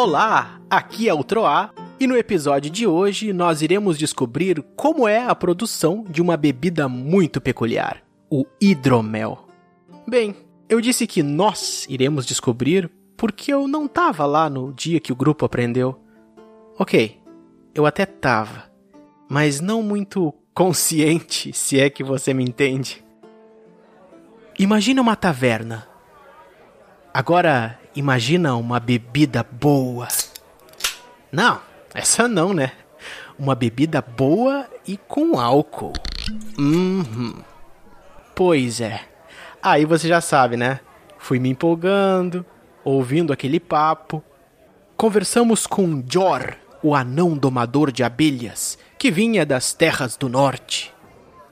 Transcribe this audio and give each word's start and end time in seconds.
Olá, 0.00 0.60
aqui 0.70 1.08
é 1.08 1.12
o 1.12 1.24
Troá 1.24 1.72
e 1.98 2.06
no 2.06 2.16
episódio 2.16 2.70
de 2.70 2.86
hoje 2.86 3.32
nós 3.32 3.62
iremos 3.62 3.98
descobrir 3.98 4.62
como 4.76 5.08
é 5.08 5.26
a 5.26 5.34
produção 5.34 6.04
de 6.08 6.22
uma 6.22 6.36
bebida 6.36 6.88
muito 6.88 7.40
peculiar, 7.40 8.00
o 8.30 8.46
hidromel. 8.60 9.48
Bem, 10.06 10.36
eu 10.68 10.80
disse 10.80 11.04
que 11.04 11.20
nós 11.20 11.84
iremos 11.88 12.26
descobrir 12.26 12.88
porque 13.16 13.52
eu 13.52 13.66
não 13.66 13.88
tava 13.88 14.24
lá 14.24 14.48
no 14.48 14.72
dia 14.72 15.00
que 15.00 15.12
o 15.12 15.16
grupo 15.16 15.44
aprendeu. 15.44 16.00
Ok, 16.78 17.20
eu 17.74 17.84
até 17.84 18.06
tava, 18.06 18.70
mas 19.28 19.58
não 19.58 19.82
muito 19.82 20.32
consciente, 20.54 21.50
se 21.58 21.80
é 21.80 21.90
que 21.90 22.04
você 22.04 22.32
me 22.32 22.44
entende. 22.44 23.04
Imagina 24.56 25.02
uma 25.02 25.16
taverna. 25.16 25.88
Agora, 27.12 27.77
imagina 27.94 28.54
uma 28.56 28.78
bebida 28.80 29.42
boa. 29.42 30.08
Não, 31.30 31.60
essa 31.94 32.26
não, 32.26 32.52
né? 32.52 32.72
Uma 33.38 33.54
bebida 33.54 34.02
boa 34.02 34.66
e 34.86 34.96
com 34.96 35.38
álcool. 35.38 35.92
Uhum. 36.58 37.34
Pois 38.34 38.80
é. 38.80 39.00
Aí 39.62 39.84
você 39.84 40.08
já 40.08 40.20
sabe, 40.20 40.56
né? 40.56 40.80
Fui 41.18 41.38
me 41.38 41.48
empolgando, 41.48 42.44
ouvindo 42.84 43.32
aquele 43.32 43.60
papo. 43.60 44.22
Conversamos 44.96 45.66
com 45.66 46.02
Jor, 46.08 46.56
o 46.82 46.94
anão 46.94 47.36
domador 47.36 47.92
de 47.92 48.02
abelhas, 48.02 48.78
que 48.98 49.10
vinha 49.10 49.44
das 49.44 49.72
terras 49.72 50.16
do 50.16 50.28
norte. 50.28 50.92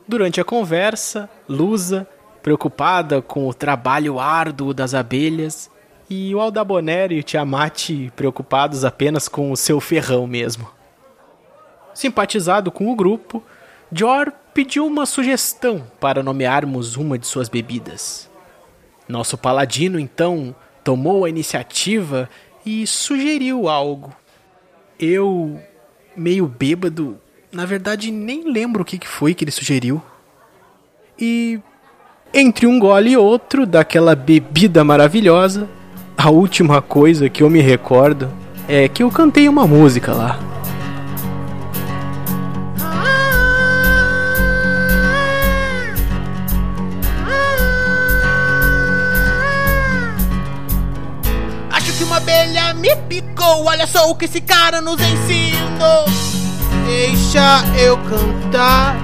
Durante 0.09 0.41
a 0.41 0.45
conversa, 0.45 1.29
Lusa 1.49 2.07
preocupada 2.47 3.21
com 3.21 3.49
o 3.49 3.53
trabalho 3.53 4.21
árduo 4.21 4.73
das 4.73 4.95
abelhas, 4.95 5.69
e 6.09 6.35
o 6.35 6.41
Aldabonero 6.41 7.13
e 7.13 7.21
o 7.21 7.23
Tiamat 7.23 7.91
preocupados 8.15 8.85
apenas 8.85 9.29
com 9.29 9.51
o 9.51 9.57
seu 9.57 9.81
ferrão 9.81 10.27
mesmo. 10.27 10.69
Simpatizado 11.93 12.71
com 12.71 12.91
o 12.91 12.97
grupo, 12.97 13.43
Jor 13.91 14.33
pediu 14.53 14.87
uma 14.87 15.07
sugestão 15.07 15.87
para 16.01 16.23
nomearmos 16.23 16.97
uma 16.97 17.19
de 17.19 17.27
suas 17.27 17.49
bebidas. 17.49 18.31
Nosso 19.09 19.37
paladino 19.37 19.99
então 19.99 20.55
tomou 20.83 21.25
a 21.25 21.29
iniciativa 21.29 22.29
e 22.65 22.87
sugeriu 22.87 23.69
algo. 23.69 24.15
Eu, 24.99 25.61
meio 26.17 26.47
bêbado, 26.47 27.19
na 27.53 27.65
verdade 27.65 28.11
nem 28.11 28.51
lembro 28.51 28.83
o 28.83 28.85
que 28.85 29.07
foi 29.07 29.35
que 29.35 29.45
ele 29.45 29.51
sugeriu. 29.51 30.03
E 31.19 31.61
entre 32.35 32.67
um 32.67 32.79
gole 32.79 33.11
e 33.11 33.17
outro 33.17 33.65
daquela 33.65 34.15
bebida 34.15 34.85
maravilhosa, 34.85 35.69
a 36.27 36.31
última 36.31 36.83
coisa 36.83 37.31
que 37.31 37.41
eu 37.41 37.49
me 37.49 37.61
recordo 37.61 38.29
é 38.67 38.89
que 38.89 39.05
eu 39.05 39.11
cantei 39.13 39.49
uma 39.49 39.65
música 39.65 40.13
lá. 40.13 40.41
Acho 51.71 51.93
que 51.93 52.03
uma 52.03 52.17
abelha 52.17 52.75
me 52.75 52.97
picou. 53.09 53.67
Olha 53.67 53.87
só 53.87 54.11
o 54.11 54.17
que 54.17 54.25
esse 54.25 54.41
cara 54.41 54.81
nos 54.81 55.01
ensinou. 55.01 56.07
Deixa 56.87 57.63
eu 57.79 57.97
cantar 57.99 58.97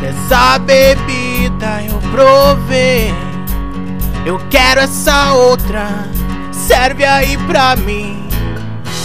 dessa 0.00 0.58
bebida 0.58 1.84
eu 1.88 2.00
provei. 2.10 3.14
Eu 4.26 4.40
quero 4.50 4.80
essa 4.80 5.34
outra, 5.34 5.86
serve 6.66 7.04
aí 7.04 7.38
pra 7.46 7.76
mim. 7.76 8.28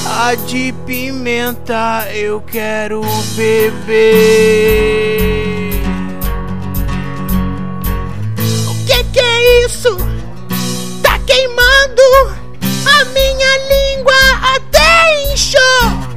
A 0.05 0.33
de 0.33 0.73
pimenta 0.85 2.07
eu 2.11 2.41
quero 2.41 3.01
beber. 3.35 3.91
O 8.67 8.85
que 8.85 9.03
que 9.05 9.19
é 9.19 9.65
isso? 9.65 9.95
Tá 11.03 11.19
queimando 11.19 12.01
a 12.85 13.05
minha 13.05 13.57
língua 13.69 14.13
até 14.55 15.31
inchou. 15.33 16.10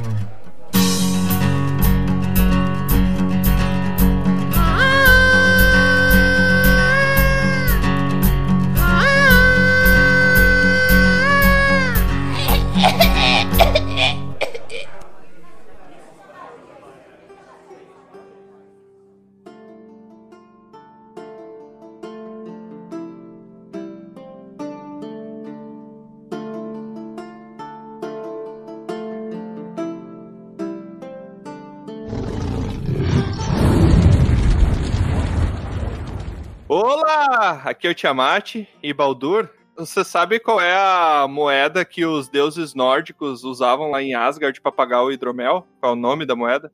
Aqui 37.65 37.87
é 37.87 37.91
o 37.91 37.95
Tiamat 37.95 38.67
e 38.81 38.93
Baldur. 38.93 39.49
Você 39.75 40.03
sabe 40.05 40.39
qual 40.39 40.61
é 40.61 40.73
a 40.73 41.27
moeda 41.27 41.83
que 41.83 42.05
os 42.05 42.29
deuses 42.29 42.73
nórdicos 42.73 43.43
usavam 43.43 43.91
lá 43.91 44.01
em 44.01 44.13
Asgard 44.13 44.61
para 44.61 44.71
pagar 44.71 45.03
o 45.03 45.11
hidromel? 45.11 45.67
Qual 45.81 45.91
é 45.91 45.95
o 45.95 45.99
nome 45.99 46.25
da 46.25 46.35
moeda? 46.35 46.71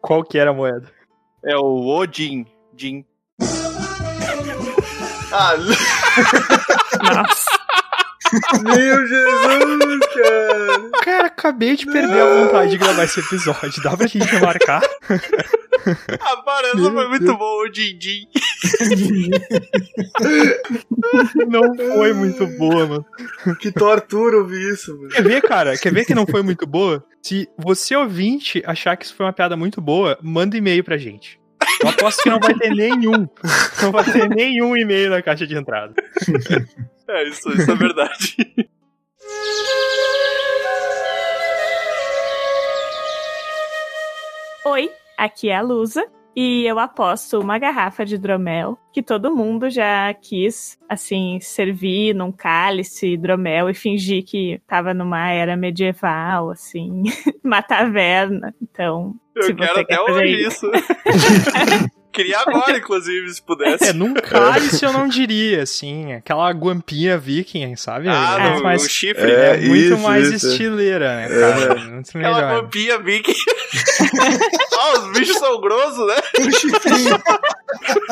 Qual 0.00 0.24
que 0.24 0.38
era 0.38 0.50
a 0.50 0.54
moeda? 0.54 0.90
É 1.44 1.56
o 1.56 1.86
Odin. 1.86 2.46
Din. 2.72 3.04
Ah, 5.32 5.54
Nossa. 7.14 7.55
Meu 8.64 9.06
Jesus, 9.06 10.00
cara. 10.14 10.90
Cara, 11.02 11.26
acabei 11.26 11.76
de 11.76 11.86
perder 11.86 12.20
a 12.20 12.44
vontade 12.44 12.70
de 12.70 12.78
gravar 12.78 13.04
esse 13.04 13.20
episódio. 13.20 13.82
Dá 13.82 13.96
pra 13.96 14.06
gente 14.06 14.40
marcar? 14.40 14.82
A 16.20 16.36
parada 16.38 16.76
foi 16.78 17.08
muito 17.08 17.24
Deus. 17.24 17.38
boa, 17.38 17.64
o 17.64 17.68
Din 17.70 17.96
Din. 17.96 18.26
Não 21.48 21.76
foi 21.94 22.12
muito 22.12 22.46
boa, 22.58 22.86
mano. 22.86 23.06
Que 23.60 23.70
tortura 23.70 24.38
ouvir 24.38 24.72
isso, 24.72 24.96
mano. 24.96 25.10
Quer 25.10 25.22
ver, 25.22 25.42
cara? 25.42 25.76
Quer 25.78 25.92
ver 25.92 26.04
que 26.04 26.14
não 26.14 26.26
foi 26.26 26.42
muito 26.42 26.66
boa? 26.66 27.04
Se 27.22 27.48
você 27.56 27.94
ouvinte 27.94 28.62
achar 28.66 28.96
que 28.96 29.04
isso 29.04 29.14
foi 29.14 29.26
uma 29.26 29.32
piada 29.32 29.56
muito 29.56 29.80
boa, 29.80 30.18
manda 30.22 30.56
e-mail 30.56 30.82
pra 30.82 30.96
gente. 30.96 31.38
Eu 31.82 31.88
aposto 31.90 32.22
que 32.22 32.30
não 32.30 32.40
vai 32.40 32.54
ter 32.54 32.70
nenhum. 32.74 33.28
Não 33.82 33.92
vai 33.92 34.04
ter 34.04 34.28
nenhum 34.28 34.76
e-mail 34.76 35.10
na 35.10 35.22
caixa 35.22 35.46
de 35.46 35.54
entrada. 35.56 35.94
É, 37.08 37.28
isso, 37.28 37.48
isso 37.52 37.70
é 37.70 37.74
verdade. 37.76 38.36
Oi, 44.66 44.90
aqui 45.16 45.48
é 45.48 45.56
a 45.56 45.62
Lusa 45.62 46.04
e 46.34 46.66
eu 46.66 46.80
aposto 46.80 47.38
uma 47.38 47.58
garrafa 47.58 48.04
de 48.04 48.16
hidromel 48.16 48.76
que 48.92 49.02
todo 49.02 49.34
mundo 49.34 49.70
já 49.70 50.12
quis, 50.14 50.76
assim, 50.88 51.38
servir 51.40 52.12
num 52.14 52.32
cálice 52.32 53.12
hidromel 53.12 53.70
e 53.70 53.74
fingir 53.74 54.24
que 54.24 54.60
tava 54.66 54.92
numa 54.92 55.30
era 55.30 55.56
medieval, 55.56 56.50
assim, 56.50 57.04
uma 57.44 57.62
taverna. 57.62 58.52
Então, 58.60 59.14
se 59.32 59.38
Eu 59.38 59.44
você 59.44 59.54
quero 59.54 59.74
quer 59.74 59.94
até 59.94 59.96
fazer 59.96 60.12
ouvir 60.12 60.46
isso, 60.46 60.66
isso. 60.74 61.90
Queria 62.16 62.40
agora, 62.40 62.78
inclusive, 62.78 63.28
se 63.28 63.42
pudesse. 63.42 63.90
É, 63.90 63.92
num 63.92 64.14
cálice 64.20 64.82
eu 64.84 64.92
não 64.92 65.06
diria, 65.06 65.62
assim. 65.62 66.14
Aquela 66.14 66.50
guampinha 66.50 67.18
viking, 67.18 67.76
sabe? 67.76 68.08
Ah, 68.08 68.36
é, 68.40 68.56
no, 68.56 68.62
mais, 68.62 68.82
no 68.82 68.88
chifre. 68.88 69.30
é, 69.30 69.54
É, 69.54 69.56
muito 69.68 69.76
isso, 69.94 69.98
mais 69.98 70.32
isso. 70.32 70.48
estileira, 70.48 71.14
né, 71.16 71.28
cara? 71.28 71.74
Muito 71.74 72.08
Aquela 72.08 72.34
melhor. 72.34 72.62
vampinha 72.62 72.98
Viking. 72.98 73.34
ah, 74.78 74.98
os 74.98 75.18
bichos 75.18 75.36
são 75.38 75.60
grossos, 75.60 76.06
né? 76.06 76.14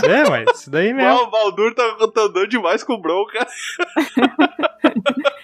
É, 0.05 0.29
mas 0.29 0.61
isso 0.61 0.71
daí 0.71 0.93
mesmo. 0.93 1.09
Ah, 1.11 1.23
o 1.23 1.31
Baldur 1.31 1.75
tá 1.75 1.83
andando 2.01 2.47
demais 2.47 2.85
com 2.85 2.93
o 2.95 3.01
Bron, 3.01 3.25
cara. 3.27 3.49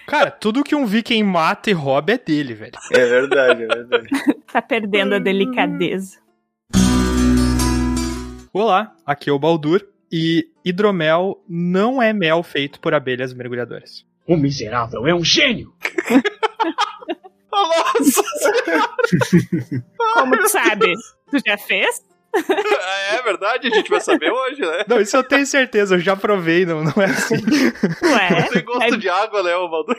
Cara, 0.07 0.29
tudo 0.31 0.63
que 0.63 0.75
um 0.75 0.85
viking 0.85 1.23
mata 1.23 1.69
e 1.69 1.73
rouba 1.73 2.13
é 2.13 2.17
dele, 2.17 2.53
velho. 2.53 2.73
É 2.91 3.05
verdade, 3.05 3.63
é 3.63 3.67
verdade. 3.67 4.07
tá 4.51 4.61
perdendo 4.61 5.15
a 5.15 5.19
delicadeza. 5.19 6.17
Olá, 8.53 8.93
aqui 9.05 9.29
é 9.29 9.33
o 9.33 9.39
Baldur 9.39 9.81
e 10.11 10.45
hidromel 10.65 11.41
não 11.47 12.01
é 12.01 12.11
mel 12.11 12.43
feito 12.43 12.81
por 12.81 12.93
abelhas 12.93 13.33
mergulhadoras. 13.33 14.05
O 14.27 14.35
miserável 14.35 15.07
é 15.07 15.15
um 15.15 15.23
gênio! 15.23 15.73
Nossa, 17.51 18.23
Como 20.13 20.37
tu 20.37 20.49
sabe? 20.49 20.93
Tu 21.29 21.37
já 21.45 21.57
fez? 21.57 22.01
é 23.11 23.21
verdade, 23.23 23.67
a 23.67 23.69
gente 23.69 23.89
vai 23.89 23.99
saber 23.99 24.31
hoje, 24.31 24.61
né? 24.61 24.85
Não, 24.87 24.99
isso 25.01 25.15
eu 25.17 25.23
tenho 25.23 25.45
certeza, 25.45 25.95
eu 25.95 25.99
já 25.99 26.15
provei, 26.15 26.65
não, 26.65 26.83
não 26.83 26.93
é 27.01 27.05
assim. 27.05 27.35
Ué, 27.35 28.49
Tem 28.51 28.63
gosto 28.63 28.95
é- 28.95 28.97
de 28.97 29.09
água, 29.09 29.43
né, 29.43 29.53
o 29.55 29.69
Baldur? 29.69 29.97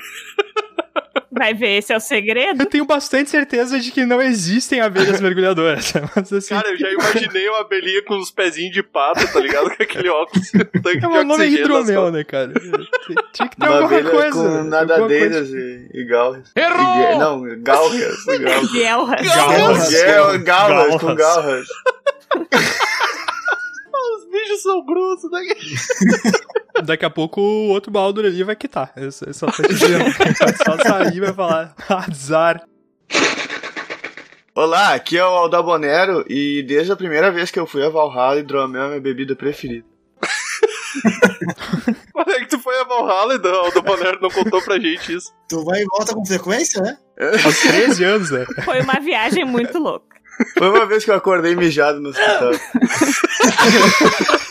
Vai 1.30 1.54
ver, 1.54 1.78
esse 1.78 1.92
é 1.92 1.96
o 1.96 2.00
segredo? 2.00 2.62
Eu 2.62 2.66
tenho 2.66 2.84
bastante 2.84 3.30
certeza 3.30 3.78
de 3.80 3.90
que 3.90 4.04
não 4.04 4.20
existem 4.20 4.80
abelhas 4.80 5.20
mergulhadoras. 5.20 5.92
Mas 6.14 6.32
assim, 6.32 6.54
Cara, 6.54 6.68
eu 6.70 6.76
já 6.78 6.90
imaginei 6.90 7.48
uma 7.48 7.60
abelhinha 7.60 8.02
com 8.04 8.16
os 8.18 8.30
pezinhos 8.30 8.72
de 8.72 8.82
pato, 8.82 9.26
tá 9.32 9.40
ligado? 9.40 9.74
Com 9.74 9.82
aquele 9.82 10.08
óculos, 10.08 10.50
tanque 10.50 10.98
de 11.00 11.04
é 11.04 11.08
o 11.08 11.24
nome 11.24 11.44
é 11.44 11.48
hidromel, 11.48 12.10
né, 12.10 12.22
cara? 12.24 12.52
Tinha 13.32 13.48
que 13.48 13.56
ter 13.56 13.66
Uma 13.66 13.76
alguma 13.78 13.98
abelha 13.98 14.10
coisa. 14.10 14.30
com 14.32 14.38
alguma 14.40 14.64
nadadeiras 14.64 15.48
coisa. 15.48 15.58
e, 15.58 15.90
e 15.94 16.04
galras. 16.04 16.50
Errou! 16.54 17.12
E 17.14 17.18
não, 17.18 17.62
galras. 17.62 18.24
galras. 18.38 18.72
Guelra. 18.72 19.16
Galras, 19.22 19.92
Galras. 20.04 20.42
galras, 20.42 20.96
com 21.00 21.14
galras. 21.14 21.66
Os 22.34 22.91
são 24.58 24.84
grossos, 24.84 25.30
né? 25.30 25.40
Daqui 26.84 27.04
a 27.04 27.10
pouco 27.10 27.40
o 27.40 27.68
outro 27.68 27.90
Baldur 27.90 28.24
ali 28.24 28.42
vai 28.42 28.56
quitar. 28.56 28.92
Eu 28.96 29.12
só, 29.12 29.26
eu 29.26 29.34
só 29.34 29.46
tô 29.46 29.62
dizendo. 29.62 30.04
Só 30.64 30.76
sair 30.78 31.16
e 31.16 31.20
vai 31.20 31.32
falar 31.32 31.74
azar. 31.88 32.62
Olá, 34.54 34.94
aqui 34.94 35.16
é 35.16 35.24
o 35.24 35.28
Aldabonero 35.28 36.24
e 36.28 36.62
desde 36.62 36.92
a 36.92 36.96
primeira 36.96 37.30
vez 37.30 37.50
que 37.50 37.58
eu 37.58 37.66
fui 37.66 37.84
a 37.84 37.88
Valhalla, 37.88 38.38
hidromel 38.38 38.82
é 38.84 38.88
minha 38.88 39.00
bebida 39.00 39.34
preferida. 39.34 39.86
Quando 42.12 42.30
é 42.32 42.40
que 42.40 42.48
tu 42.48 42.58
foi 42.58 42.78
a 42.78 42.84
Valhalla 42.84 43.34
e 43.34 43.36
o 43.38 43.70
do 43.70 43.82
Bonero 43.82 44.18
não 44.20 44.30
contou 44.30 44.60
pra 44.62 44.78
gente 44.78 45.14
isso? 45.14 45.32
Tu 45.48 45.64
vai 45.64 45.82
e 45.82 45.86
volta 45.86 46.14
com 46.14 46.24
frequência, 46.24 46.82
né? 46.82 46.98
Aos 47.44 47.60
13 47.60 48.04
anos, 48.04 48.30
né? 48.30 48.44
Foi 48.64 48.80
uma 48.80 49.00
viagem 49.00 49.44
muito 49.44 49.78
louca. 49.78 50.12
Foi 50.58 50.68
uma 50.68 50.86
vez 50.86 51.04
que 51.04 51.10
eu 51.10 51.14
acordei 51.14 51.54
mijado 51.56 52.00
no 52.00 52.10
hospital. 52.10 52.52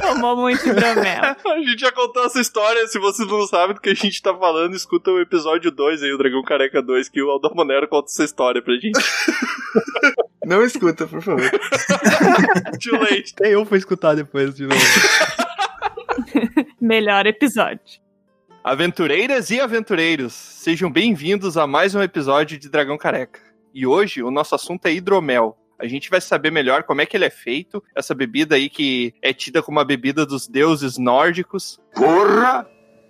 Tomou 0.00 0.36
muito 0.36 0.66
hidromel. 0.66 1.36
A 1.44 1.58
gente 1.58 1.80
já 1.80 1.92
contou 1.92 2.24
essa 2.24 2.40
história, 2.40 2.86
se 2.86 2.98
vocês 2.98 3.28
não 3.28 3.46
sabem 3.46 3.74
do 3.74 3.80
que 3.80 3.90
a 3.90 3.94
gente 3.94 4.22
tá 4.22 4.34
falando, 4.34 4.74
escuta 4.74 5.10
o 5.10 5.20
episódio 5.20 5.70
2 5.70 6.02
aí, 6.02 6.12
o 6.12 6.18
Dragão 6.18 6.42
Careca 6.42 6.82
2, 6.82 7.08
que 7.08 7.22
o 7.22 7.30
Aldo 7.30 7.52
Monero 7.54 7.86
conta 7.88 8.10
essa 8.10 8.24
história 8.24 8.62
pra 8.62 8.74
gente. 8.74 8.92
Não 10.44 10.64
escuta, 10.64 11.06
por 11.06 11.22
favor. 11.22 11.48
Too 12.82 12.98
late. 12.98 13.32
Até 13.36 13.54
eu 13.54 13.64
fui 13.64 13.78
escutar 13.78 14.14
depois 14.14 14.54
de 14.54 14.66
novo. 14.66 14.80
Melhor 16.80 17.26
episódio. 17.26 18.02
Aventureiras 18.64 19.50
e 19.50 19.60
aventureiros, 19.60 20.32
sejam 20.32 20.90
bem-vindos 20.90 21.56
a 21.56 21.66
mais 21.66 21.94
um 21.94 22.02
episódio 22.02 22.58
de 22.58 22.68
Dragão 22.68 22.98
Careca. 22.98 23.40
E 23.74 23.86
hoje 23.86 24.22
o 24.22 24.30
nosso 24.30 24.54
assunto 24.54 24.86
é 24.86 24.92
hidromel. 24.92 25.56
A 25.82 25.88
gente 25.88 26.08
vai 26.08 26.20
saber 26.20 26.52
melhor 26.52 26.84
como 26.84 27.00
é 27.00 27.06
que 27.06 27.16
ele 27.16 27.24
é 27.24 27.30
feito, 27.30 27.82
essa 27.92 28.14
bebida 28.14 28.54
aí 28.54 28.70
que 28.70 29.12
é 29.20 29.32
tida 29.32 29.60
como 29.60 29.80
a 29.80 29.84
bebida 29.84 30.24
dos 30.24 30.46
deuses 30.46 30.96
nórdicos. 30.96 31.80
Porra! 31.92 32.64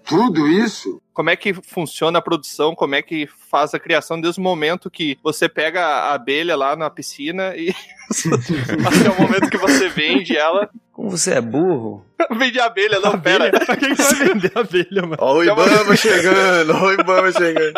Tudo 0.04 0.48
isso? 0.48 1.00
Como 1.12 1.30
é 1.30 1.36
que 1.36 1.52
funciona 1.52 2.18
a 2.18 2.22
produção, 2.22 2.74
como 2.74 2.94
é 2.94 3.02
que 3.02 3.28
faz 3.50 3.74
a 3.74 3.78
criação 3.78 4.20
desde 4.20 4.40
o 4.40 4.42
momento 4.42 4.90
que 4.90 5.18
você 5.22 5.48
pega 5.48 5.84
a 5.84 6.14
abelha 6.14 6.56
lá 6.56 6.74
na 6.74 6.88
piscina 6.88 7.54
e 7.54 7.74
até 8.86 9.10
o 9.10 9.20
momento 9.20 9.50
que 9.50 9.58
você 9.58 9.90
vende 9.90 10.36
ela. 10.36 10.70
Como 10.92 11.10
você 11.10 11.34
é 11.34 11.40
burro? 11.40 12.04
Vende 12.32 12.58
a 12.58 12.66
abelha, 12.66 13.00
não, 13.00 13.18
pera. 13.20 13.48
Abelha? 13.48 13.60
Pra 13.66 13.76
que 13.76 13.94
que 13.94 14.02
vai 14.02 14.14
vender 14.14 14.52
abelha, 14.54 15.02
mano? 15.02 15.16
Ó 15.18 15.36
o 15.36 15.44
Ibama 15.44 15.96
chegando, 15.96 16.72
ó 16.74 16.86
o 16.86 16.92
Ibama 16.92 17.32
chegando. 17.32 17.74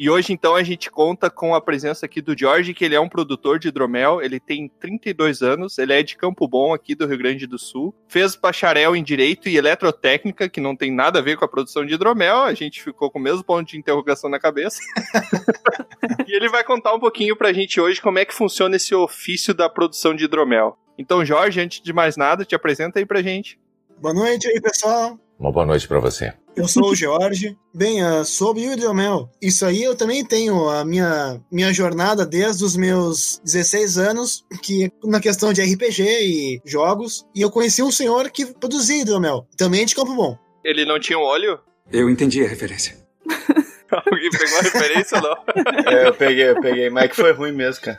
E 0.00 0.08
hoje, 0.08 0.32
então, 0.32 0.56
a 0.56 0.62
gente 0.62 0.90
conta 0.90 1.28
com 1.28 1.54
a 1.54 1.60
presença 1.60 2.06
aqui 2.06 2.22
do 2.22 2.34
Jorge, 2.34 2.72
que 2.72 2.82
ele 2.82 2.94
é 2.94 3.00
um 3.00 3.06
produtor 3.06 3.58
de 3.58 3.68
hidromel, 3.68 4.22
ele 4.22 4.40
tem 4.40 4.66
32 4.66 5.42
anos, 5.42 5.76
ele 5.76 5.92
é 5.92 6.02
de 6.02 6.16
Campo 6.16 6.48
Bom, 6.48 6.72
aqui 6.72 6.94
do 6.94 7.06
Rio 7.06 7.18
Grande 7.18 7.46
do 7.46 7.58
Sul. 7.58 7.94
Fez 8.08 8.34
bacharel 8.34 8.96
em 8.96 9.02
Direito 9.02 9.46
e 9.46 9.58
Eletrotécnica, 9.58 10.48
que 10.48 10.58
não 10.58 10.74
tem 10.74 10.90
nada 10.90 11.18
a 11.18 11.22
ver 11.22 11.36
com 11.36 11.44
a 11.44 11.48
produção 11.48 11.84
de 11.84 11.92
hidromel, 11.92 12.44
a 12.44 12.54
gente 12.54 12.82
ficou 12.82 13.10
com 13.10 13.18
o 13.18 13.22
mesmo 13.22 13.44
ponto 13.44 13.68
de 13.68 13.76
interrogação 13.76 14.30
na 14.30 14.40
cabeça. 14.40 14.80
e 16.26 16.34
ele 16.34 16.48
vai 16.48 16.64
contar 16.64 16.94
um 16.94 16.98
pouquinho 16.98 17.36
pra 17.36 17.52
gente 17.52 17.78
hoje 17.78 18.00
como 18.00 18.18
é 18.18 18.24
que 18.24 18.32
funciona 18.32 18.76
esse 18.76 18.94
ofício 18.94 19.52
da 19.52 19.68
produção 19.68 20.16
de 20.16 20.24
hidromel. 20.24 20.78
Então, 20.96 21.22
Jorge, 21.26 21.60
antes 21.60 21.82
de 21.82 21.92
mais 21.92 22.16
nada, 22.16 22.42
te 22.42 22.54
apresenta 22.54 22.98
aí 22.98 23.04
pra 23.04 23.20
gente. 23.20 23.60
Boa 24.00 24.14
noite 24.14 24.48
aí, 24.48 24.58
pessoal. 24.62 25.20
Uma 25.38 25.52
boa 25.52 25.66
noite 25.66 25.86
pra 25.86 26.00
você. 26.00 26.32
Eu 26.60 26.68
sou 26.68 26.90
o 26.90 26.94
George. 26.94 27.56
Bem, 27.74 28.02
ah, 28.02 28.24
sobre 28.24 28.66
o 28.66 28.72
hidromel, 28.72 29.30
isso 29.40 29.64
aí 29.64 29.82
eu 29.82 29.96
também 29.96 30.24
tenho 30.24 30.68
a 30.68 30.84
minha, 30.84 31.40
minha 31.50 31.72
jornada 31.72 32.26
desde 32.26 32.64
os 32.64 32.76
meus 32.76 33.40
16 33.44 33.98
anos, 33.98 34.44
que 34.62 34.84
é 34.84 34.90
na 35.04 35.20
questão 35.20 35.52
de 35.52 35.62
RPG 35.62 36.02
e 36.02 36.60
jogos, 36.64 37.24
e 37.34 37.40
eu 37.40 37.50
conheci 37.50 37.82
um 37.82 37.90
senhor 37.90 38.30
que 38.30 38.46
produzia 38.46 39.02
hidromel, 39.02 39.46
também 39.56 39.86
de 39.86 39.94
Campo 39.94 40.14
Bom. 40.14 40.38
Ele 40.64 40.84
não 40.84 41.00
tinha 41.00 41.18
um 41.18 41.22
óleo? 41.22 41.58
Eu 41.90 42.10
entendi 42.10 42.44
a 42.44 42.48
referência. 42.48 42.96
Alguém 43.90 44.30
pegou 44.30 44.58
a 44.58 44.62
referência 44.62 45.18
ou 45.18 45.22
não? 45.22 45.92
É, 45.92 46.06
eu 46.08 46.14
peguei, 46.14 46.48
eu 46.50 46.60
peguei. 46.60 46.90
Mas 46.90 47.04
é 47.04 47.08
que 47.08 47.16
foi 47.16 47.32
ruim 47.32 47.52
mesmo, 47.52 47.82
cara. 47.82 47.98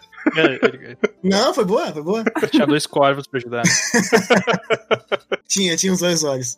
Não, 1.22 1.54
foi 1.54 1.66
boa, 1.66 1.92
foi 1.92 2.02
boa. 2.02 2.24
ele 2.38 2.48
tinha 2.48 2.66
dois 2.66 2.86
corvos 2.86 3.28
pra 3.28 3.40
ajudar. 3.40 3.64
Tinha, 5.48 5.76
tinha 5.76 5.92
os 5.92 6.00
dois 6.00 6.24
olhos. 6.24 6.58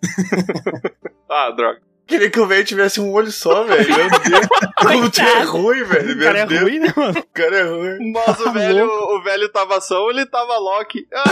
Ah, 1.28 1.50
droga. 1.50 1.82
Queria 2.06 2.30
que 2.30 2.40
o 2.40 2.46
velho 2.46 2.66
tivesse 2.66 3.00
um 3.00 3.12
olho 3.12 3.32
só, 3.32 3.64
velho. 3.64 3.88
Meu 3.88 4.10
Deus. 4.10 4.48
Como 4.78 5.10
tu 5.10 5.22
é 5.22 5.44
ruim, 5.44 5.84
velho. 5.84 6.14
O 6.14 6.18
Meu 6.18 6.26
cara 6.28 6.40
é 6.40 6.46
Deus. 6.46 6.62
ruim, 6.62 6.80
né, 6.80 6.94
mano? 6.96 7.20
O 7.20 7.26
cara 7.34 7.56
é 7.58 7.64
ruim. 7.64 8.12
Mas 8.12 8.40
o 8.42 8.52
velho, 8.52 8.86
o 8.90 9.24
velho 9.24 9.50
tava 9.50 9.80
são, 9.82 10.10
ele 10.10 10.26
tava 10.26 10.58
Loki. 10.58 11.08
Ah, 11.14 11.24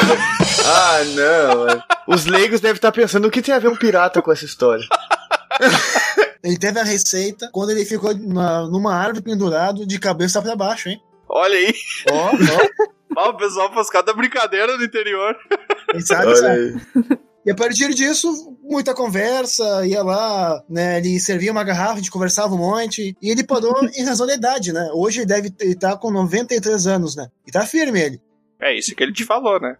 Ah, 0.65 1.03
não. 1.03 1.55
mano. 1.65 1.83
Os 2.07 2.25
leigos 2.25 2.61
devem 2.61 2.75
estar 2.77 2.91
pensando 2.91 3.27
o 3.27 3.31
que 3.31 3.41
tem 3.41 3.53
a 3.53 3.59
ver 3.59 3.67
um 3.67 3.75
pirata 3.75 4.21
com 4.21 4.31
essa 4.31 4.45
história. 4.45 4.85
Ele 6.43 6.57
teve 6.57 6.79
a 6.79 6.83
receita 6.83 7.49
quando 7.53 7.69
ele 7.69 7.85
ficou 7.85 8.15
na- 8.17 8.63
numa 8.67 8.95
árvore 8.95 9.21
pendurado 9.21 9.85
de 9.85 9.99
cabeça 9.99 10.41
pra 10.41 10.55
baixo, 10.55 10.89
hein? 10.89 10.99
olha 11.29 11.55
aí. 11.55 11.73
Ó, 12.09 12.31
ó. 12.31 12.91
O 13.29 13.33
pessoal 13.35 13.71
faz 13.73 13.89
cada 13.89 14.13
brincadeira 14.13 14.75
no 14.77 14.83
interior. 14.85 15.35
Quem 15.91 15.99
sabe, 15.99 16.27
Olha 16.27 16.35
sabe. 16.37 16.53
aí. 16.55 17.17
E 17.45 17.49
a 17.49 17.55
partir 17.55 17.93
disso, 17.93 18.55
muita 18.61 18.93
conversa, 18.93 19.85
ia 19.85 20.03
lá, 20.03 20.63
né? 20.69 20.99
Ele 20.99 21.19
servia 21.19 21.51
uma 21.51 21.63
garrafa, 21.63 21.93
a 21.93 21.97
gente 21.97 22.11
conversava 22.11 22.53
um 22.53 22.59
monte. 22.59 23.15
E 23.21 23.29
ele 23.29 23.43
parou 23.43 23.73
em 23.95 24.03
razão 24.03 24.27
da 24.27 24.35
idade, 24.35 24.71
né? 24.71 24.89
Hoje 24.93 25.19
ele 25.19 25.25
deve 25.25 25.53
estar 25.61 25.97
com 25.97 26.11
93 26.11 26.87
anos, 26.87 27.15
né? 27.15 27.27
E 27.47 27.51
tá 27.51 27.65
firme 27.65 27.99
ele. 27.99 28.21
É 28.61 28.77
isso 28.77 28.95
que 28.95 29.03
ele 29.03 29.11
te 29.11 29.25
falou, 29.25 29.59
né? 29.59 29.75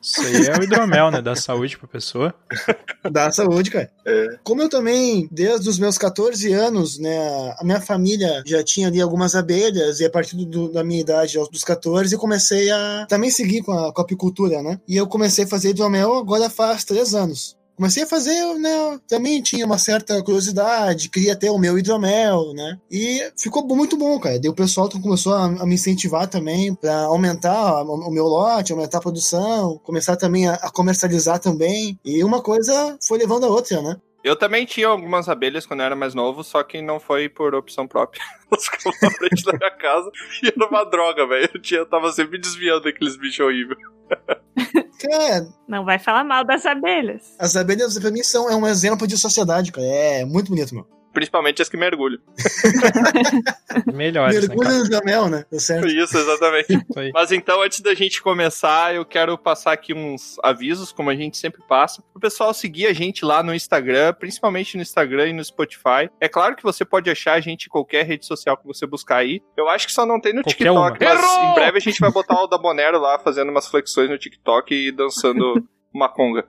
Isso 0.00 0.20
aí 0.22 0.46
é 0.46 0.58
o 0.58 0.62
hidromel, 0.62 1.10
né? 1.10 1.20
Dá 1.20 1.36
saúde 1.36 1.76
pra 1.76 1.86
pessoa. 1.86 2.34
Dá 3.10 3.30
saúde, 3.30 3.70
cara. 3.70 3.90
É. 4.06 4.38
Como 4.42 4.62
eu 4.62 4.68
também, 4.70 5.28
desde 5.30 5.68
os 5.68 5.78
meus 5.78 5.98
14 5.98 6.50
anos, 6.52 6.98
né, 6.98 7.18
a 7.58 7.64
minha 7.64 7.80
família 7.80 8.42
já 8.46 8.62
tinha 8.64 8.88
ali 8.88 9.00
algumas 9.00 9.34
abelhas, 9.34 10.00
e 10.00 10.06
a 10.06 10.10
partir 10.10 10.36
do- 10.36 10.72
da 10.72 10.82
minha 10.82 11.00
idade, 11.00 11.36
aos 11.36 11.50
dos 11.50 11.62
14, 11.64 12.14
eu 12.14 12.18
comecei 12.18 12.70
a 12.70 13.04
também 13.08 13.30
seguir 13.30 13.62
com 13.62 13.72
a, 13.72 13.92
com 13.92 14.00
a 14.00 14.04
apicultura, 14.04 14.62
né? 14.62 14.80
E 14.88 14.96
eu 14.96 15.06
comecei 15.06 15.44
a 15.44 15.48
fazer 15.48 15.70
hidromel 15.70 16.14
agora 16.16 16.48
faz 16.48 16.84
três 16.84 17.14
anos. 17.14 17.57
Comecei 17.78 18.02
a 18.02 18.06
fazer, 18.08 18.54
né? 18.54 18.98
Também 19.06 19.40
tinha 19.40 19.64
uma 19.64 19.78
certa 19.78 20.20
curiosidade, 20.24 21.08
queria 21.08 21.36
ter 21.36 21.48
o 21.48 21.58
meu 21.58 21.78
hidromel, 21.78 22.52
né? 22.52 22.76
E 22.90 23.30
ficou 23.38 23.64
muito 23.68 23.96
bom, 23.96 24.18
cara. 24.18 24.36
Daí 24.36 24.50
o 24.50 24.54
pessoal 24.54 24.90
começou 24.90 25.32
a, 25.32 25.44
a 25.44 25.64
me 25.64 25.76
incentivar 25.76 26.26
também 26.26 26.74
para 26.74 27.02
aumentar 27.02 27.84
o, 27.84 28.08
o 28.08 28.10
meu 28.10 28.24
lote, 28.24 28.72
aumentar 28.72 28.98
a 28.98 29.00
produção, 29.00 29.78
começar 29.84 30.16
também 30.16 30.48
a, 30.48 30.54
a 30.54 30.72
comercializar 30.72 31.38
também. 31.38 31.96
E 32.04 32.24
uma 32.24 32.42
coisa 32.42 32.98
foi 33.00 33.16
levando 33.16 33.44
a 33.44 33.48
outra, 33.48 33.80
né? 33.80 33.96
Eu 34.24 34.34
também 34.34 34.66
tinha 34.66 34.88
algumas 34.88 35.28
abelhas 35.28 35.64
quando 35.64 35.78
eu 35.78 35.86
era 35.86 35.94
mais 35.94 36.14
novo, 36.14 36.42
só 36.42 36.64
que 36.64 36.82
não 36.82 36.98
foi 36.98 37.28
por 37.28 37.54
opção 37.54 37.86
própria. 37.86 38.20
Elas 38.50 38.64
ficavam 38.64 38.98
na 39.00 39.10
frente 39.12 39.44
da 39.44 39.52
minha 39.52 39.70
casa 39.70 40.10
e 40.42 40.48
era 40.48 40.68
uma 40.68 40.82
droga, 40.82 41.28
velho. 41.28 41.48
Eu, 41.54 41.78
eu 41.78 41.86
tava 41.86 42.10
sempre 42.10 42.38
desviando 42.38 42.82
daqueles 42.82 43.16
bichos 43.16 43.38
horríveis. 43.38 43.78
Cara, 44.98 45.48
Não 45.68 45.84
vai 45.84 45.98
falar 45.98 46.24
mal 46.24 46.44
das 46.44 46.66
abelhas. 46.66 47.22
as 47.38 47.54
abelhas 47.56 47.98
pra 47.98 48.10
mim 48.10 48.22
são 48.22 48.50
é 48.50 48.56
um 48.56 48.66
exemplo 48.66 49.06
de 49.06 49.16
sociedade, 49.16 49.70
cara. 49.70 49.86
É 49.86 50.24
muito 50.24 50.48
bonito, 50.48 50.74
meu. 50.74 50.86
Principalmente 51.12 51.62
as 51.62 51.68
que 51.68 51.76
mergulham. 51.76 52.20
Melhores, 53.92 54.48
né, 54.48 54.54
Mergulho 54.54 54.78
no 54.78 54.86
jamel, 54.86 55.28
né? 55.28 55.44
Tá 55.50 55.58
certo. 55.58 55.88
Isso, 55.88 56.16
exatamente. 56.16 56.68
Mas 57.12 57.32
então, 57.32 57.62
antes 57.62 57.80
da 57.80 57.94
gente 57.94 58.22
começar, 58.22 58.94
eu 58.94 59.04
quero 59.04 59.36
passar 59.36 59.72
aqui 59.72 59.94
uns 59.94 60.36
avisos, 60.42 60.92
como 60.92 61.10
a 61.10 61.14
gente 61.16 61.36
sempre 61.36 61.62
passa, 61.66 62.02
pro 62.12 62.20
pessoal 62.20 62.52
seguir 62.52 62.86
a 62.86 62.92
gente 62.92 63.24
lá 63.24 63.42
no 63.42 63.54
Instagram, 63.54 64.12
principalmente 64.14 64.76
no 64.76 64.82
Instagram 64.82 65.28
e 65.28 65.32
no 65.32 65.44
Spotify. 65.44 66.10
É 66.20 66.28
claro 66.28 66.54
que 66.54 66.62
você 66.62 66.84
pode 66.84 67.10
achar 67.10 67.34
a 67.34 67.40
gente 67.40 67.66
em 67.66 67.70
qualquer 67.70 68.04
rede 68.04 68.26
social 68.26 68.56
que 68.56 68.66
você 68.66 68.86
buscar 68.86 69.16
aí. 69.16 69.42
Eu 69.56 69.68
acho 69.68 69.86
que 69.86 69.92
só 69.92 70.04
não 70.06 70.20
tem 70.20 70.32
no 70.32 70.42
Qualquer 70.42 70.64
TikTok, 70.64 70.78
uma. 70.78 71.14
mas 71.14 71.22
Errou! 71.22 71.50
em 71.50 71.54
breve 71.54 71.78
a 71.78 71.80
gente 71.80 72.00
vai 72.00 72.10
botar 72.12 72.40
o 72.42 72.46
da 72.46 72.58
Bonero 72.58 72.98
lá 72.98 73.18
fazendo 73.18 73.50
umas 73.50 73.66
flexões 73.66 74.08
no 74.08 74.18
TikTok 74.18 74.74
e 74.74 74.92
dançando 74.92 75.66
uma 75.92 76.08
conga. 76.08 76.46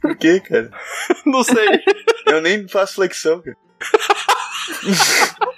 Por 0.00 0.16
quê, 0.16 0.40
cara? 0.40 0.70
Não 1.26 1.44
sei. 1.44 1.82
Eu 2.26 2.40
nem 2.40 2.66
faço 2.66 2.94
flexão, 2.94 3.42
cara. 3.42 3.56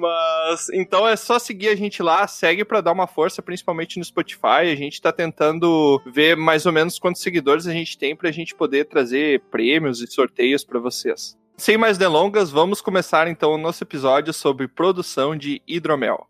Mas 0.00 0.70
então 0.70 1.06
é 1.06 1.14
só 1.14 1.38
seguir 1.38 1.68
a 1.68 1.76
gente 1.76 2.02
lá, 2.02 2.26
segue 2.26 2.64
pra 2.64 2.80
dar 2.80 2.92
uma 2.92 3.06
força, 3.06 3.42
principalmente 3.42 3.98
no 3.98 4.04
Spotify. 4.04 4.70
A 4.72 4.74
gente 4.74 5.00
tá 5.00 5.12
tentando 5.12 6.00
ver 6.06 6.36
mais 6.36 6.64
ou 6.64 6.72
menos 6.72 6.98
quantos 6.98 7.20
seguidores 7.20 7.66
a 7.66 7.72
gente 7.72 7.98
tem 7.98 8.16
pra 8.16 8.30
gente 8.30 8.54
poder 8.54 8.86
trazer 8.86 9.42
prêmios 9.50 10.00
e 10.00 10.06
sorteios 10.06 10.64
pra 10.64 10.80
vocês. 10.80 11.36
Sem 11.58 11.76
mais 11.76 11.98
delongas, 11.98 12.50
vamos 12.50 12.80
começar 12.80 13.28
então 13.28 13.52
o 13.52 13.58
nosso 13.58 13.84
episódio 13.84 14.32
sobre 14.32 14.66
produção 14.66 15.36
de 15.36 15.60
hidromel. 15.68 16.26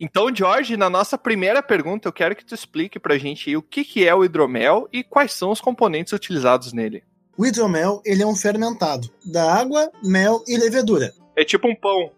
Então, 0.00 0.34
Jorge, 0.34 0.76
na 0.76 0.90
nossa 0.90 1.16
primeira 1.16 1.62
pergunta, 1.62 2.08
eu 2.08 2.12
quero 2.12 2.34
que 2.34 2.44
tu 2.44 2.54
explique 2.54 2.98
pra 2.98 3.16
gente 3.16 3.56
o 3.56 3.62
que, 3.62 3.84
que 3.84 4.06
é 4.06 4.14
o 4.14 4.24
hidromel 4.24 4.88
e 4.92 5.04
quais 5.04 5.32
são 5.32 5.52
os 5.52 5.60
componentes 5.60 6.12
utilizados 6.12 6.72
nele. 6.72 7.04
O 7.38 7.46
hidromel, 7.46 8.00
ele 8.04 8.22
é 8.22 8.26
um 8.26 8.34
fermentado 8.34 9.08
da 9.24 9.54
água, 9.54 9.90
mel 10.02 10.42
e 10.46 10.56
levedura. 10.56 11.12
É 11.36 11.44
tipo 11.44 11.68
um 11.68 11.74
pão. 11.74 12.10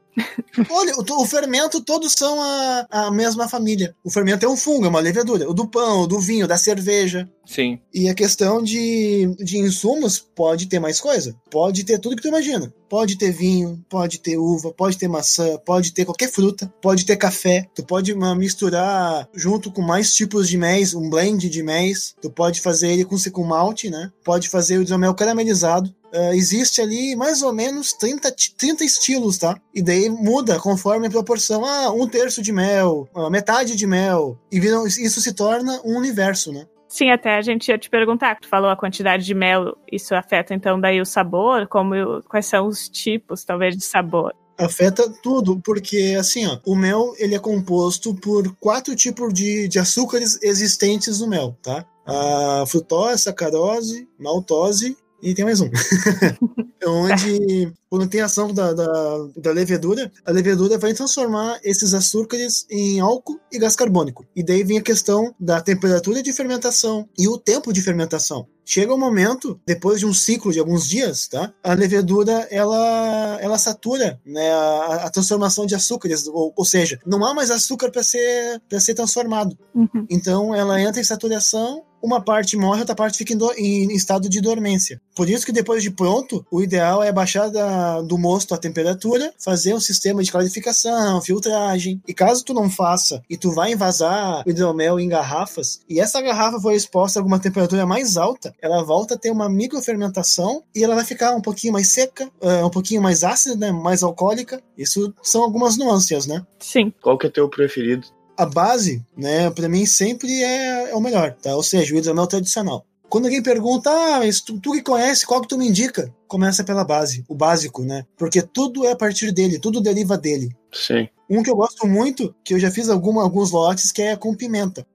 Olha, 0.71 0.95
o, 0.97 1.23
o 1.23 1.27
fermento 1.27 1.81
todos 1.81 2.13
são 2.13 2.41
a, 2.41 2.87
a 2.91 3.11
mesma 3.11 3.49
família. 3.49 3.95
O 4.03 4.11
fermento 4.11 4.45
é 4.45 4.49
um 4.49 4.57
fungo, 4.57 4.87
é 4.87 4.89
uma 4.89 5.01
levedura. 5.01 5.49
O 5.49 5.55
do 5.55 5.69
pão, 5.69 6.03
o 6.03 6.07
do 6.07 6.19
vinho, 6.19 6.49
da 6.49 6.57
cerveja. 6.57 7.29
Sim. 7.45 7.79
E 7.95 8.09
a 8.09 8.15
questão 8.15 8.63
de, 8.63 9.35
de 9.39 9.59
insumos 9.59 10.19
pode 10.19 10.67
ter 10.67 10.81
mais 10.81 11.01
coisa. 11.01 11.37
Pode 11.51 11.85
ter 11.85 11.99
tudo 11.99 12.17
que 12.17 12.23
tu 12.23 12.29
imagina. 12.29 12.73
Pode 12.89 13.17
ter 13.17 13.33
vinho, 13.33 13.85
pode 13.89 14.19
ter 14.19 14.37
uva, 14.37 14.73
pode 14.73 14.97
ter 14.97 15.09
maçã, 15.09 15.57
pode 15.65 15.93
ter 15.93 16.05
qualquer 16.05 16.31
fruta, 16.31 16.73
pode 16.81 17.05
ter 17.05 17.17
café. 17.17 17.67
Tu 17.75 17.85
pode 17.85 18.13
ah, 18.13 18.35
misturar 18.35 19.29
junto 19.35 19.71
com 19.71 19.83
mais 19.83 20.15
tipos 20.15 20.49
de 20.49 20.57
mês, 20.57 20.95
um 20.95 21.09
blend 21.09 21.49
de 21.49 21.63
mês. 21.63 22.15
Tu 22.21 22.31
pode 22.31 22.61
fazer 22.61 22.91
ele 22.93 23.05
com, 23.05 23.17
com 23.33 23.45
malte, 23.45 23.91
né? 23.91 24.11
Pode 24.25 24.49
fazer 24.49 24.79
o 24.79 24.83
hidromel 24.83 25.15
caramelizado. 25.15 25.95
Uh, 26.17 26.33
existe 26.33 26.81
ali 26.81 27.15
mais 27.15 27.43
ou 27.43 27.53
menos 27.53 27.93
30, 27.93 28.35
30 28.57 28.85
estilos, 28.85 29.37
tá? 29.37 29.61
E 29.75 29.83
daí 29.83 30.09
muda 30.09 30.59
conforme 30.59 31.09
a 31.09 31.11
proporção. 31.11 31.65
Ah, 31.65 31.91
um 31.91 32.09
terço 32.09 32.41
de 32.41 32.53
mel, 32.53 33.07
uh, 33.15 33.29
metade 33.29 33.77
de 33.77 33.87
mel. 33.87 34.39
E 34.51 34.59
viram, 34.59 34.87
isso 34.87 35.21
se 35.21 35.35
torna 35.35 35.79
um 35.85 35.97
universo, 35.97 36.53
né? 36.53 36.67
Sim, 36.89 37.11
até 37.11 37.37
a 37.37 37.43
gente 37.43 37.69
ia 37.69 37.77
te 37.77 37.91
perguntar, 37.91 38.39
tu 38.41 38.49
falou 38.49 38.71
a 38.71 38.77
quantidade 38.77 39.25
de 39.25 39.35
mel, 39.35 39.77
isso 39.91 40.15
afeta 40.15 40.55
então 40.55 40.81
daí 40.81 41.01
o 41.01 41.05
sabor, 41.05 41.67
como 41.67 42.23
quais 42.23 42.47
são 42.47 42.67
os 42.67 42.89
tipos, 42.89 43.45
talvez, 43.45 43.77
de 43.77 43.85
sabor? 43.85 44.33
afeta 44.59 45.09
tudo, 45.23 45.61
porque 45.61 46.17
assim, 46.19 46.47
ó, 46.47 46.59
o 46.65 46.75
mel 46.75 47.13
ele 47.19 47.35
é 47.35 47.39
composto 47.39 48.15
por 48.15 48.57
quatro 48.57 48.97
tipos 48.97 49.33
de, 49.35 49.69
de 49.69 49.79
açúcares 49.79 50.39
existentes 50.43 51.21
no 51.21 51.29
mel, 51.29 51.57
tá? 51.63 51.85
A 52.07 52.65
frutose, 52.67 53.25
sacarose, 53.25 54.09
maltose 54.19 54.97
e 55.23 55.35
tem 55.35 55.45
mais 55.45 55.61
um. 55.61 55.71
Onde, 56.87 57.73
quando 57.89 58.09
tem 58.09 58.21
ação 58.21 58.53
da, 58.53 58.73
da, 58.73 59.29
da, 59.37 59.51
levedura, 59.51 60.13
a 60.25 60.31
levedura 60.31 60.79
vai 60.79 60.95
transformar 60.95 61.59
esses 61.65 61.95
açúcares 61.95 62.67
em 62.71 63.01
álcool 63.01 63.41
e 63.51 63.59
gás 63.59 63.75
carbônico. 63.75 64.25
E 64.37 64.43
daí 64.43 64.63
vem 64.63 64.79
a 64.79 64.83
questão 64.83 65.35
da 65.41 65.61
temperatura 65.61 66.23
de 66.23 66.33
fermentação 66.33 67.09
e 67.19 67.27
o 67.27 67.39
tempo 67.39 67.73
de 67.73 67.83
fermentação. 67.83 68.47
Chega 68.69 68.93
um 68.93 68.99
momento, 68.99 69.61
depois 69.65 70.01
de 70.01 70.07
um 70.07 70.13
ciclo 70.13 70.53
de 70.53 70.59
alguns 70.59 70.89
dias, 70.89 71.29
tá? 71.29 71.53
A 71.63 71.73
levedura, 71.73 72.49
ela, 72.51 73.39
ela 73.41 73.59
satura 73.59 74.21
né, 74.27 74.51
a, 74.51 75.05
a 75.05 75.11
transformação 75.11 75.67
de 75.67 75.77
açúcares, 75.77 76.27
ou, 76.27 76.53
ou, 76.57 76.65
seja, 76.65 76.99
não 77.07 77.25
há 77.25 77.33
mais 77.33 77.53
açúcar 77.53 77.93
para 77.93 78.03
ser, 78.03 78.61
ser 78.81 78.95
transformado. 78.95 79.57
Uhum. 79.73 80.05
Então, 80.11 80.53
ela 80.53 80.81
entra 80.81 81.01
em 81.01 81.05
saturação 81.05 81.85
uma 82.03 82.21
parte 82.21 82.57
morre, 82.57 82.81
outra 82.81 82.95
parte 82.95 83.19
fica 83.19 83.33
em, 83.33 83.37
do, 83.37 83.53
em, 83.55 83.95
estado 83.95 84.29
de 84.29 84.41
dormência. 84.41 85.01
Por 85.15 85.29
isso 85.29 85.45
que 85.45 85.53
depois 85.53 85.83
de 85.83 85.91
pronto, 85.91 86.47
o 86.51 86.63
ideal 86.63 87.03
é 87.03 87.11
baixar 87.11 87.51
da, 87.51 88.01
do 88.03 88.17
mosto 88.17 88.55
a 88.55 88.59
temperatura, 88.59 89.33
fazer 89.39 89.75
um 89.75 89.81
sistema 89.81 90.23
de 90.23 90.31
clarificação, 90.31 91.21
filtragem. 91.21 92.01
E 92.07 92.15
caso 92.15 92.45
tu 92.45 92.55
não 92.55 92.71
faça 92.71 93.23
e 93.29 93.37
tu 93.37 93.53
vai 93.53 93.73
envasar 93.73 94.45
o 94.47 94.51
hidromel 94.51 95.01
em 95.01 95.09
garrafas, 95.09 95.81
e 95.89 96.01
essa 96.01 96.21
garrafa 96.21 96.61
for 96.61 96.73
exposta 96.73 97.19
a 97.19 97.21
alguma 97.21 97.39
temperatura 97.39 97.87
mais 97.87 98.17
alta, 98.17 98.55
ela 98.61 98.83
volta 98.83 99.15
a 99.15 99.19
ter 99.19 99.31
uma 99.31 99.49
microfermentação 99.49 100.63
e 100.75 100.83
ela 100.83 100.95
vai 100.95 101.05
ficar 101.05 101.35
um 101.35 101.41
pouquinho 101.41 101.73
mais 101.73 101.89
seca, 101.89 102.31
uh, 102.41 102.67
um 102.67 102.71
pouquinho 102.71 103.03
mais 103.03 103.25
ácida, 103.25 103.57
né, 103.57 103.73
mais 103.73 104.03
alcoólica. 104.03 104.63
Isso 104.77 105.15
são 105.23 105.43
algumas 105.43 105.77
nuances, 105.77 106.27
né? 106.27 106.45
Sim. 106.59 106.93
Qual 107.03 107.19
que 107.19 107.27
é 107.27 107.31
teu 107.31 107.49
preferido? 107.49 108.07
a 108.37 108.45
base, 108.45 109.03
né, 109.17 109.51
para 109.51 109.69
mim 109.69 109.87
sempre 109.87 110.31
é, 110.43 110.91
é, 110.91 110.95
o 110.95 111.01
melhor, 111.01 111.35
tá? 111.41 111.57
Ou 111.57 111.63
seja, 111.63 111.95
o 111.95 111.99
hidromel 111.99 112.27
tradicional. 112.27 112.85
Quando 113.09 113.27
alguém 113.27 113.43
pergunta, 113.43 113.89
ah, 113.89 114.19
mas 114.19 114.41
tu, 114.41 114.61
tu, 114.61 114.73
que 114.73 114.83
conhece, 114.83 115.25
qual 115.25 115.41
que 115.41 115.49
tu 115.49 115.57
me 115.57 115.67
indica? 115.67 116.13
Começa 116.27 116.65
pela 116.65 116.85
base, 116.85 117.25
o 117.29 117.35
básico, 117.35 117.83
né? 117.83 118.05
Porque 118.17 118.43
tudo 118.43 118.85
é 118.85 118.93
a 118.93 118.97
partir 118.97 119.31
dele, 119.33 119.61
tudo 119.61 119.81
deriva 119.81 120.19
dele. 120.19 120.51
Sim. 120.73 121.09
Um 121.31 121.43
que 121.43 121.49
eu 121.49 121.57
gosto 121.57 121.87
muito, 121.87 122.35
que 122.45 122.55
eu 122.55 122.59
já 122.59 122.71
fiz 122.71 122.89
alguma, 122.89 123.23
alguns 123.23 123.53
lotes, 123.53 123.93
que 123.93 124.03
é 124.03 124.17
com 124.17 124.35
pimenta. 124.35 124.87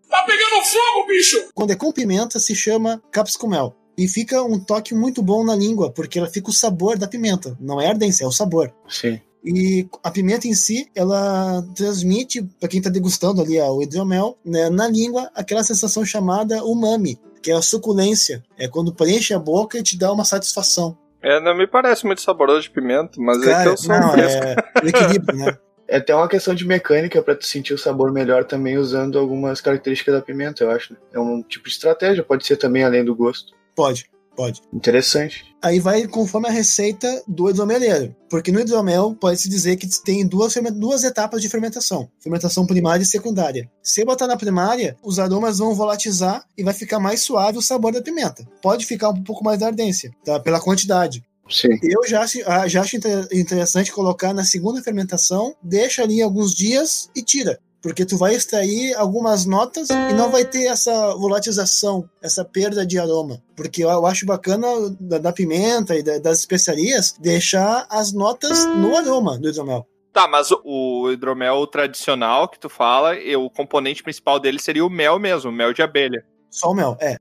Fogo, 0.64 1.08
bicho! 1.08 1.50
Quando 1.54 1.72
é 1.72 1.76
com 1.76 1.92
pimenta, 1.92 2.40
se 2.40 2.56
chama 2.56 3.02
capsicumel. 3.12 3.76
E 3.98 4.08
fica 4.08 4.42
um 4.42 4.60
toque 4.60 4.96
muito 4.96 5.22
bom 5.22 5.44
na 5.44 5.56
língua, 5.56 5.92
porque 5.92 6.18
ela 6.18 6.30
fica 6.30 6.50
o 6.50 6.54
sabor 6.54 6.98
da 6.98 7.08
pimenta. 7.08 7.58
Não 7.60 7.80
é 7.80 7.88
ardência, 7.88 8.24
é 8.24 8.28
o 8.28 8.32
sabor. 8.32 8.74
Sim. 8.88 9.20
E 9.44 9.88
a 10.04 10.12
pimenta 10.12 10.48
em 10.48 10.54
si, 10.54 10.90
ela 10.96 11.64
transmite, 11.76 12.44
para 12.60 12.70
quem 12.70 12.78
está 12.78 12.90
degustando 12.90 13.42
ali 13.42 13.60
ó, 13.60 13.72
o 13.72 13.82
hidromel, 13.82 14.38
né, 14.46 14.70
na 14.70 14.88
língua, 14.88 15.32
aquela 15.36 15.64
sensação 15.64 16.06
chamada 16.06 16.64
umami, 16.64 17.20
que 17.42 17.52
é 17.52 17.56
a 17.56 17.62
suculência. 17.62 18.44
É 18.58 18.68
quando 18.68 18.94
preenche 18.94 19.34
a 19.34 19.40
boca 19.40 19.80
e 19.80 19.84
te 19.84 19.98
dá 19.98 20.12
uma 20.12 20.26
satisfação. 20.26 20.98
É, 21.24 21.40
não 21.40 21.56
me 21.56 21.68
parece 21.68 22.06
muito 22.06 22.22
saboroso 22.22 22.64
de 22.64 22.72
pimenta, 22.72 23.14
mas 23.18 23.44
Cara, 23.44 23.62
é 23.62 23.64
que 23.64 23.70
eu 23.70 23.78
sou 23.78 24.00
não, 24.00 24.16
é 24.16 24.56
o 24.84 24.88
equilíbrio, 24.88 25.38
né? 25.38 25.58
É 25.92 25.98
até 25.98 26.16
uma 26.16 26.30
questão 26.30 26.56
de 26.56 26.66
mecânica 26.66 27.22
para 27.22 27.36
tu 27.36 27.46
sentir 27.46 27.74
o 27.74 27.78
sabor 27.78 28.14
melhor 28.14 28.46
também 28.46 28.78
usando 28.78 29.20
algumas 29.20 29.60
características 29.60 30.16
da 30.16 30.22
pimenta, 30.22 30.64
eu 30.64 30.72
acho. 30.72 30.94
Né? 30.94 31.00
É 31.12 31.20
um 31.20 31.44
tipo 31.44 31.66
de 31.66 31.72
estratégia, 31.72 32.24
pode 32.24 32.46
ser 32.48 32.56
também 32.56 32.82
além 32.82 33.04
do 33.04 33.14
gosto. 33.14 33.52
Pode. 33.76 34.10
Pode. 34.34 34.62
Interessante. 34.72 35.44
Aí 35.62 35.82
vai 35.82 36.08
conforme 36.08 36.48
a 36.48 36.52
receita 36.52 37.22
do 37.28 37.50
hidromeleiro. 37.50 38.16
Porque 38.30 38.54
no 38.54 38.62
hidromel 38.62 39.14
pode-se 39.20 39.50
dizer 39.50 39.76
que 39.76 39.88
tem 40.02 40.26
duas, 40.26 40.54
duas 40.74 41.04
etapas 41.04 41.42
de 41.42 41.50
fermentação: 41.50 42.10
fermentação 42.22 42.66
primária 42.66 43.04
e 43.04 43.06
secundária. 43.06 43.70
Se 43.84 44.06
botar 44.06 44.28
na 44.28 44.38
primária, 44.38 44.96
os 45.04 45.20
aromas 45.20 45.58
vão 45.58 45.76
volatizar 45.76 46.46
e 46.58 46.64
vai 46.64 46.74
ficar 46.74 47.00
mais 47.00 47.22
suave 47.22 47.58
o 47.58 47.62
sabor 47.62 47.92
da 47.92 48.02
pimenta. 48.02 48.48
Pode 48.62 48.86
ficar 48.86 49.10
um 49.10 49.22
pouco 49.22 49.44
mais 49.44 49.60
da 49.60 49.68
ardência, 49.68 50.10
tá? 50.24 50.40
pela 50.40 50.62
quantidade. 50.62 51.22
Sim. 51.52 51.80
Eu 51.84 52.08
já, 52.08 52.26
ah, 52.46 52.68
já 52.68 52.82
acho 52.82 52.96
interessante 52.96 53.92
colocar 53.92 54.34
na 54.34 54.44
segunda 54.44 54.82
fermentação, 54.82 55.56
deixa 55.62 56.04
ali 56.04 56.22
alguns 56.22 56.54
dias 56.56 57.10
e 57.16 57.22
tira 57.22 57.60
porque 57.82 58.06
tu 58.06 58.16
vai 58.16 58.36
extrair 58.36 58.94
algumas 58.96 59.46
notas 59.46 59.90
e 59.90 60.14
não 60.14 60.30
vai 60.30 60.46
ter 60.46 60.66
essa 60.66 61.16
volatilização, 61.16 62.08
essa 62.22 62.46
perda 62.46 62.86
de 62.86 63.00
aroma. 63.00 63.42
Porque 63.56 63.84
eu 63.84 64.06
acho 64.06 64.26
bacana 64.26 64.68
da, 65.00 65.18
da 65.18 65.34
pimenta 65.34 65.96
e 65.96 66.04
da, 66.04 66.20
das 66.20 66.40
especiarias 66.40 67.16
deixar 67.20 67.88
as 67.90 68.14
notas 68.14 68.66
no 68.66 68.96
aroma 68.96 69.38
do 69.40 69.50
hidromel. 69.50 69.88
Tá, 70.14 70.28
mas 70.28 70.50
o 70.64 71.10
hidromel 71.12 71.66
tradicional 71.68 72.48
que 72.48 72.60
tu 72.60 72.70
fala, 72.70 73.14
o 73.38 73.50
componente 73.50 74.04
principal 74.04 74.40
dele 74.40 74.60
seria 74.60 74.86
o 74.86 74.90
mel 74.90 75.18
mesmo, 75.18 75.52
mel 75.52 75.74
de 75.74 75.82
abelha. 75.82 76.24
Só 76.50 76.72
o 76.72 76.76
mel, 76.76 76.98
é. 77.00 77.16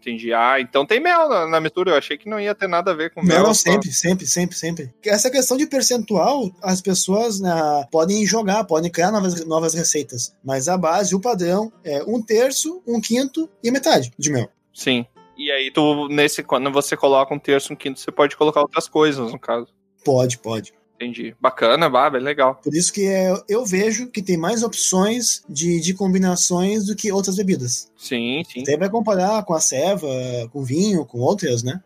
Entendi. 0.00 0.32
Ah, 0.32 0.60
então 0.60 0.86
tem 0.86 1.00
mel 1.00 1.28
na, 1.28 1.46
na, 1.46 1.60
mistura. 1.60 1.90
Eu 1.90 1.96
achei 1.96 2.16
que 2.16 2.28
não 2.28 2.38
ia 2.38 2.54
ter 2.54 2.68
nada 2.68 2.92
a 2.92 2.94
ver 2.94 3.12
com 3.12 3.22
mel. 3.22 3.42
Não, 3.42 3.54
sempre, 3.54 3.92
sempre, 3.92 4.26
sempre, 4.26 4.56
sempre. 4.56 4.94
Essa 5.04 5.30
questão 5.30 5.56
de 5.56 5.66
percentual, 5.66 6.50
as 6.62 6.80
pessoas 6.80 7.40
né, 7.40 7.50
podem 7.90 8.24
jogar, 8.24 8.64
podem 8.64 8.90
criar 8.90 9.10
novas, 9.10 9.44
novas 9.44 9.74
receitas. 9.74 10.34
Mas 10.44 10.68
a 10.68 10.78
base, 10.78 11.14
o 11.14 11.20
padrão, 11.20 11.72
é 11.84 12.02
um 12.04 12.22
terço, 12.22 12.82
um 12.86 13.00
quinto 13.00 13.48
e 13.62 13.70
metade 13.70 14.12
de 14.16 14.30
mel. 14.30 14.48
Sim. 14.72 15.04
E 15.36 15.50
aí, 15.50 15.70
tu, 15.70 16.08
nesse, 16.08 16.42
quando 16.42 16.70
você 16.70 16.96
coloca 16.96 17.34
um 17.34 17.38
terço, 17.38 17.72
um 17.72 17.76
quinto, 17.76 18.00
você 18.00 18.10
pode 18.10 18.36
colocar 18.36 18.60
outras 18.60 18.88
coisas, 18.88 19.30
no 19.32 19.38
caso. 19.38 19.68
Pode, 20.04 20.38
pode. 20.38 20.72
Entendi. 21.00 21.34
Bacana, 21.40 21.88
bah, 21.88 22.10
bem 22.10 22.20
legal. 22.20 22.56
Por 22.56 22.74
isso 22.74 22.92
que 22.92 23.06
é, 23.06 23.32
eu 23.48 23.64
vejo 23.64 24.08
que 24.08 24.20
tem 24.20 24.36
mais 24.36 24.64
opções 24.64 25.44
de, 25.48 25.80
de 25.80 25.94
combinações 25.94 26.86
do 26.86 26.96
que 26.96 27.12
outras 27.12 27.36
bebidas. 27.36 27.88
Sim, 27.96 28.42
sim. 28.44 28.62
Até 28.62 28.76
vai 28.76 28.90
comparar 28.90 29.44
com 29.44 29.54
a 29.54 29.60
ceva, 29.60 30.08
com 30.52 30.64
vinho, 30.64 31.06
com 31.06 31.18
outras, 31.18 31.62
né? 31.62 31.80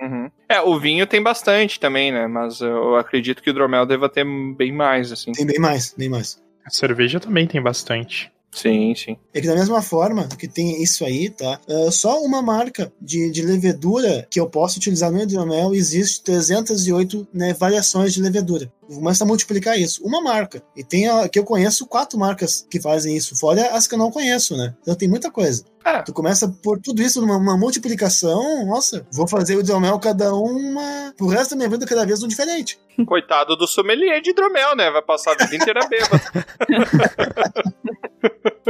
Uhum. 0.00 0.30
É, 0.48 0.62
o 0.62 0.80
vinho 0.80 1.06
tem 1.06 1.22
bastante 1.22 1.78
também, 1.78 2.10
né? 2.10 2.26
Mas 2.26 2.60
eu 2.62 2.96
acredito 2.96 3.42
que 3.42 3.50
o 3.50 3.52
hidromel 3.52 3.84
deva 3.84 4.08
ter 4.08 4.24
bem 4.56 4.72
mais, 4.72 5.12
assim. 5.12 5.32
Tem 5.32 5.46
bem 5.46 5.58
mais, 5.58 5.94
bem 5.96 6.08
mais. 6.08 6.42
A 6.64 6.70
cerveja 6.70 7.20
também 7.20 7.46
tem 7.46 7.62
bastante. 7.62 8.32
Sim, 8.54 8.94
sim. 8.94 9.16
É 9.32 9.40
que 9.40 9.46
da 9.46 9.54
mesma 9.54 9.82
forma 9.82 10.28
que 10.38 10.46
tem 10.46 10.80
isso 10.82 11.04
aí, 11.04 11.28
tá? 11.28 11.60
Uh, 11.68 11.90
só 11.90 12.22
uma 12.22 12.40
marca 12.40 12.92
de, 13.00 13.30
de 13.30 13.42
levedura 13.42 14.26
que 14.30 14.38
eu 14.38 14.48
posso 14.48 14.78
utilizar 14.78 15.10
no 15.10 15.20
hidromel 15.20 15.74
existe 15.74 16.22
308 16.22 17.26
né, 17.34 17.52
variações 17.52 18.14
de 18.14 18.22
levedura. 18.22 18.72
Começa 18.92 19.24
a 19.24 19.26
multiplicar 19.26 19.78
isso. 19.78 20.04
Uma 20.04 20.20
marca. 20.20 20.62
E 20.76 20.84
tem 20.84 21.08
a, 21.08 21.28
que 21.28 21.38
eu 21.38 21.44
conheço 21.44 21.86
quatro 21.86 22.18
marcas 22.18 22.66
que 22.70 22.80
fazem 22.80 23.16
isso, 23.16 23.36
fora 23.38 23.68
as 23.68 23.86
que 23.86 23.94
eu 23.94 23.98
não 23.98 24.10
conheço, 24.10 24.56
né? 24.56 24.74
Então 24.82 24.94
tem 24.94 25.08
muita 25.08 25.30
coisa. 25.30 25.64
É. 25.84 26.02
Tu 26.02 26.12
começa 26.12 26.48
por 26.62 26.80
tudo 26.80 27.02
isso 27.02 27.20
numa 27.20 27.36
uma 27.36 27.58
multiplicação, 27.58 28.66
nossa, 28.66 29.06
vou 29.12 29.28
fazer 29.28 29.56
o 29.56 29.60
hidromel 29.60 29.98
cada 29.98 30.34
uma 30.34 31.12
pro 31.16 31.26
resto 31.26 31.50
da 31.50 31.56
minha 31.56 31.68
vida 31.68 31.86
cada 31.86 32.06
vez 32.06 32.22
um 32.22 32.28
diferente. 32.28 32.78
Coitado 33.06 33.54
do 33.56 33.66
sommelier 33.66 34.20
de 34.22 34.30
hidromel, 34.30 34.74
né? 34.76 34.90
Vai 34.90 35.02
passar 35.02 35.32
a 35.32 35.44
vida 35.44 35.56
inteira 35.56 35.80
bêbado. 35.88 36.22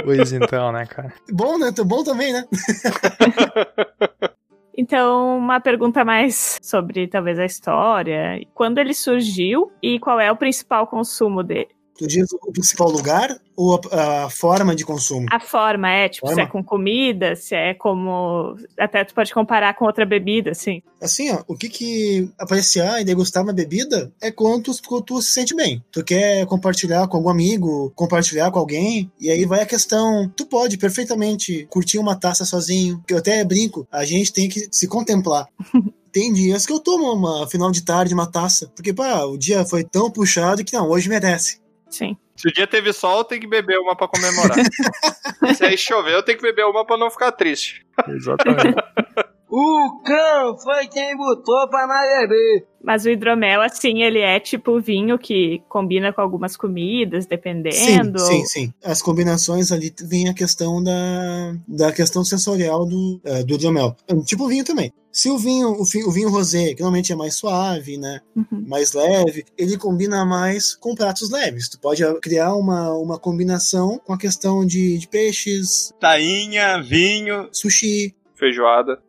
Pois 0.02 0.32
então, 0.32 0.72
né, 0.72 0.86
cara? 0.86 1.14
Bom, 1.30 1.56
né? 1.56 1.70
Bom 1.84 2.02
também, 2.02 2.32
né? 2.32 2.44
Então, 4.76 5.38
uma 5.38 5.60
pergunta 5.60 6.04
mais 6.04 6.58
sobre 6.62 7.06
talvez 7.06 7.38
a 7.38 7.44
história. 7.44 8.40
Quando 8.52 8.78
ele 8.78 8.92
surgiu 8.92 9.70
e 9.82 10.00
qual 10.00 10.18
é 10.18 10.30
o 10.32 10.36
principal 10.36 10.86
consumo 10.86 11.42
dele? 11.42 11.68
Tu 11.96 12.06
diz 12.06 12.32
o 12.32 12.52
principal 12.52 12.90
lugar 12.90 13.38
ou 13.56 13.80
a, 13.90 14.24
a 14.24 14.30
forma 14.30 14.74
de 14.74 14.84
consumo? 14.84 15.26
A 15.30 15.38
forma 15.38 15.88
é, 15.88 16.08
tipo, 16.08 16.26
se 16.26 16.34
Forma? 16.34 16.48
é 16.48 16.50
com 16.50 16.64
comida, 16.64 17.36
se 17.36 17.54
é 17.54 17.74
como. 17.74 18.56
Até 18.78 19.04
tu 19.04 19.14
pode 19.14 19.32
comparar 19.32 19.74
com 19.74 19.84
outra 19.84 20.04
bebida, 20.04 20.50
assim. 20.50 20.82
Assim, 21.00 21.30
ó, 21.30 21.42
o 21.46 21.56
que 21.56 21.68
que 21.68 22.28
apreciar 22.38 23.00
e 23.00 23.04
degustar 23.04 23.42
uma 23.42 23.52
bebida 23.52 24.12
é 24.20 24.30
quando 24.30 24.64
tu, 24.64 25.02
tu 25.02 25.22
se 25.22 25.30
sente 25.30 25.54
bem. 25.54 25.82
Tu 25.92 26.02
quer 26.02 26.46
compartilhar 26.46 27.06
com 27.06 27.16
algum 27.16 27.28
amigo, 27.28 27.92
compartilhar 27.94 28.50
com 28.50 28.58
alguém, 28.58 29.10
e 29.20 29.30
aí 29.30 29.44
vai 29.44 29.60
a 29.60 29.66
questão, 29.66 30.28
tu 30.36 30.46
pode 30.46 30.76
perfeitamente 30.76 31.66
curtir 31.70 31.98
uma 31.98 32.16
taça 32.16 32.44
sozinho, 32.44 33.02
que 33.06 33.14
eu 33.14 33.18
até 33.18 33.44
brinco, 33.44 33.86
a 33.90 34.04
gente 34.04 34.32
tem 34.32 34.48
que 34.48 34.68
se 34.70 34.88
contemplar. 34.88 35.46
Tem 36.14 36.32
dias 36.32 36.64
que 36.64 36.72
eu 36.72 36.78
tomo 36.78 37.12
uma 37.12 37.44
final 37.48 37.72
de 37.72 37.82
tarde, 37.82 38.14
uma 38.14 38.30
taça, 38.30 38.70
porque, 38.76 38.92
pá, 38.92 39.24
o 39.24 39.36
dia 39.36 39.66
foi 39.66 39.82
tão 39.82 40.08
puxado 40.08 40.64
que 40.64 40.72
não, 40.72 40.88
hoje 40.88 41.08
merece. 41.08 41.58
Sim. 41.94 42.16
Se 42.34 42.48
o 42.48 42.52
dia 42.52 42.66
teve 42.66 42.92
sol, 42.92 43.22
tem 43.24 43.38
que 43.38 43.46
beber 43.46 43.78
uma 43.78 43.94
pra 43.94 44.08
comemorar. 44.08 44.56
Se 45.56 45.64
aí 45.64 45.78
choveu, 45.78 46.24
tem 46.24 46.36
que 46.36 46.42
beber 46.42 46.64
uma 46.66 46.84
pra 46.84 46.96
não 46.96 47.08
ficar 47.08 47.30
triste. 47.30 47.86
Exatamente. 48.08 48.74
O 49.56 50.02
cão 50.02 50.58
foi 50.58 50.88
quem 50.88 51.16
botou 51.16 51.68
pra 51.70 51.86
nós 51.86 52.28
beber. 52.28 52.66
Mas 52.82 53.04
o 53.04 53.08
hidromel, 53.08 53.62
assim, 53.62 54.02
ele 54.02 54.18
é 54.18 54.40
tipo 54.40 54.80
vinho 54.80 55.16
que 55.16 55.62
combina 55.68 56.12
com 56.12 56.20
algumas 56.20 56.56
comidas, 56.56 57.22
Sim, 57.22 57.30
dependendo. 57.30 58.18
sim, 58.18 58.44
sim. 58.46 58.74
As 58.84 59.00
combinações 59.00 59.70
ali 59.70 59.94
vem 60.02 60.28
a 60.28 60.34
questão 60.34 60.82
da, 60.82 61.54
da 61.68 61.92
questão 61.92 62.24
sensorial 62.24 62.84
do, 62.84 63.20
eh, 63.24 63.44
do 63.44 63.54
hidromel. 63.54 63.94
Tipo 64.26 64.48
vinho 64.48 64.64
também. 64.64 64.92
Se 65.12 65.30
o 65.30 65.38
vinho, 65.38 65.68
o, 65.68 65.82
o 65.82 66.10
vinho 66.10 66.30
rosé, 66.30 66.74
que 66.74 66.80
normalmente 66.80 67.12
é 67.12 67.16
mais 67.16 67.36
suave, 67.36 67.96
né? 67.96 68.20
Uhum. 68.34 68.64
Mais 68.66 68.92
leve, 68.92 69.44
ele 69.56 69.78
combina 69.78 70.24
mais 70.24 70.74
com 70.74 70.96
pratos 70.96 71.30
leves. 71.30 71.68
Tu 71.68 71.78
pode 71.78 72.02
ah, 72.02 72.12
criar 72.20 72.56
uma, 72.56 72.92
uma 72.98 73.20
combinação 73.20 74.00
com 74.04 74.12
a 74.12 74.18
questão 74.18 74.66
de, 74.66 74.98
de 74.98 75.06
peixes, 75.06 75.92
Tainha, 76.00 76.82
vinho. 76.82 77.48
sushi, 77.52 78.16
Feijoada. 78.44 79.02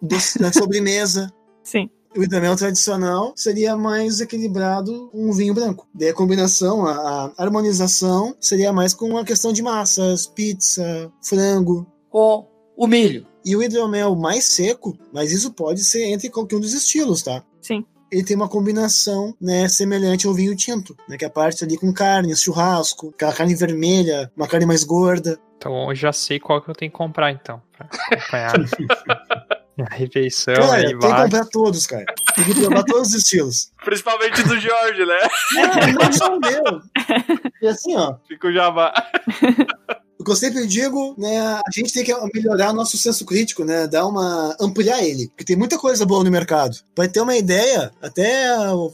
doce 0.00 0.40
na 0.40 0.50
sobremesa. 0.50 1.30
Sim. 1.62 1.90
O 2.16 2.22
hidromel 2.22 2.56
tradicional 2.56 3.34
seria 3.36 3.76
mais 3.76 4.22
equilibrado 4.22 5.10
com 5.12 5.28
o 5.28 5.32
vinho 5.34 5.52
branco. 5.52 5.86
Daí 5.94 6.08
a 6.08 6.14
combinação, 6.14 6.86
a, 6.86 7.30
a 7.36 7.44
harmonização 7.44 8.34
seria 8.40 8.72
mais 8.72 8.94
com 8.94 9.18
a 9.18 9.24
questão 9.24 9.52
de 9.52 9.62
massas, 9.62 10.26
pizza, 10.26 11.12
frango. 11.22 11.86
Com 12.08 12.48
o 12.74 12.86
milho. 12.86 13.26
E 13.44 13.54
o 13.54 13.62
hidromel 13.62 14.16
mais 14.16 14.44
seco, 14.44 14.96
mas 15.12 15.30
isso 15.30 15.52
pode 15.52 15.84
ser 15.84 16.04
entre 16.04 16.30
qualquer 16.30 16.56
um 16.56 16.60
dos 16.60 16.72
estilos, 16.72 17.22
tá? 17.22 17.44
Sim. 17.60 17.84
Ele 18.10 18.24
tem 18.24 18.36
uma 18.36 18.48
combinação, 18.48 19.34
né, 19.40 19.68
semelhante 19.68 20.26
ao 20.26 20.34
vinho 20.34 20.56
tinto, 20.56 20.96
né, 21.08 21.16
que 21.16 21.24
é 21.24 21.28
a 21.28 21.30
parte 21.30 21.64
ali 21.64 21.76
com 21.76 21.92
carne, 21.92 22.36
churrasco, 22.36 23.10
aquela 23.14 23.32
carne 23.32 23.54
vermelha, 23.54 24.30
uma 24.36 24.48
carne 24.48 24.66
mais 24.66 24.84
gorda. 24.84 25.38
Então 25.56 25.88
eu 25.88 25.94
já 25.94 26.12
sei 26.12 26.40
qual 26.40 26.60
que 26.62 26.70
eu 26.70 26.74
tenho 26.74 26.90
que 26.90 26.96
comprar, 26.96 27.30
então. 27.30 27.62
Pra 27.76 27.86
acompanhar 28.10 28.54
a 29.90 29.94
refeição 29.94 30.54
Cara, 30.54 30.82
tem 30.82 30.98
que 30.98 31.06
comprar 31.06 31.44
todos, 31.46 31.86
cara. 31.86 32.04
Tem 32.34 32.44
que 32.44 32.54
provar 32.54 32.84
todos 32.84 33.08
os 33.08 33.14
estilos. 33.14 33.72
Principalmente 33.84 34.42
do 34.42 34.58
Jorge, 34.58 35.04
né? 35.06 35.18
É, 35.56 35.92
não 35.92 36.12
só 36.12 36.36
o 36.36 36.40
meu. 36.40 36.62
E 37.62 37.66
assim, 37.68 37.94
ó, 37.94 38.16
Fica 38.26 38.48
o 38.48 38.52
jabá. 38.52 38.92
O 40.20 40.24
que 40.24 40.30
eu 40.30 40.36
sempre 40.36 40.66
digo, 40.66 41.14
né, 41.16 41.40
a 41.40 41.62
gente 41.72 41.94
tem 41.94 42.04
que 42.04 42.12
melhorar 42.34 42.74
nosso 42.74 42.98
senso 42.98 43.24
crítico, 43.24 43.64
né, 43.64 43.86
dar 43.86 44.06
uma 44.06 44.54
ampliar 44.60 45.02
ele, 45.02 45.28
porque 45.28 45.46
tem 45.46 45.56
muita 45.56 45.78
coisa 45.78 46.04
boa 46.04 46.22
no 46.22 46.30
mercado. 46.30 46.76
Para 46.94 47.08
ter 47.08 47.22
uma 47.22 47.34
ideia, 47.34 47.90
até 48.02 48.46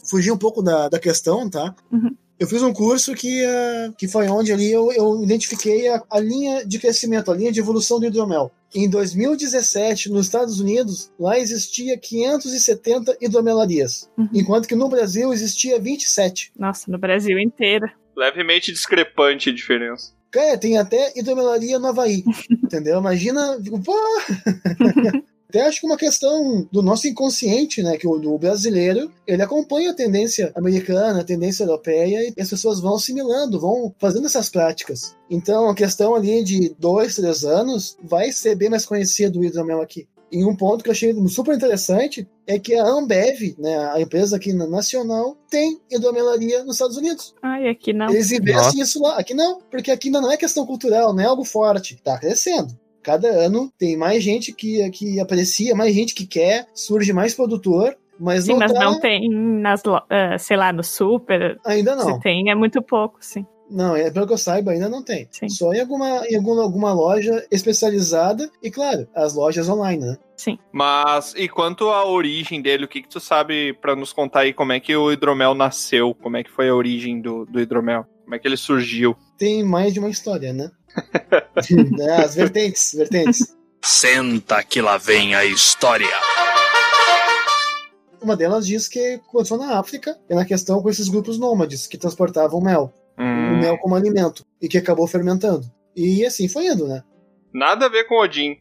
fugir 0.08 0.30
um 0.30 0.38
pouco 0.38 0.62
da, 0.62 0.88
da 0.88 1.00
questão, 1.00 1.50
tá? 1.50 1.74
Uhum. 1.90 2.14
Eu 2.38 2.46
fiz 2.46 2.62
um 2.62 2.72
curso 2.72 3.12
que, 3.12 3.44
uh, 3.44 3.92
que 3.98 4.06
foi 4.06 4.28
onde 4.28 4.52
ali 4.52 4.70
eu, 4.70 4.92
eu 4.92 5.20
identifiquei 5.20 5.88
a, 5.88 6.00
a 6.12 6.20
linha 6.20 6.64
de 6.64 6.78
crescimento, 6.78 7.32
a 7.32 7.34
linha 7.34 7.50
de 7.50 7.58
evolução 7.58 7.98
do 7.98 8.06
hidromel. 8.06 8.52
Em 8.72 8.88
2017, 8.88 10.10
nos 10.10 10.26
Estados 10.26 10.60
Unidos, 10.60 11.10
lá 11.18 11.36
existia 11.36 11.98
570 11.98 13.16
hidromelarias, 13.20 14.08
Uhum. 14.16 14.28
enquanto 14.32 14.68
que 14.68 14.76
no 14.76 14.88
Brasil 14.88 15.32
existia 15.32 15.80
27. 15.80 16.52
Nossa, 16.56 16.88
no 16.88 16.98
Brasil 16.98 17.36
inteiro. 17.40 17.90
Levemente 18.16 18.70
discrepante 18.70 19.50
a 19.50 19.52
diferença. 19.52 20.15
Cara, 20.36 20.58
tem 20.58 20.76
até 20.76 21.14
hidromelaria 21.16 21.78
no 21.78 21.86
Havaí. 21.86 22.22
entendeu? 22.62 22.98
Imagina, 22.98 23.58
tipo, 23.58 23.80
pô. 23.82 23.94
Até 25.48 25.62
acho 25.62 25.80
que 25.80 25.86
uma 25.86 25.96
questão 25.96 26.68
do 26.72 26.82
nosso 26.82 27.06
inconsciente, 27.06 27.80
né? 27.80 27.96
Que 27.96 28.06
o 28.06 28.18
do 28.18 28.36
brasileiro, 28.36 29.10
ele 29.26 29.40
acompanha 29.40 29.92
a 29.92 29.94
tendência 29.94 30.52
americana, 30.56 31.20
a 31.20 31.24
tendência 31.24 31.62
europeia, 31.62 32.34
e 32.36 32.42
as 32.42 32.50
pessoas 32.50 32.80
vão 32.80 32.96
assimilando, 32.96 33.60
vão 33.60 33.94
fazendo 33.96 34.26
essas 34.26 34.50
práticas. 34.50 35.14
Então, 35.30 35.70
a 35.70 35.74
questão 35.74 36.16
ali 36.16 36.42
de 36.42 36.74
dois, 36.78 37.14
três 37.14 37.44
anos, 37.44 37.96
vai 38.02 38.32
ser 38.32 38.56
bem 38.56 38.68
mais 38.68 38.84
conhecido 38.84 39.38
o 39.38 39.44
hidromel 39.44 39.80
aqui. 39.80 40.06
E 40.30 40.44
um 40.44 40.56
ponto 40.56 40.82
que 40.82 40.88
eu 40.88 40.92
achei 40.92 41.14
super 41.28 41.54
interessante 41.54 42.28
é 42.46 42.58
que 42.58 42.74
a 42.74 42.84
Ambev, 42.84 43.54
né, 43.58 43.90
a 43.92 44.00
empresa 44.00 44.36
aqui 44.36 44.52
na 44.52 44.66
nacional, 44.66 45.36
tem 45.48 45.80
hidromelaria 45.90 46.64
nos 46.64 46.76
Estados 46.76 46.96
Unidos. 46.96 47.34
Ai, 47.42 47.68
aqui 47.68 47.92
não. 47.92 48.08
Eles 48.08 48.32
investem 48.32 48.80
isso 48.80 49.00
lá. 49.00 49.18
Aqui 49.18 49.34
não, 49.34 49.60
porque 49.70 49.90
aqui 49.90 50.08
ainda 50.08 50.20
não 50.20 50.32
é 50.32 50.36
questão 50.36 50.66
cultural, 50.66 51.14
não 51.14 51.22
é 51.22 51.26
algo 51.26 51.44
forte. 51.44 51.96
Tá 52.02 52.18
crescendo. 52.18 52.76
Cada 53.02 53.28
ano 53.28 53.70
tem 53.78 53.96
mais 53.96 54.22
gente 54.22 54.52
que, 54.52 54.90
que 54.90 55.20
aprecia, 55.20 55.76
mais 55.76 55.94
gente 55.94 56.12
que 56.12 56.26
quer, 56.26 56.66
surge 56.74 57.12
mais 57.12 57.34
produtor, 57.34 57.96
mas 58.18 58.44
Sim, 58.44 58.52
não 58.52 58.58
mas 58.58 58.72
tá. 58.72 58.80
não 58.80 58.98
tem 58.98 59.30
nas, 59.30 59.82
ah, 60.10 60.36
sei 60.38 60.56
lá, 60.56 60.72
no 60.72 60.82
super. 60.82 61.56
Ainda 61.64 61.94
não. 61.94 62.14
Se 62.14 62.20
tem, 62.20 62.50
é 62.50 62.54
muito 62.54 62.82
pouco, 62.82 63.18
sim. 63.20 63.46
Não, 63.68 63.96
é 63.96 64.10
pelo 64.10 64.26
que 64.26 64.32
eu 64.32 64.38
saiba, 64.38 64.70
ainda 64.70 64.88
não 64.88 65.02
tem. 65.02 65.28
Sim. 65.30 65.48
Só 65.48 65.72
em 65.72 65.80
alguma, 65.80 66.26
em 66.28 66.36
alguma, 66.36 66.62
alguma 66.62 66.92
loja 66.92 67.44
especializada 67.50 68.50
e, 68.62 68.70
claro, 68.70 69.08
as 69.14 69.34
lojas 69.34 69.68
online, 69.68 70.04
né? 70.04 70.16
Sim. 70.36 70.58
Mas, 70.72 71.34
e 71.36 71.48
quanto 71.48 71.88
à 71.88 72.04
origem 72.04 72.62
dele, 72.62 72.84
o 72.84 72.88
que, 72.88 73.02
que 73.02 73.08
tu 73.08 73.18
sabe 73.18 73.72
pra 73.74 73.96
nos 73.96 74.12
contar 74.12 74.40
aí 74.40 74.52
como 74.52 74.72
é 74.72 74.78
que 74.78 74.94
o 74.94 75.10
hidromel 75.10 75.54
nasceu? 75.54 76.14
Como 76.14 76.36
é 76.36 76.44
que 76.44 76.50
foi 76.50 76.68
a 76.68 76.74
origem 76.74 77.20
do, 77.20 77.44
do 77.44 77.60
hidromel? 77.60 78.06
Como 78.22 78.34
é 78.34 78.38
que 78.38 78.46
ele 78.46 78.56
surgiu? 78.56 79.16
Tem 79.38 79.64
mais 79.64 79.92
de 79.92 80.00
uma 80.00 80.10
história, 80.10 80.52
né? 80.52 80.70
É, 82.00 82.22
as 82.22 82.34
vertentes, 82.34 82.94
vertentes. 82.94 83.54
Senta 83.82 84.62
que 84.62 84.80
lá 84.80 84.96
vem 84.96 85.34
a 85.34 85.44
história. 85.44 86.06
Uma 88.20 88.36
delas 88.36 88.66
diz 88.66 88.88
que 88.88 89.18
começou 89.26 89.58
na 89.58 89.78
África, 89.78 90.18
é 90.28 90.34
na 90.34 90.44
questão 90.44 90.82
com 90.82 90.90
esses 90.90 91.08
grupos 91.08 91.38
nômades 91.38 91.86
que 91.86 91.98
transportavam 91.98 92.60
mel. 92.60 92.92
O 93.18 93.22
Hum, 93.22 93.58
mel 93.58 93.78
como 93.78 93.94
alimento 93.94 94.44
e 94.60 94.68
que 94.68 94.76
acabou 94.78 95.06
fermentando. 95.06 95.66
E 95.96 96.24
assim 96.26 96.48
foi 96.48 96.66
indo, 96.66 96.86
né? 96.86 97.02
nada 97.52 97.86
a 97.86 97.88
ver 97.88 98.04
com 98.04 98.20
Odin. 98.20 98.58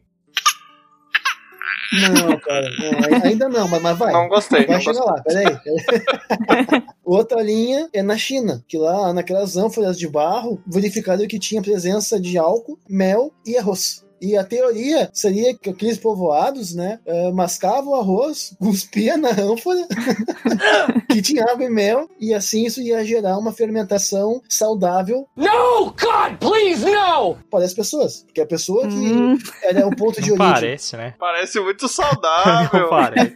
Não, 1.92 2.38
cara, 2.40 2.68
não, 2.78 2.98
ai- 3.04 3.28
ainda 3.30 3.48
não, 3.48 3.68
mas, 3.68 3.80
mas 3.82 3.98
vai. 3.98 4.12
Não 4.12 4.28
gostei. 4.28 4.66
Vai 4.66 4.76
Não 4.76 4.80
chegar 4.82 5.00
gostei. 5.00 5.14
lá, 5.14 5.22
peraí. 5.22 6.84
Outra 7.04 7.42
linha 7.42 7.88
é 7.92 8.02
na 8.02 8.16
China, 8.16 8.64
que 8.66 8.76
lá 8.78 9.12
naquelas 9.12 9.56
ânforas 9.56 9.98
de 9.98 10.08
barro 10.08 10.60
verificaram 10.66 11.26
que 11.28 11.38
tinha 11.38 11.62
presença 11.62 12.18
de 12.20 12.36
álcool, 12.38 12.78
mel 12.88 13.32
e 13.46 13.56
arroz. 13.56 14.04
E 14.20 14.36
a 14.36 14.44
teoria 14.44 15.10
seria 15.12 15.54
que 15.54 15.70
aqueles 15.70 15.98
povoados, 15.98 16.74
né, 16.74 16.98
eh, 17.06 17.30
mascavam 17.32 17.92
o 17.92 17.96
arroz, 17.96 18.54
cuspia 18.60 19.16
na 19.16 19.30
ânfora, 19.30 19.86
que 21.10 21.20
tinha 21.22 21.44
água 21.44 21.64
e 21.64 21.68
mel, 21.70 22.08
e 22.18 22.32
assim 22.34 22.64
isso 22.64 22.80
ia 22.80 23.04
gerar 23.04 23.38
uma 23.38 23.52
fermentação 23.52 24.40
saudável 24.48 25.26
No, 25.36 25.86
God, 25.86 26.38
please, 26.40 26.84
no! 26.84 27.36
para 27.50 27.64
as 27.64 27.74
pessoas. 27.74 28.22
Porque 28.24 28.40
a 28.40 28.46
pessoa 28.46 28.86
que 28.88 28.94
Hum, 28.96 29.38
era 29.62 29.86
o 29.86 29.94
ponto 29.94 30.20
de 30.20 30.30
Não 30.30 30.36
origem. 30.36 30.52
parece, 30.54 30.96
né? 30.96 31.14
Parece 31.18 31.60
muito 31.60 31.82
Não 31.86 31.88
saudável. 31.88 32.88
parece. 32.88 33.32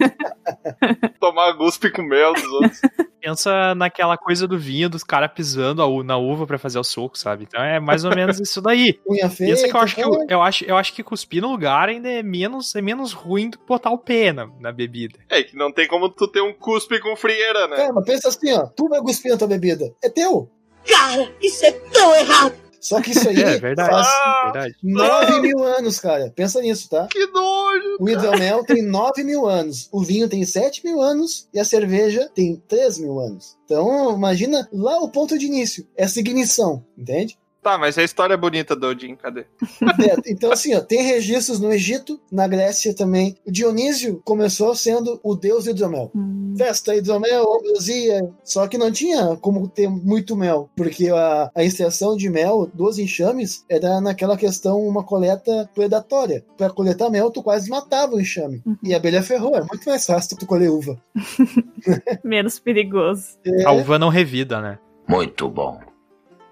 Tomar 1.21 1.53
guspe 1.53 1.91
com 1.91 2.03
mel 2.03 2.33
dos 2.35 2.45
outros. 2.45 2.81
Pensa 3.21 3.75
naquela 3.75 4.17
coisa 4.17 4.47
do 4.47 4.59
vinho, 4.59 4.89
dos 4.89 5.05
caras 5.05 5.31
pisando 5.33 6.03
na 6.03 6.17
uva 6.17 6.47
pra 6.47 6.59
fazer 6.59 6.79
o 6.79 6.85
suco, 6.85 7.19
sabe? 7.19 7.45
Então 7.45 7.63
é 7.63 7.79
mais 7.79 8.05
ou 8.05 8.15
menos 8.15 8.41
isso 8.41 8.61
daí. 8.61 8.99
Unha 9.09 9.29
feita. 9.29 9.55
Pensa 9.55 9.69
que 9.69 9.77
eu 9.77 9.81
acho 9.81 9.95
que, 9.95 10.03
eu, 10.03 10.27
eu 10.29 10.43
acho, 10.43 10.65
eu 10.65 10.77
acho 10.77 10.95
que 10.95 11.03
cuspir 11.03 11.43
no 11.43 11.51
lugar 11.51 11.89
ainda 11.89 12.09
é 12.09 12.23
menos, 12.23 12.75
é 12.75 12.81
menos 12.81 13.13
ruim 13.13 13.51
do 13.51 13.59
que 13.59 13.67
botar 13.67 13.91
o 13.91 13.99
pé 13.99 14.33
na, 14.33 14.49
na 14.59 14.73
bebida. 14.73 15.19
É 15.29 15.43
que 15.43 15.57
não 15.57 15.73
tem 15.73 15.87
como 15.87 16.09
tu 16.09 16.27
ter 16.29 16.41
um 16.41 16.53
cuspe 16.53 17.01
com 17.01 17.15
frieira, 17.17 17.69
né? 17.69 17.77
Cara, 17.77 17.93
mas 17.93 18.05
pensa 18.05 18.29
assim, 18.29 18.53
ó. 18.53 18.67
Tu 18.67 18.89
vai 18.89 19.01
cuspir 19.01 19.33
na 19.33 19.39
tua 19.39 19.49
bebida. 19.49 19.93
É 20.03 20.09
teu. 20.09 20.49
Cara, 20.87 21.31
isso 21.41 21.65
é 21.67 21.73
tão 21.73 22.15
errado. 22.15 22.70
Só 22.81 23.01
que 23.01 23.11
isso 23.11 23.29
aí 23.29 23.41
É 23.41 23.59
verdade, 23.59 23.91
faz 23.91 24.07
verdade. 24.45 24.77
9 24.83 25.41
mil 25.41 25.63
anos, 25.63 26.01
cara. 26.01 26.33
Pensa 26.35 26.61
nisso, 26.61 26.89
tá? 26.89 27.07
Que 27.09 27.27
nojo! 27.27 27.97
O 28.01 28.09
hidromel 28.09 28.65
tem 28.65 28.83
9 28.83 29.23
mil 29.23 29.47
anos, 29.47 29.89
o 29.93 30.03
vinho 30.03 30.29
tem 30.29 30.45
7 30.45 30.85
mil 30.85 31.01
anos 31.01 31.49
e 31.53 31.61
a 31.61 31.65
cerveja 31.65 32.31
tem 32.35 32.57
3 32.67 32.99
mil 32.99 33.21
anos. 33.21 33.57
Então, 33.65 34.15
imagina 34.15 34.69
lá 34.73 34.99
o 34.99 35.11
ponto 35.11 35.39
de 35.39 35.47
início, 35.47 35.87
essa 35.97 36.19
ignição, 36.21 36.85
entende? 36.97 37.39
Tá, 37.63 37.77
mas 37.77 37.99
a 37.99 38.03
história 38.03 38.35
é 38.35 38.37
bonita 38.37 38.75
do 38.75 38.87
Odin, 38.87 39.15
cadê? 39.15 39.45
É, 40.01 40.31
então, 40.31 40.51
assim, 40.51 40.75
ó, 40.75 40.81
tem 40.81 41.03
registros 41.03 41.61
no 41.61 41.71
Egito, 41.73 42.19
na 42.33 42.47
Grécia 42.47 42.95
também. 42.95 43.37
O 43.47 43.53
Dionísio 43.53 44.23
começou 44.25 44.75
sendo 44.75 45.21
o 45.23 45.35
deus 45.35 45.65
do 45.65 45.71
hidromel. 45.71 46.11
Hum. 46.15 46.55
Festa, 46.57 46.95
hidromel, 46.95 47.45
ambrosia. 47.53 48.31
Só 48.43 48.67
que 48.67 48.79
não 48.79 48.91
tinha 48.91 49.37
como 49.37 49.69
ter 49.69 49.89
muito 49.89 50.37
mel, 50.37 50.71
porque 50.75 51.11
a, 51.11 51.51
a 51.55 51.63
extração 51.63 52.17
de 52.17 52.31
mel 52.31 52.71
dos 52.73 52.99
enxames 52.99 53.65
era 53.69 54.01
naquela 54.01 54.37
questão 54.39 54.81
uma 54.81 55.05
coleta 55.05 55.69
predatória. 55.75 56.45
Para 56.57 56.71
coletar 56.71 57.11
mel, 57.11 57.31
tu 57.31 57.43
quase 57.43 57.69
matava 57.69 58.15
o 58.15 58.21
enxame. 58.21 58.63
E 58.83 58.95
a 58.95 58.97
abelha 58.97 59.23
ferrou, 59.23 59.55
é 59.57 59.61
muito 59.61 59.85
mais 59.87 60.07
fácil 60.07 60.39
tu 60.39 60.47
colher 60.47 60.71
uva. 60.71 60.97
Menos 62.25 62.59
perigoso. 62.59 63.37
É, 63.45 63.65
A 63.65 63.73
uva 63.73 63.99
não 63.99 64.09
revida, 64.09 64.61
né? 64.61 64.79
Muito 65.07 65.49
bom. 65.49 65.90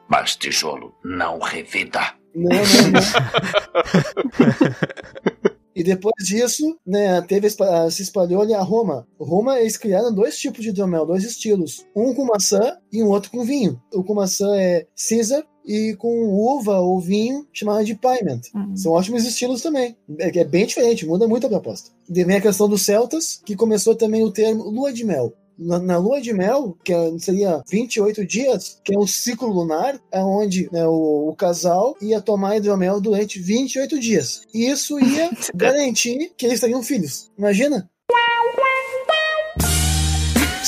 Mas 0.09 0.37
tijolo 0.37 0.95
não 1.05 1.39
revida. 1.39 2.15
Não, 2.35 2.49
não, 2.49 2.91
não. 2.93 3.01
E 5.79 5.85
depois 5.85 6.27
disso, 6.27 6.77
né, 6.85 7.23
teve, 7.23 7.49
se 7.49 8.03
espalhou 8.03 8.43
ali 8.43 8.53
a 8.53 8.61
Roma. 8.61 9.07
Roma, 9.17 9.61
eles 9.61 9.77
criaram 9.77 10.13
dois 10.13 10.37
tipos 10.37 10.61
de 10.61 10.71
hidromel, 10.71 11.07
dois 11.07 11.23
estilos. 11.23 11.87
Um 11.95 12.13
com 12.13 12.25
maçã 12.25 12.77
e 12.93 13.01
um 13.01 13.07
outro 13.07 13.31
com 13.31 13.45
vinho. 13.45 13.81
O 13.95 14.03
com 14.03 14.13
maçã 14.13 14.57
é 14.57 14.89
Caesar 15.09 15.45
e 15.65 15.95
com 15.97 16.09
uva 16.31 16.81
ou 16.81 16.99
vinho 16.99 17.47
chamado 17.53 17.85
de 17.85 17.95
Piment. 17.95 18.41
Hum. 18.53 18.77
São 18.77 18.91
ótimos 18.91 19.25
estilos 19.25 19.63
também. 19.63 19.97
É, 20.19 20.37
é 20.37 20.45
bem 20.45 20.67
diferente, 20.67 21.07
muda 21.07 21.29
muito 21.29 21.47
a 21.47 21.51
proposta. 21.51 21.93
E 22.09 22.25
vem 22.25 22.39
a 22.39 22.41
questão 22.41 22.69
dos 22.69 22.83
celtas, 22.83 23.41
que 23.47 23.55
começou 23.55 23.95
também 23.95 24.25
o 24.25 24.33
termo 24.33 24.65
lua 24.65 24.93
de 24.93 25.05
mel. 25.05 25.33
Na, 25.59 25.79
na 25.79 25.99
lua 25.99 26.21
de 26.21 26.33
mel, 26.33 26.77
que 26.85 26.93
é- 26.93 27.19
seria 27.19 27.63
28 27.69 28.25
dias, 28.27 28.81
que 28.85 28.95
é 28.95 28.99
um 28.99 29.07
ciclo 29.07 29.49
lunar, 29.49 30.01
é 30.13 30.23
onde 30.23 30.69
né, 30.73 30.87
o, 30.87 31.29
o 31.31 31.35
casal 31.37 31.97
ia 32.01 32.21
tomar 32.21 32.57
hidromel 32.57 33.01
durante 33.01 33.39
28 33.41 33.99
dias. 33.99 34.43
E 34.55 34.67
isso 34.71 34.99
ia 35.01 35.31
garantir 35.55 36.33
que 36.37 36.47
eles 36.47 36.61
teriam 36.61 36.83
filhos. 36.83 37.31
Imagina? 37.37 37.91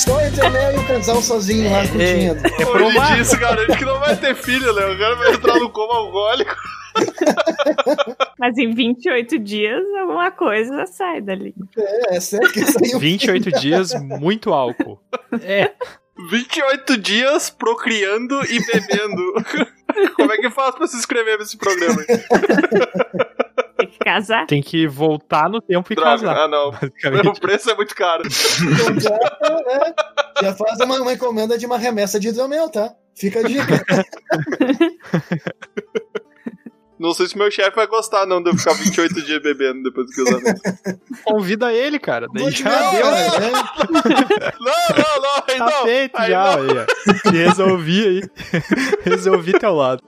Só 0.01 0.19
hidromel 0.25 0.73
e 0.73 0.79
o 0.79 0.87
casal 0.87 1.21
sozinho 1.21 1.71
lá 1.71 1.87
curtindo. 1.87 2.47
É 2.47 2.65
Hoje 2.65 2.71
provável. 2.71 3.17
disso, 3.17 3.37
garante 3.37 3.77
que 3.77 3.85
não 3.85 3.99
vai 3.99 4.15
ter 4.15 4.35
filho, 4.35 4.73
né? 4.73 4.85
O 4.87 4.97
cara 4.97 5.15
vai 5.15 5.33
entrar 5.33 5.59
no 5.59 5.69
coma 5.69 5.93
alcoólico. 5.93 6.55
Mas 8.39 8.57
em 8.57 8.73
28 8.73 9.37
dias, 9.37 9.79
alguma 9.99 10.31
coisa 10.31 10.87
sai 10.87 11.21
dali. 11.21 11.53
É, 11.77 12.17
é 12.17 12.19
sério 12.19 12.51
que 12.51 12.65
saiu 12.65 12.97
28 12.97 13.51
dias, 13.59 13.93
muito 13.93 14.51
álcool. 14.51 14.99
É, 15.43 15.71
28 16.31 16.97
dias 16.97 17.51
procriando 17.51 18.41
e 18.49 18.59
bebendo. 18.65 19.33
Como 20.15 20.31
é 20.31 20.37
que 20.37 20.49
faz 20.49 20.73
pra 20.73 20.87
se 20.87 20.97
inscrever 20.97 21.37
nesse 21.37 21.57
programa? 21.57 22.01
Tem 24.03 24.13
que 24.13 24.19
casar. 24.19 24.45
tem 24.47 24.61
que 24.61 24.87
voltar 24.87 25.49
no 25.49 25.61
tempo 25.61 25.91
e 25.93 25.95
Droga, 25.95 26.11
casar. 26.11 26.37
ah 26.37 26.47
não. 26.47 26.69
O 27.31 27.39
preço 27.39 27.69
é 27.69 27.75
muito 27.75 27.93
caro. 27.95 28.23
né? 28.23 28.29
Já 30.41 30.53
faz 30.55 30.79
uma, 30.79 30.99
uma 31.01 31.13
encomenda 31.13 31.57
de 31.57 31.65
uma 31.65 31.77
remessa 31.77 32.19
de 32.19 32.29
hidromel, 32.29 32.69
tá? 32.69 32.93
Fica 33.15 33.39
a 33.39 33.43
dica. 33.43 33.85
Não 36.99 37.13
sei 37.15 37.27
se 37.27 37.35
meu 37.35 37.49
chefe 37.49 37.75
vai 37.75 37.87
gostar, 37.87 38.27
não, 38.27 38.43
de 38.43 38.51
eu 38.51 38.55
ficar 38.55 38.73
28 38.73 39.23
dias 39.23 39.41
bebendo 39.41 39.81
depois 39.81 40.05
do 40.05 40.23
casamento. 40.23 40.61
Convida 41.23 41.73
ele, 41.73 41.97
cara. 41.97 42.27
Daí 42.31 42.51
já 42.51 42.91
deu, 42.91 43.09
né? 43.09 43.27
né? 43.39 43.51
Não, 44.59 44.95
não, 44.95 45.21
não, 45.23 45.43
aí 45.49 45.57
Tá 45.57 45.65
não. 45.65 45.83
feito 45.83 46.15
aí 46.15 46.29
já, 46.29 46.57
não. 46.57 46.61
aí, 46.61 46.67
ó. 46.77 47.29
Resolvi 47.31 48.07
aí. 48.07 48.21
Resolvi 49.03 49.53
teu 49.57 49.73
lado. 49.73 50.03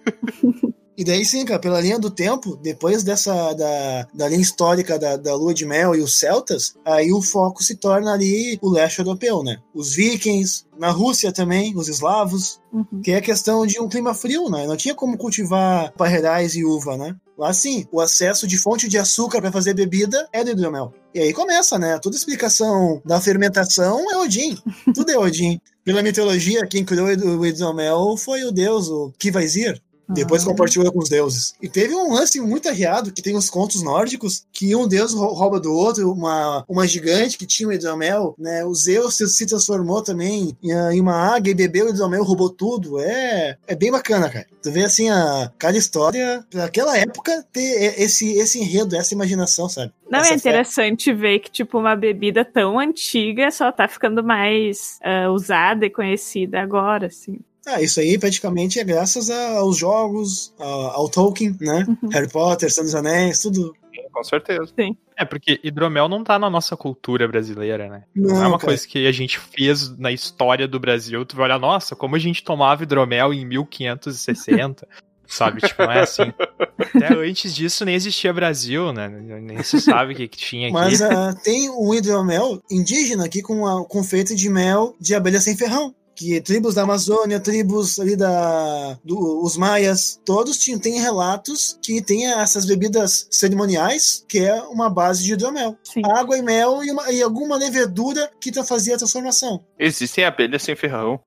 E 0.97 1.03
daí 1.03 1.25
sim, 1.25 1.43
cara, 1.43 1.60
pela 1.60 1.82
linha 1.82 1.97
do 1.97 2.10
tempo, 2.12 2.56
depois 2.58 3.01
dessa 3.03 3.53
da, 3.53 4.08
da 4.13 4.27
linha 4.27 4.41
histórica 4.41 4.99
da, 4.99 5.17
da 5.17 5.36
lua 5.36 5.53
de 5.53 5.65
mel 5.65 5.95
e 5.95 6.01
os 6.01 6.19
celtas, 6.19 6.75
aí 6.86 7.12
o 7.12 7.21
foco 7.21 7.63
se 7.63 7.75
torna 7.75 8.13
ali 8.13 8.60
o 8.62 8.69
leste 8.69 8.99
europeu, 8.99 9.43
né? 9.43 9.58
Os 9.73 9.93
vikings, 9.95 10.65
na 10.77 10.91
Rússia 10.91 11.32
também, 11.32 11.75
os 11.75 11.88
eslavos, 11.88 12.62
Uhum. 12.73 13.01
que 13.03 13.12
é 13.12 13.21
questão 13.21 13.67
de 13.67 13.79
um 13.79 13.88
clima 13.88 14.15
frio, 14.15 14.49
né? 14.49 14.65
Não 14.65 14.75
tinha 14.75 14.95
como 14.95 15.15
cultivar 15.15 15.93
parreirais 15.93 16.56
e 16.56 16.65
uva, 16.65 16.97
né? 16.97 17.15
Lá 17.38 17.53
sim, 17.53 17.86
o 17.91 18.01
acesso 18.01 18.47
de 18.47 18.58
fonte 18.58 18.88
de 18.89 18.97
açúcar 18.97 19.39
para 19.41 19.51
fazer 19.51 19.75
bebida 19.75 20.27
é 20.34 20.43
do 20.43 20.49
hidromel. 20.51 20.91
E 21.13 21.19
aí 21.19 21.32
começa, 21.34 21.77
né? 21.77 21.99
Toda 21.99 22.15
explicação 22.15 22.99
da 23.06 23.21
fermentação 23.21 24.12
é 24.12 24.17
Odin. 24.17 24.58
Tudo 24.95 25.12
é 25.12 25.17
Odin. 25.19 25.62
Pela 25.84 26.01
mitologia, 26.01 26.65
quem 26.67 26.84
criou 26.84 27.08
o 27.08 27.45
hidromel 27.45 28.17
foi 28.17 28.43
o 28.43 28.51
deus, 28.51 28.88
o 28.89 29.12
Kivaizir. 29.19 29.79
Depois 30.09 30.43
Ah. 30.43 30.47
compartilhou 30.47 30.91
com 30.91 30.99
os 30.99 31.09
deuses. 31.09 31.53
E 31.61 31.69
teve 31.69 31.95
um 31.95 32.13
lance 32.13 32.39
muito 32.41 32.67
arriado 32.67 33.11
que 33.11 33.21
tem 33.21 33.35
os 33.37 33.49
contos 33.49 33.81
nórdicos, 33.81 34.45
que 34.51 34.75
um 34.75 34.87
deus 34.87 35.13
rou- 35.13 35.33
rouba 35.33 35.59
do 35.59 35.73
outro, 35.73 36.11
uma, 36.11 36.63
uma 36.67 36.85
gigante 36.87 37.37
que 37.37 37.45
tinha 37.45 37.69
o 37.69 37.73
hidromel, 37.73 38.35
né? 38.37 38.65
O 38.65 38.73
Zeus 38.75 39.15
se, 39.17 39.45
transformou 39.45 40.01
também 40.03 40.55
em, 40.61 40.71
em 40.71 40.99
uma 41.01 41.33
águia 41.35 41.51
e 41.51 41.55
bebeu 41.55 41.85
o 41.85 41.89
hidromel, 41.89 42.23
roubou 42.23 42.49
tudo. 42.49 42.99
É, 42.99 43.57
é 43.67 43.75
bem 43.75 43.91
bacana, 43.91 44.29
cara. 44.29 44.45
Tu 44.61 44.71
vê 44.71 44.83
assim, 44.83 45.09
a, 45.09 45.51
cada 45.57 45.77
história, 45.77 46.45
pra 46.49 46.65
aquela 46.65 46.97
época, 46.97 47.45
ter 47.51 47.99
esse, 48.01 48.31
esse 48.37 48.59
enredo, 48.59 48.95
essa 48.95 49.13
imaginação, 49.13 49.67
sabe? 49.69 49.91
Não, 50.09 50.19
Essa 50.19 50.29
é 50.29 50.31
fé. 50.31 50.49
interessante 50.49 51.11
ver 51.13 51.39
que, 51.39 51.49
tipo, 51.49 51.77
uma 51.79 51.95
bebida 51.95 52.45
tão 52.45 52.77
antiga 52.79 53.49
só 53.51 53.71
tá 53.71 53.87
ficando 53.87 54.23
mais 54.23 54.99
ah, 55.03 55.31
usada 55.31 55.85
e 55.85 55.89
conhecida 55.89 56.61
agora, 56.61 57.07
assim. 57.07 57.39
Ah, 57.65 57.82
isso 57.82 57.99
aí 57.99 58.17
praticamente 58.17 58.80
é 58.80 58.84
graças 58.84 59.30
aos 59.30 59.78
jogos, 59.78 60.54
ao 60.60 61.08
Tolkien, 61.10 61.56
né? 61.62 61.86
Uhum. 61.88 62.10
Harry 62.10 62.30
Potter, 62.30 62.71
Senhor 62.71 62.86
dos 62.86 62.95
Anéis, 62.95 63.39
tudo. 63.41 63.73
Com 64.12 64.23
certeza. 64.23 64.71
É, 65.17 65.26
porque 65.26 65.60
hidromel 65.63 66.08
não 66.10 66.23
tá 66.23 66.38
na 66.38 66.49
nossa 66.49 66.76
cultura 66.78 67.28
brasileira, 67.28 67.88
né? 67.88 68.04
Não, 68.15 68.36
Não, 68.36 68.43
é 68.43 68.47
uma 68.47 68.58
cara. 68.60 68.71
coisa 68.71 68.88
que 68.88 69.08
a 69.08 69.12
gente 69.12 69.39
fez 69.39 69.95
na 69.97 70.12
história 70.12 70.67
do 70.67 70.80
Brasil. 70.80 71.26
Tu 71.26 71.36
vai 71.36 71.45
olhar, 71.45 71.60
nossa, 71.60 71.95
como 71.95 72.15
a 72.15 72.19
gente 72.19 72.43
tomava 72.43 72.84
hidromel 72.84 73.34
em 73.34 73.45
1560. 73.45 74.88
Sabe, 75.26 75.62
tipo, 75.62 75.82
não 75.84 75.91
é 75.91 76.02
assim. 76.02 76.32
Até 76.78 77.13
antes 77.13 77.56
disso 77.56 77.86
nem 77.86 77.95
existia 77.95 78.32
Brasil, 78.34 78.91
né? 78.93 79.08
Nem 79.08 79.63
se 79.63 79.80
sabe 79.82 80.13
o 80.13 80.15
que, 80.15 80.28
que 80.28 80.38
tinha 80.38 80.67
aqui. 80.67 80.73
Mas 80.73 81.02
ah, 81.02 81.34
tem 81.43 81.69
um 81.71 81.91
hidromel 81.93 82.62
indígena 82.69 83.26
aqui 83.26 83.41
com, 83.41 83.65
a- 83.65 83.84
com 83.86 84.04
feito 84.04 84.36
de 84.36 84.47
mel 84.49 84.95
de 84.99 85.15
abelha 85.15 85.39
sem 85.41 85.58
ferrão. 85.58 85.95
Que 86.15 86.39
tribos 86.41 86.76
da 86.76 86.84
Amazônia, 86.84 87.39
tribos 87.39 87.99
ali 87.99 88.15
da. 88.15 88.97
do- 89.04 89.43
os 89.43 89.58
maias, 89.58 90.19
todos 90.23 90.60
tinham, 90.60 90.80
têm 90.80 90.99
relatos 90.99 91.78
que 91.82 92.02
tem 92.04 92.32
essas 92.32 92.65
bebidas 92.65 93.28
cerimoniais, 93.32 94.23
que 94.30 94.39
é 94.39 94.62
uma 94.63 94.89
base 94.91 95.23
de 95.23 95.34
hidromel. 95.34 95.76
Sim. 95.84 96.02
Água 96.06 96.38
e 96.38 96.41
mel 96.43 96.84
e, 96.84 96.91
uma- 96.91 97.12
e 97.12 97.21
alguma 97.23 97.58
levedura 97.58 98.30
que 98.39 98.52
tá- 98.52 98.63
fazia 98.63 98.93
a 98.93 98.97
transformação. 98.97 99.63
Existem 99.80 100.23
abelhas 100.23 100.62
sem 100.62 100.76
ferrão. 100.76 101.19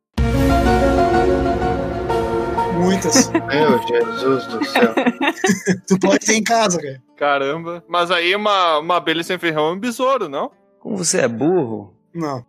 Muitas. 2.79 3.29
Meu 3.46 3.79
Jesus 3.88 4.46
do 4.46 4.64
céu. 4.66 4.94
tu 5.88 5.99
pode 5.99 6.20
ter 6.25 6.35
em 6.35 6.42
casa, 6.44 6.81
cara. 6.81 7.03
Caramba. 7.16 7.85
Mas 7.88 8.11
aí 8.11 8.35
uma, 8.37 8.79
uma 8.79 8.96
abelha 8.99 9.25
sem 9.25 9.38
ferrão 9.38 9.68
é 9.68 9.72
um 9.72 9.79
besouro, 9.81 10.29
não? 10.29 10.51
Como 10.79 10.96
você 10.96 11.20
é 11.22 11.29
burro? 11.29 11.92
Não. 12.14 12.44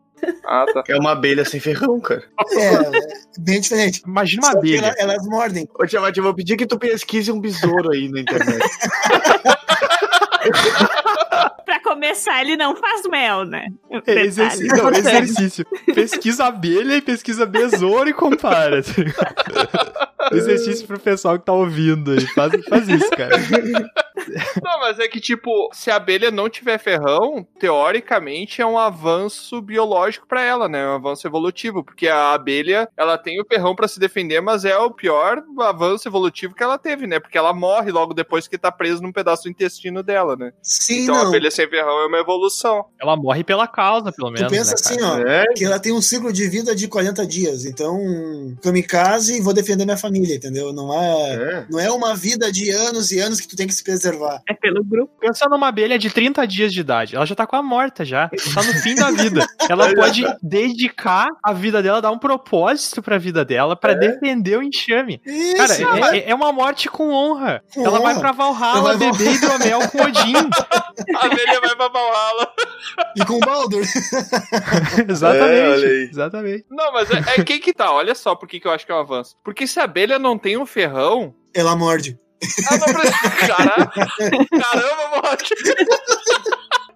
Ah, 0.45 0.65
tá. 0.73 0.83
É 0.89 0.95
uma 0.97 1.11
abelha 1.11 1.45
sem 1.45 1.59
ferrão, 1.59 1.99
cara. 1.99 2.23
É, 2.51 2.73
é 2.73 2.91
bem 3.39 3.61
diferente. 3.61 4.01
Imagina 4.05 4.41
uma 4.45 4.51
Só 4.53 4.57
abelha. 4.57 4.95
ela- 4.97 5.13
elas 5.13 5.25
mordem. 5.27 5.69
Ô, 5.77 5.85
Tiamat, 5.85 6.17
eu 6.17 6.23
vou 6.23 6.33
pedir 6.33 6.57
que 6.57 6.65
tu 6.65 6.79
pesquise 6.79 7.31
um 7.31 7.39
besouro 7.39 7.91
aí 7.91 8.09
na 8.09 8.21
internet. 8.21 8.63
Pra 11.65 11.81
começar, 11.83 12.41
ele 12.41 12.55
não 12.55 12.75
faz 12.75 13.01
mel, 13.09 13.43
né? 13.45 13.65
É, 14.05 14.21
exercício, 14.21 14.77
não, 14.77 14.89
exercício. 14.91 15.65
Pesquisa 15.93 16.45
abelha 16.45 16.95
e 16.95 17.01
pesquisa 17.01 17.45
besouro 17.45 18.09
e 18.09 18.13
compara. 18.13 18.79
exercício 20.31 20.87
pro 20.87 20.99
pessoal 20.99 21.37
que 21.37 21.45
tá 21.45 21.53
ouvindo 21.53 22.11
aí. 22.11 22.25
Faz, 22.27 22.51
faz 22.69 22.87
isso, 22.87 23.09
cara. 23.11 23.35
Não, 24.63 24.79
mas 24.79 24.99
é 24.99 25.07
que, 25.07 25.19
tipo, 25.19 25.69
se 25.73 25.89
a 25.91 25.95
abelha 25.95 26.29
não 26.31 26.49
tiver 26.49 26.77
ferrão, 26.77 27.45
teoricamente 27.59 28.61
é 28.61 28.65
um 28.65 28.77
avanço 28.77 29.61
biológico 29.61 30.27
pra 30.27 30.43
ela, 30.43 30.67
né? 30.67 30.85
Um 30.87 30.95
avanço 30.95 31.27
evolutivo, 31.27 31.83
porque 31.83 32.07
a 32.07 32.33
abelha, 32.33 32.89
ela 32.97 33.17
tem 33.17 33.39
o 33.41 33.45
ferrão 33.45 33.75
pra 33.75 33.87
se 33.87 33.99
defender, 33.99 34.41
mas 34.41 34.65
é 34.65 34.77
o 34.77 34.91
pior 34.91 35.41
avanço 35.59 36.07
evolutivo 36.07 36.53
que 36.55 36.63
ela 36.63 36.77
teve, 36.77 37.07
né? 37.07 37.19
Porque 37.19 37.37
ela 37.37 37.53
morre 37.53 37.91
logo 37.91 38.13
depois 38.13 38.47
que 38.47 38.57
tá 38.57 38.71
presa 38.71 39.01
num 39.01 39.11
pedaço 39.11 39.43
do 39.43 39.49
intestino 39.49 40.03
dela, 40.03 40.35
né? 40.35 40.51
Sim, 40.61 41.03
então 41.03 41.15
a 41.15 41.19
não. 41.23 41.27
abelha 41.29 41.49
sem 41.51 41.67
ferrão 41.69 42.01
é 42.01 42.05
uma 42.07 42.17
evolução. 42.19 42.85
Ela 42.99 43.15
morre 43.15 43.43
pela 43.43 43.67
causa, 43.67 44.11
pelo 44.11 44.29
Tu 44.31 44.33
menos. 44.33 44.51
pensa 44.51 44.69
né, 44.71 44.75
assim, 44.79 44.97
cara? 44.99 45.23
ó, 45.23 45.27
É. 45.27 45.45
que 45.55 45.65
ela 45.65 45.79
tem 45.79 45.91
um 45.93 46.01
ciclo 46.01 46.31
de 46.33 46.47
vida 46.49 46.75
de 46.75 46.87
40 46.87 47.25
dias. 47.25 47.65
Então, 47.65 47.97
kamikaze 48.61 49.37
e 49.37 49.41
vou 49.41 49.53
defender 49.53 49.85
minha 49.85 49.97
família, 49.97 50.35
entendeu? 50.35 50.73
Não 50.73 50.93
é, 50.93 51.33
É. 51.33 51.65
não 51.69 51.79
é 51.79 51.91
uma 51.91 52.15
vida 52.15 52.51
de 52.51 52.69
anos 52.69 53.11
e 53.11 53.19
anos 53.19 53.39
que 53.39 53.47
tu 53.47 53.55
tem 53.55 53.67
que 53.67 53.73
se 53.73 53.83
preservar. 53.83 54.26
É 54.47 54.53
pelo 54.53 54.83
grupo. 54.83 55.13
Pensa 55.19 55.45
numa 55.49 55.67
abelha 55.67 55.97
de 55.99 56.09
30 56.09 56.45
dias 56.47 56.73
de 56.73 56.79
idade. 56.81 57.15
Ela 57.15 57.25
já 57.25 57.35
tá 57.35 57.45
com 57.47 57.55
a 57.55 57.61
morta 57.63 58.03
já. 58.05 58.29
Tá 58.29 58.63
no 58.63 58.73
fim 58.81 58.95
da 58.95 59.11
vida. 59.11 59.45
Ela 59.69 59.93
pode 59.95 60.23
dedicar 60.41 61.27
a 61.43 61.53
vida 61.53 61.81
dela, 61.81 62.01
dar 62.01 62.11
um 62.11 62.19
propósito 62.19 63.01
pra 63.01 63.17
vida 63.17 63.43
dela 63.45 63.75
pra 63.75 63.93
defender 63.93 64.57
o 64.57 64.63
enxame. 64.63 65.21
Isso, 65.25 65.55
Cara, 65.57 65.99
mas- 65.99 66.13
é, 66.13 66.17
é- 66.17 66.29
é 66.31 66.35
uma 66.35 66.51
morte 66.51 66.89
com 66.89 67.09
honra. 67.11 67.63
Com 67.73 67.85
ela 67.85 67.99
vai 67.99 68.13
honra. 68.13 68.19
pra 68.19 68.29
Ela 68.29 68.53
Valhalla 68.53 68.81
vai 68.97 68.97
beber 69.11 69.33
hidromel 69.33 69.79
com 69.89 70.01
Odin. 70.03 70.33
A 71.15 71.25
abelha 71.25 71.61
vai 71.61 71.75
pra 71.75 71.87
Valhalla. 71.89 72.51
e 73.15 73.25
com 73.25 73.35
o 73.35 73.39
Baldur. 73.39 73.83
exatamente. 75.07 75.85
É. 75.85 76.03
Exatamente. 76.09 76.65
Não, 76.69 76.91
mas 76.93 77.09
é, 77.11 77.39
é 77.39 77.43
que 77.43 77.59
que 77.59 77.73
tá, 77.73 77.91
olha 77.91 78.15
só 78.15 78.35
por 78.35 78.47
que 78.47 78.59
que 78.59 78.67
eu 78.67 78.71
acho 78.71 78.85
que 78.85 78.91
é 78.91 78.95
um 78.95 78.99
avanço. 78.99 79.35
Porque 79.43 79.67
se 79.67 79.79
a 79.79 79.83
abelha 79.83 80.17
não 80.19 80.37
tem 80.37 80.57
um 80.57 80.65
ferrão, 80.65 81.33
Ela 81.53 81.75
morde. 81.75 82.17
Ela 82.41 82.77
não 82.77 82.93
precisa... 82.93 83.29
Caramba, 84.61 85.21
morte. 85.23 85.55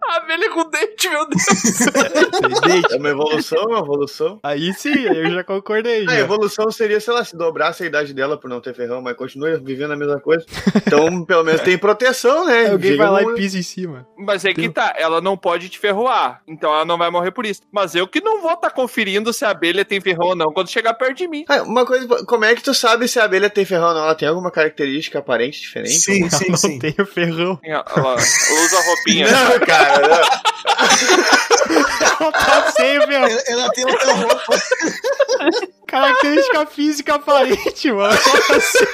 A 0.04 0.18
abelha 0.18 0.50
com 0.52 0.70
dente, 0.70 1.10
meu 1.10 1.26
Deus. 1.28 1.42
É 2.92 2.96
uma 2.98 3.10
evolução, 3.10 3.64
uma 3.66 3.80
evolução. 3.80 4.40
Aí 4.44 4.74
sim, 4.74 4.94
eu 5.06 5.32
já 5.32 5.44
concordei. 5.44 6.06
A 6.08 6.12
já. 6.12 6.20
evolução 6.20 6.70
seria, 6.72 7.00
sei 7.00 7.14
lá, 7.14 7.24
se 7.24 7.36
dobrasse 7.38 7.84
a 7.84 7.86
idade 7.86 8.14
dela 8.14 8.38
por 8.38 8.50
não 8.50 8.60
ter 8.62 8.74
ferrão, 8.74 9.02
mas 9.02 9.16
continua 9.16 9.58
vivendo 9.60 9.92
a 9.92 9.96
mesma 9.96 10.20
coisa. 10.20 10.46
Então, 10.76 11.24
pelo 11.26 11.44
menos 11.44 11.62
tem 11.62 11.78
proteção, 11.78 12.46
né? 12.46 12.72
Alguém 12.72 12.92
Chega 12.92 13.04
vai 13.10 13.24
lá 13.24 13.28
um- 13.28 13.32
e 13.32 13.36
pisa 13.36 13.58
em 13.58 13.64
cima. 13.64 14.08
Mas 14.18 14.44
é 14.46 14.54
que 14.54 14.70
tá, 14.70 14.94
ela 14.98 15.22
não 15.22 15.38
pode 15.38 15.70
te 15.70 15.80
ferroar. 15.80 16.42
Então 16.48 16.74
ela 16.74 16.86
não 16.86 16.98
vai 16.98 17.10
morrer 17.10 17.32
por 17.32 17.46
isso. 17.46 17.62
Mas 17.72 17.96
eu 17.96 18.08
que 18.08 18.22
não 18.22 18.42
vou 18.42 18.54
estar 18.54 18.70
conferindo 18.72 19.32
se 19.34 19.46
a 19.46 19.50
abelha 19.52 19.86
tem 19.86 20.02
ferrão 20.02 20.28
ou 20.30 20.36
não 20.36 20.52
quando 20.54 20.70
chegar 20.70 20.94
perto 20.94 21.18
de 21.18 21.28
mim. 21.28 21.46
Ah, 21.48 21.62
uma 21.64 21.86
coisa, 21.86 22.08
como 22.26 22.46
é 22.46 22.56
que 22.56 22.64
tu 22.64 22.74
sabe 22.74 23.08
se 23.08 23.20
a 23.20 23.24
abelha 23.26 23.50
tem 23.50 23.66
ferrão 23.66 23.90
ou 23.90 23.94
não? 23.94 24.04
Ela 24.04 24.16
tem 24.16 24.28
alguma 24.28 24.52
característica 24.52 25.20
aparente 25.20 25.60
diferente? 25.62 26.00
Sim, 26.00 26.30
sim, 26.30 26.50
não 26.50 26.58
sim. 26.58 26.80
tem 26.80 26.96
o 27.00 27.06
ferrão. 27.06 27.60
Ela, 27.64 27.84
ela 27.96 28.16
usa 28.16 28.82
roupinha. 28.82 29.28
Não, 29.32 29.60
cara, 29.66 29.91
não. 30.00 30.42
Ela 32.20 32.32
tá 32.32 32.72
sem 32.72 33.00
o 33.00 33.08
ferrão. 33.08 33.28
Ela, 33.28 33.42
ela 33.48 33.70
tem 33.72 33.86
outra 33.86 34.14
roupa. 34.14 34.58
Característica 35.88 36.66
física 36.68 37.16
aparente, 37.16 37.92
mano. 37.92 38.18
Como 38.22 38.58
assim? 38.58 38.86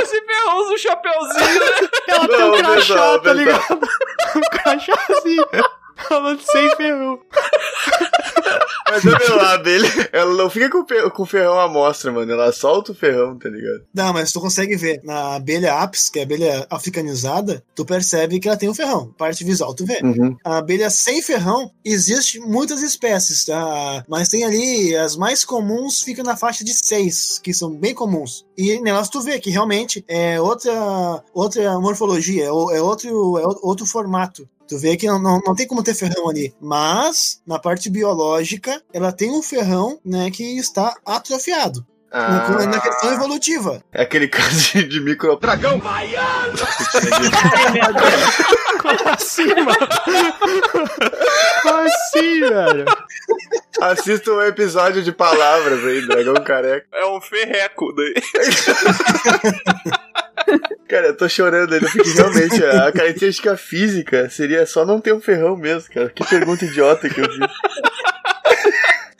Esse 0.00 0.20
ferrão 0.24 0.58
usa 0.58 0.72
um 0.74 0.78
chapeuzinho, 0.78 1.60
né? 1.60 1.88
Ela 2.08 2.28
tem 2.28 2.38
Não, 2.38 2.50
um 2.54 2.58
crachá, 2.58 3.18
tá 3.18 3.32
ligado? 3.32 3.80
Um 4.36 4.40
crachazinho. 4.50 5.46
Falando 6.08 6.40
sem 6.42 6.76
ferrão. 6.76 7.20
Abelha, 9.52 9.88
ela 10.12 10.34
não 10.34 10.50
fica 10.50 10.70
com, 10.70 10.84
com 11.10 11.22
o 11.22 11.26
ferrão 11.26 11.58
à 11.58 11.68
mostra, 11.68 12.12
mano. 12.12 12.30
Ela 12.30 12.52
solta 12.52 12.92
o 12.92 12.94
ferrão, 12.94 13.38
tá 13.38 13.48
ligado? 13.48 13.84
Não, 13.94 14.12
mas 14.12 14.32
tu 14.32 14.40
consegue 14.40 14.76
ver. 14.76 15.00
Na 15.04 15.36
abelha 15.36 15.74
apis, 15.80 16.08
que 16.08 16.18
é 16.18 16.22
a 16.22 16.24
abelha 16.24 16.66
africanizada, 16.70 17.62
tu 17.74 17.84
percebe 17.84 18.38
que 18.38 18.48
ela 18.48 18.56
tem 18.56 18.68
um 18.68 18.74
ferrão. 18.74 19.12
Parte 19.16 19.44
visual, 19.44 19.74
tu 19.74 19.84
vê. 19.84 20.00
Uhum. 20.02 20.36
A 20.44 20.58
abelha 20.58 20.90
sem 20.90 21.22
ferrão, 21.22 21.70
existe 21.84 22.38
muitas 22.40 22.82
espécies, 22.82 23.44
tá? 23.44 24.04
Mas 24.08 24.28
tem 24.28 24.44
ali, 24.44 24.96
as 24.96 25.16
mais 25.16 25.44
comuns 25.44 26.02
ficam 26.02 26.24
na 26.24 26.36
faixa 26.36 26.64
de 26.64 26.72
seis, 26.74 27.38
que 27.42 27.52
são 27.52 27.70
bem 27.70 27.94
comuns. 27.94 28.44
E 28.56 28.80
nelas 28.80 29.08
tu 29.08 29.20
vê 29.20 29.38
que 29.38 29.50
realmente 29.50 30.04
é 30.06 30.40
outra, 30.40 31.22
outra 31.32 31.80
morfologia, 31.80 32.44
é 32.44 32.46
é 32.46 32.82
outro, 32.82 33.38
é 33.38 33.44
outro 33.62 33.86
formato. 33.86 34.48
Tu 34.70 34.78
vê 34.78 34.96
que 34.96 35.08
não, 35.08 35.20
não, 35.20 35.40
não 35.44 35.52
tem 35.52 35.66
como 35.66 35.82
ter 35.82 35.94
ferrão 35.94 36.28
ali. 36.28 36.54
Mas, 36.60 37.42
na 37.44 37.58
parte 37.58 37.90
biológica, 37.90 38.80
ela 38.92 39.10
tem 39.10 39.28
um 39.28 39.42
ferrão, 39.42 39.98
né, 40.04 40.30
que 40.30 40.44
está 40.44 40.94
atrofiado. 41.04 41.84
Na, 42.12 42.44
Ah, 42.46 42.66
na 42.66 42.80
questão 42.80 43.12
evolutiva. 43.12 43.82
é 43.92 44.02
aquele 44.02 44.26
caso 44.28 44.72
de, 44.72 44.84
de 44.84 45.00
micro... 45.00 45.36
Dragão! 45.36 45.80
Ai, 45.84 46.08
meu 47.72 47.92
Deus. 47.94 48.36
Como 48.82 49.08
assim, 49.10 49.46
mano? 49.46 49.88
Como 51.62 51.78
assim, 51.78 52.40
velho? 52.40 52.84
Assista 53.80 54.30
um 54.32 54.42
episódio 54.42 55.02
de 55.02 55.12
palavras 55.12 55.84
aí, 55.84 56.06
Dragão 56.06 56.34
Careca. 56.42 56.86
É 56.92 57.06
um 57.06 57.20
ferreco. 57.20 57.94
Daí. 57.94 58.14
Cara, 60.88 61.08
eu 61.08 61.16
tô 61.16 61.28
chorando 61.28 61.74
ainda, 61.74 61.88
porque 61.88 62.10
realmente 62.10 62.64
a 62.64 62.90
característica 62.90 63.56
física 63.56 64.28
seria 64.28 64.66
só 64.66 64.84
não 64.84 65.00
ter 65.00 65.12
um 65.12 65.20
ferrão 65.20 65.56
mesmo, 65.56 65.92
cara. 65.94 66.10
Que 66.10 66.24
pergunta 66.26 66.64
idiota 66.64 67.08
que 67.08 67.20
eu 67.20 67.30
fiz. 67.30 67.38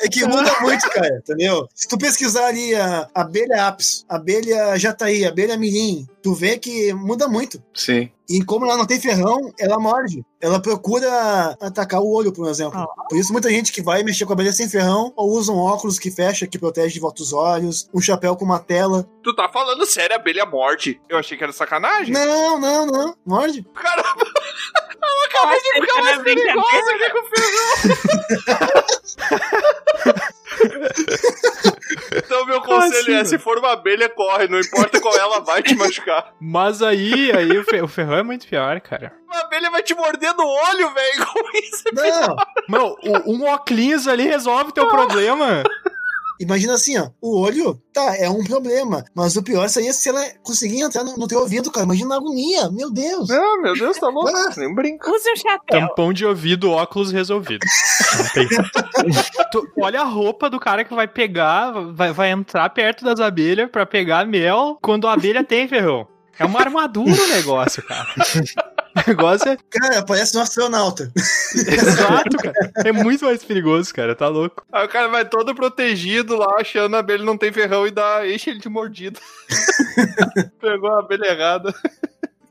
É 0.02 0.08
que 0.08 0.24
muda 0.24 0.60
muito, 0.60 0.88
cara, 0.90 1.18
entendeu? 1.18 1.68
Se 1.74 1.86
tu 1.86 1.98
pesquisar 1.98 2.46
ali 2.46 2.74
a 2.74 3.08
abelha 3.14 3.66
apis, 3.68 4.04
abelha 4.08 4.76
jataí, 4.78 5.26
abelha 5.26 5.58
mirim, 5.58 6.06
tu 6.22 6.32
vê 6.34 6.58
que 6.58 6.92
muda 6.94 7.28
muito. 7.28 7.62
Sim. 7.74 8.10
E 8.28 8.42
como 8.44 8.64
ela 8.64 8.76
não 8.76 8.86
tem 8.86 9.00
ferrão, 9.00 9.52
ela 9.58 9.78
morde. 9.78 10.24
Ela 10.40 10.62
procura 10.62 11.56
atacar 11.60 12.00
o 12.00 12.08
olho, 12.08 12.32
por 12.32 12.48
exemplo. 12.48 12.86
Por 13.08 13.18
isso, 13.18 13.32
muita 13.32 13.50
gente 13.50 13.72
que 13.72 13.82
vai 13.82 14.02
mexer 14.02 14.24
com 14.24 14.32
a 14.32 14.34
abelha 14.34 14.52
sem 14.52 14.68
ferrão, 14.68 15.12
ou 15.16 15.30
usa 15.32 15.52
um 15.52 15.58
óculos 15.58 15.98
que 15.98 16.10
fecha, 16.10 16.46
que 16.46 16.58
protege 16.58 16.94
de 16.94 17.00
volta 17.00 17.22
os 17.22 17.32
olhos, 17.32 17.90
um 17.92 18.00
chapéu 18.00 18.36
com 18.36 18.44
uma 18.44 18.60
tela. 18.60 19.06
Tu 19.22 19.34
tá 19.34 19.48
falando 19.48 19.84
sério, 19.84 20.14
a 20.14 20.18
abelha 20.18 20.46
morde. 20.46 21.00
Eu 21.08 21.18
achei 21.18 21.36
que 21.36 21.42
era 21.42 21.52
sacanagem. 21.52 22.14
Não, 22.14 22.58
não, 22.58 22.86
não. 22.86 23.16
Morde. 23.26 23.66
Caramba! 23.74 24.24
Eu 25.02 25.24
acabei 25.26 25.58
de 25.58 25.80
ficar 25.80 26.02
mais 26.02 26.22
perigosa 26.22 26.60
brincadeira. 26.62 26.98
que 26.98 27.10
com 27.10 27.18
o 27.18 27.30
ferrão. 28.54 28.80
é: 33.08 33.24
se 33.24 33.38
for 33.38 33.58
uma 33.58 33.72
abelha, 33.72 34.08
corre. 34.08 34.48
Não 34.48 34.58
importa 34.60 35.00
qual 35.00 35.16
ela 35.16 35.40
vai 35.40 35.62
te 35.62 35.74
machucar. 35.74 36.32
Mas 36.40 36.82
aí, 36.82 37.30
aí 37.32 37.56
o, 37.58 37.64
fe- 37.64 37.82
o 37.82 37.88
ferrão 37.88 38.16
é 38.18 38.22
muito 38.22 38.46
pior, 38.46 38.80
cara. 38.80 39.12
Uma 39.26 39.40
abelha 39.42 39.70
vai 39.70 39.82
te 39.82 39.94
morder 39.94 40.34
no 40.34 40.44
olho, 40.44 40.90
velho. 40.92 41.26
Como 41.32 41.50
isso? 41.56 41.84
Não. 41.92 42.36
Mano, 42.68 42.96
o- 43.02 43.32
um 43.34 43.44
óculos 43.46 44.08
ali 44.08 44.24
resolve 44.24 44.72
teu 44.72 44.88
problema. 44.88 45.62
Imagina 46.40 46.72
assim, 46.72 46.96
ó. 46.96 47.10
O 47.20 47.38
olho, 47.38 47.78
tá, 47.92 48.16
é 48.16 48.30
um 48.30 48.42
problema. 48.42 49.04
Mas 49.14 49.36
o 49.36 49.42
pior 49.42 49.68
seria 49.68 49.92
se 49.92 50.08
ela 50.08 50.24
conseguir 50.42 50.80
entrar 50.80 51.04
no, 51.04 51.14
no 51.18 51.28
teu 51.28 51.38
ouvido, 51.38 51.70
cara. 51.70 51.84
Imagina 51.84 52.14
a 52.14 52.16
agonia. 52.16 52.70
Meu 52.70 52.90
Deus. 52.90 53.28
Não, 53.28 53.60
meu 53.60 53.74
Deus, 53.74 53.98
tá 53.98 54.08
louco. 54.08 54.34
Ah. 54.34 54.50
Nem 54.56 54.74
brinca. 54.74 55.10
Use 55.10 55.30
um 55.30 55.36
chapéu. 55.36 55.80
Tampão 55.80 56.14
de 56.14 56.24
ouvido, 56.24 56.70
óculos 56.70 57.12
resolvido. 57.12 57.60
Tu 59.52 59.68
olha 59.78 60.00
a 60.00 60.04
roupa 60.04 60.48
do 60.48 60.58
cara 60.58 60.82
que 60.82 60.94
vai 60.94 61.06
pegar, 61.06 61.72
vai, 61.92 62.10
vai 62.12 62.30
entrar 62.30 62.70
perto 62.70 63.04
das 63.04 63.20
abelhas 63.20 63.70
pra 63.70 63.84
pegar 63.84 64.26
mel 64.26 64.78
quando 64.80 65.06
a 65.06 65.12
abelha 65.12 65.44
tem 65.44 65.68
ferrão. 65.68 66.08
É 66.38 66.44
uma 66.46 66.60
armadura 66.60 67.22
o 67.22 67.28
negócio, 67.28 67.82
cara. 67.82 68.08
O 68.96 69.02
negócio 69.08 69.48
é 69.48 69.56
Cara, 69.70 70.02
parece 70.04 70.36
um 70.36 70.40
astronauta. 70.40 71.10
exato, 71.54 72.36
cara. 72.36 72.72
É 72.84 72.92
muito 72.92 73.24
mais 73.24 73.44
perigoso, 73.44 73.94
cara. 73.94 74.14
Tá 74.14 74.28
louco. 74.28 74.64
Aí 74.72 74.84
o 74.84 74.88
cara 74.88 75.08
vai 75.08 75.24
todo 75.24 75.54
protegido 75.54 76.36
lá, 76.36 76.56
achando 76.58 76.96
a 76.96 76.98
abelha 76.98 77.24
não 77.24 77.36
tem 77.38 77.52
ferrão 77.52 77.86
e 77.86 77.90
dá, 77.90 78.26
enche 78.26 78.50
ele 78.50 78.58
de 78.58 78.68
mordida. 78.68 79.18
Pegou 80.60 80.90
a 80.90 81.00
abelha 81.00 81.26
errada. 81.26 81.74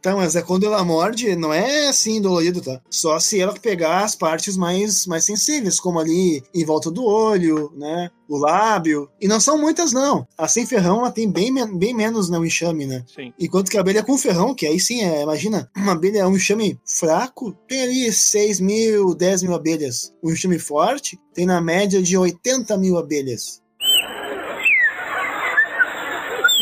Tá, 0.01 0.15
mas 0.15 0.35
é 0.35 0.41
quando 0.41 0.65
ela 0.65 0.83
morde, 0.83 1.35
não 1.35 1.53
é 1.53 1.87
assim 1.87 2.21
dolorido, 2.21 2.61
tá? 2.61 2.79
Só 2.89 3.19
se 3.19 3.39
ela 3.39 3.53
pegar 3.53 4.03
as 4.03 4.15
partes 4.15 4.55
mais, 4.55 5.05
mais 5.05 5.25
sensíveis, 5.25 5.79
como 5.79 5.99
ali 5.99 6.41
em 6.53 6.63
volta 6.63 6.89
do 6.89 7.03
olho, 7.03 7.71
né? 7.75 8.09
O 8.27 8.37
lábio. 8.37 9.09
E 9.19 9.27
não 9.27 9.39
são 9.39 9.57
muitas, 9.57 9.91
não. 9.91 10.25
A 10.37 10.47
sem 10.47 10.65
ferrão, 10.65 10.99
ela 10.99 11.11
tem 11.11 11.29
bem, 11.29 11.53
bem 11.77 11.93
menos 11.93 12.29
no 12.29 12.45
enxame, 12.45 12.85
né? 12.85 13.03
Sim. 13.13 13.33
Enquanto 13.37 13.69
que 13.69 13.77
a 13.77 13.81
abelha 13.81 14.03
com 14.03 14.17
ferrão, 14.17 14.55
que 14.55 14.65
aí 14.65 14.79
sim, 14.79 15.01
é, 15.03 15.23
imagina, 15.23 15.69
uma 15.75 15.91
abelha, 15.91 16.27
um 16.27 16.35
enxame 16.35 16.79
fraco, 16.85 17.51
tem 17.67 17.81
ali 17.81 18.13
6 18.13 18.59
mil, 18.61 19.13
10 19.13 19.43
mil 19.43 19.53
abelhas. 19.53 20.13
Um 20.23 20.31
enxame 20.31 20.59
forte 20.59 21.19
tem 21.33 21.45
na 21.45 21.59
média 21.59 22.01
de 22.01 22.17
80 22.17 22.77
mil 22.77 22.97
abelhas. 22.97 23.61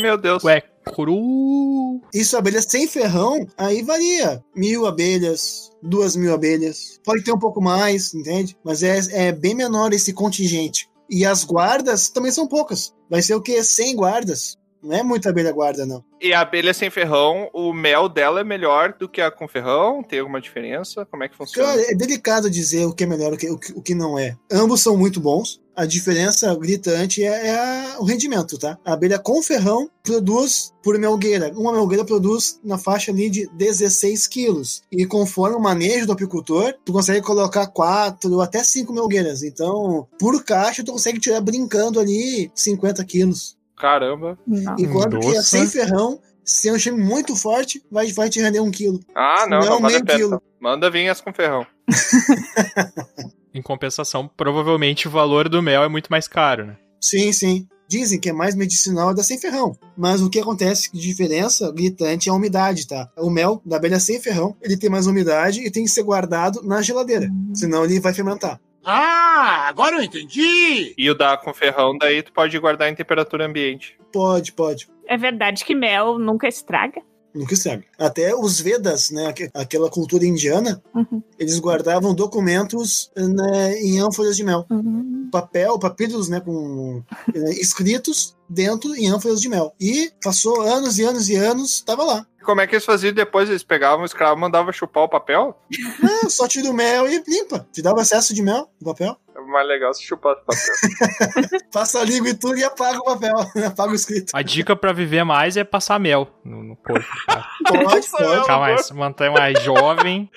Meu 0.02 0.18
Deus. 0.18 0.44
Ué, 0.44 0.64
cru. 0.92 2.02
Isso, 2.14 2.38
abelha 2.38 2.62
sem 2.62 2.88
ferrão, 2.88 3.46
aí 3.58 3.82
varia. 3.82 4.44
Mil 4.56 4.86
abelhas, 4.86 5.72
duas 5.82 6.16
mil 6.16 6.34
abelhas. 6.34 7.00
Pode 7.04 7.24
ter 7.24 7.32
um 7.32 7.40
pouco 7.40 7.62
mais, 7.62 8.14
entende? 8.14 8.58
Mas 8.64 8.84
é, 8.84 9.00
é 9.12 9.32
bem 9.32 9.56
menor 9.56 9.94
esse 9.94 10.14
contingente. 10.14 10.90
E 11.10 11.26
as 11.26 11.44
guardas 11.44 12.10
também 12.10 12.32
são 12.32 12.48
poucas. 12.48 12.94
Vai 13.10 13.22
ser 13.22 13.36
o 13.36 13.42
quê? 13.42 13.64
100 13.64 13.96
guardas. 13.96 14.58
Não 14.88 14.98
é 14.98 15.04
muita 15.04 15.30
abelha 15.30 15.52
guarda, 15.52 15.86
não. 15.86 16.04
E 16.22 16.34
a 16.34 16.42
abelha 16.42 16.74
sem 16.74 16.90
ferrão, 16.90 17.50
o 17.54 17.72
mel 17.74 18.10
dela 18.10 18.40
é 18.40 18.44
melhor 18.44 18.94
do 18.98 19.08
que 19.08 19.22
a 19.22 19.30
com 19.30 19.48
ferrão? 19.48 20.02
Tem 20.02 20.20
alguma 20.20 20.42
diferença? 20.42 21.06
Como 21.06 21.24
é 21.24 21.30
que 21.30 21.36
funciona? 21.36 21.68
Cara, 21.70 21.92
é 21.92 21.94
delicado 21.94 22.50
dizer 22.50 22.86
o 22.86 22.94
que 22.94 23.04
é 23.04 23.08
melhor 23.08 23.32
e 23.34 23.50
o 23.52 23.58
que, 23.58 23.72
o 23.74 23.82
que, 23.82 23.94
não 23.94 24.18
é. 24.18 24.36
Ambos 24.52 24.82
são 24.82 24.98
muito 24.98 25.20
bons. 25.20 25.62
A 25.76 25.86
diferença 25.86 26.56
gritante 26.56 27.22
é, 27.24 27.48
é 27.50 27.56
a- 27.56 27.98
o 28.00 28.04
rendimento, 28.04 28.58
tá? 28.58 28.80
A 28.84 28.94
abelha 28.94 29.20
com 29.20 29.44
ferrão 29.44 29.88
produz 30.02 30.74
por 30.82 30.98
melgueira. 30.98 31.52
Uma 31.56 31.72
melgueira 31.72 32.04
produz 32.04 32.60
na 32.64 32.80
faixa 32.80 33.12
ali 33.12 33.30
de 33.30 33.48
16 33.54 34.26
quilos. 34.26 34.82
E 34.92 35.06
conforme 35.06 35.56
o 35.56 35.60
manejo 35.60 36.08
do 36.08 36.14
apicultor, 36.14 36.74
tu 36.84 36.92
consegue 36.94 37.22
colocar 37.22 37.68
4 37.68 38.34
ou 38.34 38.42
até 38.42 38.64
5 38.64 38.92
melgueiras. 38.92 39.44
Então, 39.44 40.08
por 40.18 40.44
caixa, 40.44 40.84
tu 40.84 40.94
consegue 40.94 41.20
tirar 41.20 41.42
brincando 41.42 42.00
ali 42.00 42.50
50 42.56 43.04
quilos. 43.06 43.56
Caramba. 43.78 44.38
Não. 44.48 44.76
Enquanto 44.80 45.20
que 45.20 45.28
a 45.28 45.30
Nossa. 45.36 45.44
sem 45.44 45.68
ferrão, 45.68 46.20
se 46.44 46.68
é 46.70 46.74
um 46.74 46.78
time 46.78 47.02
muito 47.02 47.36
forte, 47.36 47.84
vai, 47.92 48.12
vai 48.12 48.30
te 48.30 48.42
render 48.42 48.60
um 48.60 48.72
quilo. 48.72 49.00
Ah, 49.16 49.46
não, 49.48 49.60
Não, 49.60 49.66
não, 49.66 49.80
manda 49.82 49.88
meio 49.94 50.06
peça. 50.06 50.18
quilo. 50.18 50.42
Manda 50.60 50.90
vir 50.90 51.08
as 51.10 51.22
com 51.22 51.32
ferrão. 51.34 51.66
Em 53.54 53.62
compensação, 53.62 54.30
provavelmente 54.38 55.08
o 55.08 55.12
valor 55.12 55.50
do 55.50 55.62
mel 55.64 55.84
é 55.84 55.90
muito 55.90 56.10
mais 56.10 56.28
caro, 56.28 56.66
né? 56.68 56.78
Sim, 57.02 57.32
sim. 57.32 57.68
Dizem 57.90 58.20
que 58.20 58.30
é 58.30 58.34
mais 58.34 58.54
medicinal 58.54 59.14
da 59.16 59.24
sem 59.24 59.40
ferrão. 59.40 59.76
Mas 59.98 60.22
o 60.22 60.30
que 60.30 60.40
acontece 60.40 60.92
de 60.92 61.00
diferença 61.00 61.72
gritante 61.72 62.28
é 62.28 62.32
a 62.32 62.36
umidade, 62.36 62.86
tá? 62.86 63.10
O 63.18 63.30
mel 63.30 63.62
da 63.66 63.78
abelha 63.78 64.00
sem 64.00 64.20
ferrão, 64.22 64.56
ele 64.62 64.76
tem 64.78 64.90
mais 64.90 65.08
umidade 65.08 65.62
e 65.66 65.72
tem 65.72 65.86
que 65.86 65.90
ser 65.90 66.04
guardado 66.04 66.62
na 66.64 66.82
geladeira. 66.82 67.30
Senão 67.54 67.86
ele 67.86 68.00
vai 68.00 68.14
fermentar. 68.14 68.60
Ah, 68.90 69.68
agora 69.68 69.98
eu 69.98 70.02
entendi! 70.04 70.94
E 70.98 71.12
o 71.12 71.14
da 71.14 71.36
com 71.36 71.54
ferrão, 71.54 71.98
daí 71.98 72.24
tu 72.24 72.32
pode 72.32 72.58
guardar 72.58 72.90
em 72.90 72.96
temperatura 72.96 73.46
ambiente. 73.46 74.00
Pode, 74.14 74.54
pode. 74.54 74.88
É 75.10 75.18
verdade 75.18 75.66
que 75.66 75.76
mel 75.76 76.18
nunca 76.18 76.48
estraga? 76.48 77.02
Nunca 77.36 77.54
estraga. 77.54 77.84
Até 78.00 78.34
os 78.34 78.62
Vedas, 78.62 79.12
né, 79.12 79.28
aque- 79.28 79.50
aquela 79.54 79.90
cultura 79.90 80.26
indiana, 80.26 80.82
Uhum. 80.96 81.22
eles 81.38 81.60
guardavam 81.60 82.16
documentos 82.16 83.12
né, 83.18 83.78
em 83.82 84.00
ânforas 84.00 84.38
de 84.38 84.44
mel. 84.46 84.66
Uhum. 84.72 85.28
Papel, 85.32 85.78
papiros, 85.78 86.30
né, 86.30 86.40
com 86.40 87.04
eh, 87.36 87.52
escritos 87.60 88.37
dentro 88.50 88.96
em 88.96 89.10
ânforas 89.10 89.42
de 89.42 89.50
mel. 89.50 89.74
E 89.80 90.12
passou 90.24 90.62
anos 90.62 90.98
e 91.00 91.04
anos 91.04 91.30
e 91.30 91.36
anos, 91.36 91.82
tava 91.82 92.04
lá. 92.04 92.26
Como 92.44 92.62
é 92.62 92.68
que 92.68 92.76
eles 92.76 92.86
faziam 92.86 93.12
depois? 93.14 93.50
Eles 93.50 93.62
pegavam 93.62 94.04
o 94.04 94.06
escravo 94.06 94.38
e 94.38 94.40
mandavam 94.40 94.72
chupar 94.72 95.04
o 95.04 95.10
papel? 95.10 95.60
Ah, 96.02 96.30
só 96.30 96.48
tira 96.48 96.70
o 96.70 96.74
mel 96.74 97.06
e 97.06 97.22
limpa. 97.28 97.68
Te 97.74 97.82
dava 97.82 98.02
excesso 98.02 98.34
de 98.34 98.42
mel 98.42 98.72
no 98.80 98.88
papel. 98.94 99.18
É 99.36 99.42
mais 99.42 99.68
legal 99.68 99.94
se 99.94 100.02
chupar 100.04 100.32
o 100.32 100.46
papel. 100.46 101.60
Passa 101.74 102.00
a 102.00 102.06
língua 102.06 102.30
e 102.30 102.34
tudo 102.34 102.58
e 102.58 102.64
apaga 102.64 103.00
o 103.00 103.04
papel. 103.04 103.36
apaga 103.68 103.92
o 103.92 103.96
escrito. 103.96 104.32
A 104.34 104.42
dica 104.42 104.78
pra 104.78 104.94
viver 104.94 105.26
mais 105.26 105.58
é 105.58 105.66
passar 105.66 106.00
mel 106.00 106.26
no, 106.42 106.64
no 106.64 106.78
corpo. 106.78 107.06
Tá? 107.26 107.46
Pode, 107.68 108.10
pode. 108.10 108.40
Ficar 108.40 108.60
mais, 108.60 108.92
manter 108.92 109.30
mais 109.30 109.62
jovem. 109.62 110.32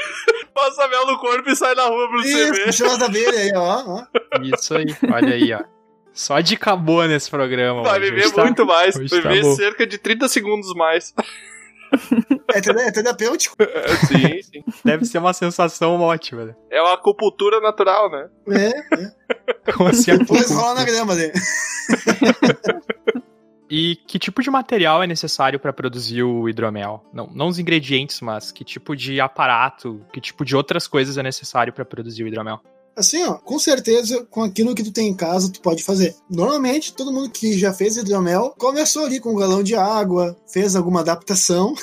Passa 0.53 0.89
mel 0.89 1.07
no 1.07 1.17
corpo 1.19 1.49
e 1.49 1.55
sai 1.55 1.77
na 1.77 1.85
rua 1.85 2.09
você 2.11 2.29
Isso, 2.29 2.53
ver. 2.53 2.65
puxou 2.67 2.87
as 2.89 3.03
abelhas 3.03 3.37
aí, 3.37 3.53
ó. 3.55 3.85
ó. 3.87 4.05
Isso 4.43 4.77
aí, 4.77 4.87
olha 5.13 5.35
aí, 5.35 5.53
ó. 5.55 5.80
Só 6.21 6.39
dica 6.41 6.77
boa 6.77 7.09
nesse 7.09 7.31
programa. 7.31 7.83
Vai 7.83 7.99
hoje. 7.99 8.11
viver 8.11 8.31
tá- 8.33 8.43
muito 8.45 8.67
mais. 8.67 8.95
hoje 8.95 9.09
Vai 9.09 9.23
tá 9.23 9.29
viver 9.31 9.43
bom. 9.43 9.55
cerca 9.57 9.87
de 9.87 9.97
30 9.99 10.29
segundos 10.29 10.75
mais. 10.75 11.15
É, 12.55 12.61
tera- 12.61 12.83
é 12.83 12.93
terapêutico. 12.93 13.57
É, 13.61 13.89
sim, 14.07 14.43
sim. 14.43 14.65
Deve 14.85 15.05
ser 15.05 15.19
uma 15.19 15.33
sensação 15.33 16.01
ótima, 16.01 16.45
né? 16.45 16.55
É 16.71 16.81
uma 16.81 16.95
acupuntura 16.95 17.61
natural, 17.61 18.09
né? 18.09 18.29
É, 18.49 18.69
é. 19.03 19.73
Como 19.73 19.89
assim, 19.89 20.17
Depois 20.17 20.49
rola 20.53 20.75
na 20.75 20.85
grama 20.85 21.17
dele. 21.17 21.33
E 23.73 23.95
que 23.95 24.19
tipo 24.19 24.43
de 24.43 24.51
material 24.51 25.01
é 25.01 25.07
necessário 25.07 25.61
para 25.61 25.73
produzir 25.73 26.25
o 26.25 26.49
hidromel? 26.49 27.05
Não, 27.13 27.29
não 27.33 27.47
os 27.47 27.61
ingredientes, 27.61 28.21
mas 28.21 28.51
que 28.51 28.65
tipo 28.65 28.97
de 28.97 29.21
aparato, 29.21 30.05
que 30.13 30.21
tipo 30.21 30.45
de 30.45 30.57
outras 30.57 30.89
coisas 30.89 31.17
é 31.17 31.23
necessário 31.23 31.73
para 31.73 31.85
produzir 31.85 32.25
o 32.25 32.27
hidromel? 32.27 32.59
Assim, 32.97 33.23
ó, 33.25 33.35
com 33.35 33.59
certeza, 33.59 34.27
com 34.31 34.43
aquilo 34.43 34.75
que 34.75 34.83
tu 34.83 34.93
tem 34.93 35.09
em 35.09 35.15
casa, 35.15 35.51
tu 35.51 35.61
pode 35.61 35.83
fazer. 35.83 36.15
Normalmente, 36.29 36.93
todo 36.93 37.13
mundo 37.13 37.31
que 37.31 37.57
já 37.59 37.73
fez 37.73 37.97
hidromel 37.97 38.55
começou 38.59 39.05
ali 39.05 39.21
com 39.21 39.33
um 39.33 39.37
galão 39.37 39.63
de 39.63 39.75
água, 39.75 40.37
fez 40.47 40.77
alguma 40.77 41.01
adaptação. 41.01 41.75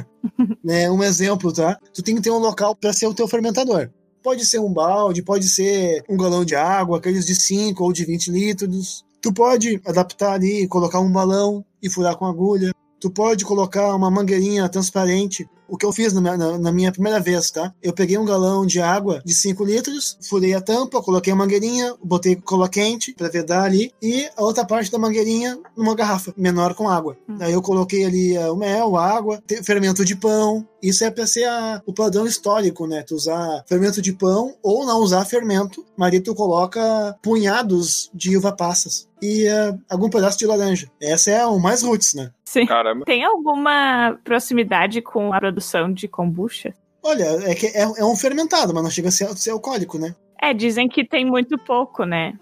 né, 0.64 0.90
um 0.90 1.02
exemplo, 1.02 1.52
tá? 1.52 1.78
Tu 1.94 2.02
tem 2.02 2.16
que 2.16 2.22
ter 2.22 2.30
um 2.30 2.38
local 2.38 2.74
para 2.74 2.92
ser 2.92 3.06
o 3.06 3.14
teu 3.14 3.28
fermentador. 3.28 3.90
Pode 4.22 4.44
ser 4.44 4.58
um 4.58 4.72
balde, 4.72 5.22
pode 5.22 5.48
ser 5.48 6.02
um 6.08 6.16
galão 6.16 6.44
de 6.44 6.56
água, 6.56 6.98
aqueles 6.98 7.26
de 7.26 7.34
5 7.34 7.84
ou 7.84 7.92
de 7.92 8.04
20 8.04 8.30
litros. 8.30 9.04
Tu 9.20 9.32
pode 9.32 9.80
adaptar 9.84 10.32
ali, 10.32 10.66
colocar 10.66 11.00
um 11.00 11.10
balão 11.10 11.64
e 11.82 11.88
furar 11.88 12.16
com 12.16 12.26
agulha. 12.26 12.72
Tu 12.98 13.10
pode 13.10 13.44
colocar 13.44 13.94
uma 13.94 14.10
mangueirinha 14.10 14.68
transparente. 14.68 15.48
O 15.68 15.76
que 15.76 15.84
eu 15.84 15.92
fiz 15.92 16.12
na 16.12 16.20
minha, 16.20 16.36
na- 16.36 16.58
na 16.58 16.72
minha 16.72 16.92
primeira 16.92 17.18
vez, 17.20 17.50
tá? 17.50 17.72
Eu 17.82 17.92
peguei 17.92 18.16
um 18.18 18.24
galão 18.24 18.64
de 18.64 18.80
água 18.80 19.20
de 19.24 19.34
5 19.34 19.64
litros, 19.64 20.16
furei 20.28 20.54
a 20.54 20.60
tampa, 20.60 21.02
coloquei 21.02 21.32
a 21.32 21.36
mangueirinha, 21.36 21.94
botei 22.02 22.36
cola 22.36 22.68
quente 22.68 23.12
pra 23.14 23.28
vedar 23.28 23.64
ali 23.64 23.92
e 24.00 24.28
a 24.36 24.42
outra 24.42 24.64
parte 24.64 24.90
da 24.90 24.98
mangueirinha 24.98 25.58
numa 25.76 25.94
garrafa 25.94 26.32
menor 26.36 26.74
com 26.74 26.88
água. 26.88 27.16
Daí 27.28 27.52
eu 27.52 27.62
coloquei 27.62 28.04
ali 28.04 28.36
eh, 28.36 28.50
o 28.50 28.56
mel, 28.56 28.96
a 28.96 29.04
água, 29.06 29.42
fermento 29.64 30.04
de 30.04 30.14
pão. 30.16 30.66
Isso 30.82 31.02
é 31.04 31.10
pra 31.10 31.26
ser 31.26 31.44
a- 31.44 31.82
o 31.84 31.92
padrão 31.92 32.26
histórico, 32.26 32.86
né? 32.86 33.02
Tu 33.02 33.14
usar 33.16 33.64
fermento 33.66 34.00
de 34.00 34.12
pão 34.12 34.54
ou 34.62 34.86
não 34.86 35.00
usar 35.00 35.24
fermento, 35.24 35.84
mas 35.96 36.12
aí 36.12 36.20
tu 36.20 36.34
coloca 36.34 37.16
punhados 37.22 38.10
de 38.14 38.36
uva 38.36 38.52
passas 38.52 39.06
e 39.20 39.46
eh, 39.46 39.74
algum 39.88 40.08
pedaço 40.08 40.38
de 40.38 40.46
laranja. 40.46 40.88
Essa 41.00 41.30
é 41.30 41.46
o 41.46 41.58
mais 41.58 41.82
roots, 41.82 42.14
né? 42.14 42.30
Sim. 42.56 42.66
Caramba. 42.66 43.04
Tem 43.04 43.22
alguma 43.22 44.18
proximidade 44.24 45.02
com 45.02 45.32
a 45.32 45.38
produção 45.38 45.92
de 45.92 46.08
kombucha? 46.08 46.74
Olha, 47.02 47.50
é 47.50 47.54
que 47.54 47.66
é, 47.66 47.82
é 47.82 48.04
um 48.04 48.16
fermentado, 48.16 48.72
mas 48.72 48.82
não 48.82 48.90
chega 48.90 49.08
a 49.08 49.12
ser, 49.12 49.28
ser 49.36 49.50
alcoólico, 49.50 49.98
né? 49.98 50.14
É, 50.40 50.54
dizem 50.54 50.88
que 50.88 51.04
tem 51.04 51.24
muito 51.24 51.58
pouco, 51.58 52.04
né? 52.04 52.34